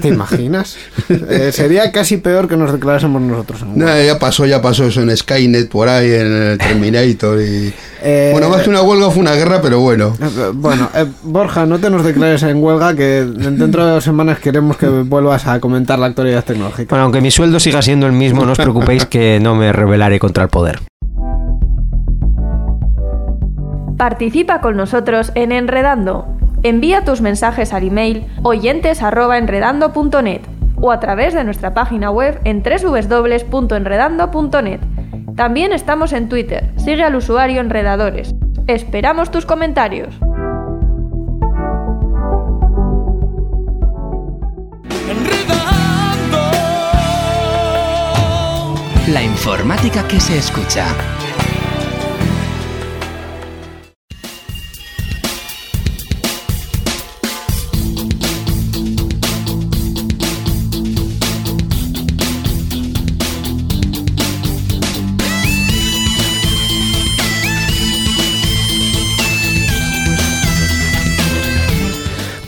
¿Te 0.00 0.08
imaginas? 0.08 0.76
Eh, 1.30 1.52
sería 1.52 1.90
casi 1.92 2.16
peor 2.18 2.48
que 2.48 2.56
nos 2.56 2.72
declarásemos 2.72 3.20
nosotros. 3.22 3.62
en 3.62 3.68
huelga. 3.70 3.84
Nada, 3.86 4.04
ya 4.04 4.18
pasó, 4.18 4.46
ya 4.46 4.60
pasó 4.62 4.84
eso 4.86 5.02
en 5.02 5.14
Skynet 5.16 5.67
por 5.68 5.88
ahí, 5.88 6.12
en 6.12 6.32
el 6.32 6.58
Terminator 6.58 7.40
y... 7.40 7.72
Eh, 8.02 8.30
bueno, 8.32 8.48
más 8.48 8.62
que 8.62 8.70
una 8.70 8.82
huelga 8.82 9.10
fue 9.10 9.22
una 9.22 9.34
guerra, 9.34 9.60
pero 9.60 9.80
bueno. 9.80 10.14
Eh, 10.20 10.50
Bueno, 10.54 10.88
eh, 10.94 11.06
Borja, 11.22 11.66
no 11.66 11.78
te 11.78 11.90
nos 11.90 12.04
declares 12.04 12.42
en 12.44 12.62
huelga, 12.62 12.94
que 12.94 13.24
dentro 13.24 13.86
de 13.86 13.92
dos 13.92 14.04
semanas 14.04 14.38
queremos 14.38 14.76
que 14.76 14.88
vuelvas 14.88 15.46
a 15.46 15.60
comentar 15.60 15.98
la 15.98 16.06
actualidad 16.06 16.44
tecnológica. 16.44 16.90
Bueno, 16.90 17.04
aunque 17.04 17.20
mi 17.20 17.30
sueldo 17.30 17.60
siga 17.60 17.82
siendo 17.82 18.06
el 18.06 18.12
mismo, 18.12 18.44
no 18.44 18.52
os 18.52 18.58
preocupéis 18.58 19.06
que 19.06 19.38
no 19.40 19.54
me 19.54 19.72
rebelaré 19.72 20.18
contra 20.18 20.44
el 20.44 20.48
poder. 20.48 20.78
Participa 23.96 24.60
con 24.60 24.76
nosotros 24.76 25.32
en 25.34 25.50
Enredando. 25.50 26.26
Envía 26.62 27.04
tus 27.04 27.20
mensajes 27.20 27.72
al 27.72 27.84
email 27.84 28.26
oyentes@enredando.net 28.42 30.42
o 30.80 30.92
a 30.92 31.00
través 31.00 31.34
de 31.34 31.42
nuestra 31.44 31.74
página 31.74 32.10
web 32.10 32.40
en 32.44 32.62
www.enredando.net. 32.62 34.80
También 35.38 35.72
estamos 35.72 36.12
en 36.12 36.28
Twitter. 36.28 36.68
Sigue 36.78 37.04
al 37.04 37.14
usuario 37.14 37.60
Enredadores. 37.60 38.34
Esperamos 38.66 39.30
tus 39.30 39.46
comentarios. 39.46 40.18
La 49.06 49.22
informática 49.22 50.08
que 50.08 50.18
se 50.18 50.38
escucha. 50.38 50.86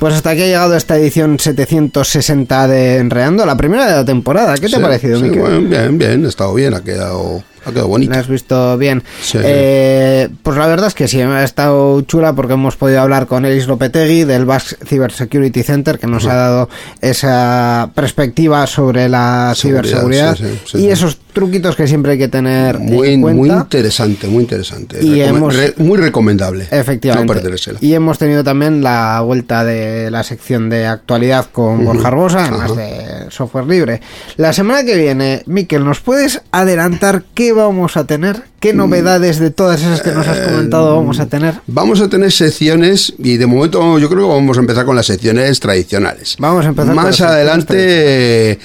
Pues 0.01 0.15
hasta 0.15 0.31
aquí 0.31 0.41
ha 0.43 0.47
llegado 0.47 0.75
esta 0.77 0.97
edición 0.97 1.39
760 1.39 2.69
de 2.69 2.97
Enreando, 2.97 3.45
la 3.45 3.57
primera 3.57 3.85
de 3.87 3.93
la 3.97 4.05
temporada. 4.05 4.55
¿Qué 4.55 4.63
te 4.63 4.69
Sí, 4.69 4.75
ha 4.77 4.81
parecido, 4.81 5.19
sí, 5.19 5.25
Miquel? 5.25 5.41
bueno, 5.41 5.61
bien, 5.69 5.99
bien, 5.99 6.25
ha 6.25 6.29
estado 6.31 6.55
bien, 6.55 6.73
ha 6.73 6.83
quedado, 6.83 7.43
ha 7.67 7.71
quedado 7.71 7.89
bonito. 7.89 8.11
¿La 8.15 8.21
has 8.21 8.29
visto 8.29 8.79
bien? 8.79 9.03
Sí. 9.23 9.37
Eh, 9.43 10.31
pues 10.43 10.57
la 10.57 10.67
verdad 10.69 10.87
es 10.87 10.95
que 10.95 11.07
sí, 11.07 11.21
ha 11.21 11.45
estado 11.45 12.01
chula 12.03 12.33
porque 12.33 12.55
hemos 12.55 12.77
podido 12.77 13.03
hablar 13.03 13.27
con 13.27 13.45
Elis 13.45 13.67
Lopetegui 13.67 14.25
del 14.25 14.47
Basque 14.47 14.77
Cyber 14.87 15.13
Security 15.13 15.63
Center 15.63 15.99
que 15.99 16.07
nos 16.07 16.25
ha 16.27 16.35
dado 16.35 16.69
esa 17.03 17.91
perspectiva 17.95 18.67
sobre 18.67 19.07
la 19.07 19.53
Seguridad, 19.55 19.83
ciberseguridad 19.85 20.37
sí, 20.37 20.45
sí, 20.45 20.61
sí, 20.65 20.79
y 20.79 20.89
esos 20.91 21.19
truquitos 21.33 21.77
que 21.77 21.87
siempre 21.87 22.13
hay 22.13 22.19
que 22.19 22.29
tener 22.29 22.79
Muy, 22.79 23.11
en 23.11 23.23
cuenta. 23.23 23.39
muy 23.39 23.51
interesante, 23.51 24.27
muy 24.29 24.43
interesante. 24.45 24.99
Y 25.03 25.21
Recome- 25.21 25.29
hemos- 25.29 25.57
re- 25.57 25.75
muy 25.79 25.99
recomendable. 25.99 26.67
Efectivamente. 26.71 27.35
No 27.35 27.41
perdérsela. 27.41 27.79
y 27.81 27.95
hemos 27.95 28.19
tenido 28.19 28.45
también 28.45 28.83
la 28.83 29.21
vuelta 29.23 29.65
de 29.65 30.11
la 30.11 30.23
sección 30.23 30.69
de 30.71 30.87
actualidad 30.87 31.47
con 31.53 31.85
Borja 31.85 32.09
Arbosa, 32.09 32.43
además 32.45 32.71
Ajá. 32.73 32.81
de 32.81 33.31
software 33.31 33.67
libre. 33.67 34.01
La 34.37 34.53
semana 34.53 34.85
que 34.85 34.97
viene, 34.97 35.43
Miquel, 35.47 35.85
¿nos 35.85 36.01
puedes 36.01 36.43
adelantar 36.53 37.25
qué 37.35 37.53
vamos 37.53 37.97
a 37.97 38.05
tener? 38.07 38.37
Mm. 38.37 38.43
¿Qué 38.61 38.75
novedades 38.75 39.39
de 39.39 39.51
todas 39.51 39.81
esas 39.81 40.03
que 40.03 40.11
nos 40.11 40.29
has 40.29 40.39
comentado 40.41 40.95
vamos 40.95 41.19
a 41.19 41.25
tener? 41.27 41.55
Vamos 41.67 41.99
a 42.03 42.09
tener 42.11 42.31
secciones 42.31 43.15
y 43.19 43.39
de 43.39 43.47
momento 43.47 43.99
yo 43.99 44.11
creo 44.11 44.29
que 44.29 44.35
vamos 44.35 44.59
a 44.59 44.61
empezar 44.61 44.85
con 44.85 44.95
las 44.97 45.07
secciones 45.07 45.59
tradicionales. 45.61 46.37
Vamos 46.39 46.67
a 46.67 46.69
empezar 46.69 46.95
con 46.95 46.97
las 46.97 47.05
Más 47.07 47.21
adelante 47.23 48.59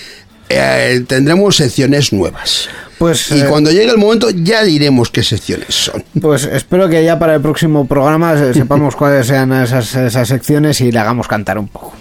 eh, 0.50 1.04
tendremos 1.08 1.56
secciones 1.56 2.14
nuevas. 2.14 2.70
Pues, 2.98 3.30
y 3.32 3.42
eh, 3.42 3.46
cuando 3.50 3.72
llegue 3.72 3.92
el 3.92 3.98
momento 3.98 4.30
ya 4.30 4.64
diremos 4.64 5.10
qué 5.10 5.24
secciones 5.24 5.76
son. 5.76 6.04
Pues 6.22 6.46
espero 6.46 6.88
que 6.88 7.04
ya 7.04 7.20
para 7.20 7.36
el 7.36 7.42
próximo 7.42 7.86
programa 7.88 8.34
eh, 8.34 8.54
sepamos 8.54 8.96
cuáles 8.98 9.28
sean 9.28 9.52
esas, 9.52 9.94
esas 9.96 10.28
secciones 10.28 10.80
y 10.82 10.92
le 10.92 11.00
hagamos 11.00 11.28
cantar 11.28 11.58
un 11.58 11.68
poco. 11.68 11.94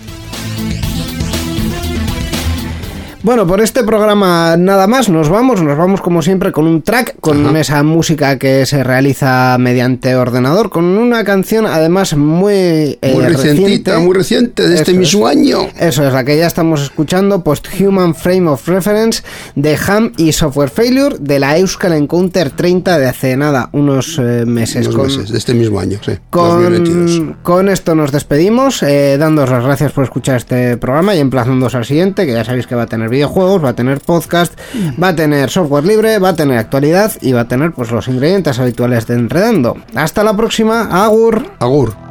Bueno, 3.25 3.47
por 3.47 3.63
este 3.63 3.83
programa 3.85 4.55
nada 4.59 4.87
más, 4.87 5.09
nos 5.09 5.31
vamos, 5.31 5.63
nos 5.63 5.79
vamos 5.79 6.03
como 6.03 6.21
siempre 6.21 6.53
con 6.53 6.67
un 6.67 6.83
track, 6.83 7.17
con 7.23 7.47
Ajá. 7.47 7.59
esa 7.59 7.83
música 7.83 8.39
que 8.39 8.67
se 8.67 8.85
realiza 8.85 9.57
mediante 9.59 10.15
ordenador, 10.15 10.69
con 10.69 10.85
una 10.85 11.25
canción 11.25 11.65
además 11.65 12.15
muy, 12.19 12.53
eh, 12.53 12.99
Muy 13.15 13.25
recientita, 13.25 13.93
reciente. 13.93 13.97
muy 13.97 14.15
reciente, 14.15 14.69
de 14.69 14.75
este 14.75 14.93
mismo 14.93 15.27
año. 15.27 15.61
Eso 15.81 16.07
es, 16.07 16.13
la 16.13 16.23
que 16.23 16.37
ya 16.37 16.47
estamos 16.47 16.83
escuchando, 16.83 17.43
Post-Human 17.43 18.15
Frame 18.15 18.47
of 18.47 18.69
Reference 18.69 19.23
de 19.55 19.79
Ham 19.89 20.13
y 20.19 20.33
Software 20.33 20.69
Failure 20.69 21.17
de 21.19 21.39
la 21.39 21.57
Euskal 21.57 21.95
Encounter 21.95 22.51
30 22.51 22.99
de 22.99 23.09
hace 23.09 23.39
nada, 23.39 23.71
unos 23.73 24.19
eh, 24.19 24.45
meses. 24.45 24.87
Unos 24.89 24.97
con, 24.97 25.07
meses, 25.07 25.33
de 25.33 25.39
este 25.39 25.55
mismo 25.55 25.81
año, 25.81 25.99
sí. 26.05 26.13
2022. 26.31 27.21
con, 27.21 27.37
con 27.43 27.69
esto 27.71 27.95
nos 27.95 28.13
despedimos, 28.13 28.83
eh, 28.83 29.17
dándoos 29.19 29.49
las 29.49 29.65
gracias 29.65 29.93
por 29.93 30.05
escuchar 30.05 30.37
este 30.37 30.77
programa 30.77 31.15
y 31.15 31.21
emplazándoos 31.21 31.75
al 31.75 31.87
siguiente, 31.87 32.27
que 32.27 32.33
ya 32.35 32.45
sabéis 32.45 32.67
que 32.67 32.75
va 32.75 32.83
a 32.83 32.87
tener 32.87 33.14
videojuegos, 33.15 33.65
va 33.65 33.71
a 33.71 33.75
tener 33.75 34.01
podcast, 34.01 34.59
va 35.03 35.09
a 35.09 35.17
tener 35.17 35.51
software 35.51 35.85
libre, 35.85 36.19
va 36.19 36.31
a 36.31 36.37
tener 36.37 36.59
actualidad 36.59 37.13
y 37.21 37.33
va 37.33 37.43
a 37.43 37.49
tener 37.49 37.73
pues 37.73 37.91
los 37.91 38.09
ingredientes 38.09 38.59
habituales 38.59 39.07
de 39.07 39.15
Enredando. 39.15 39.77
Hasta 39.95 40.23
la 40.23 40.37
próxima, 40.37 41.05
Agur. 41.05 41.53
Agur. 41.59 42.04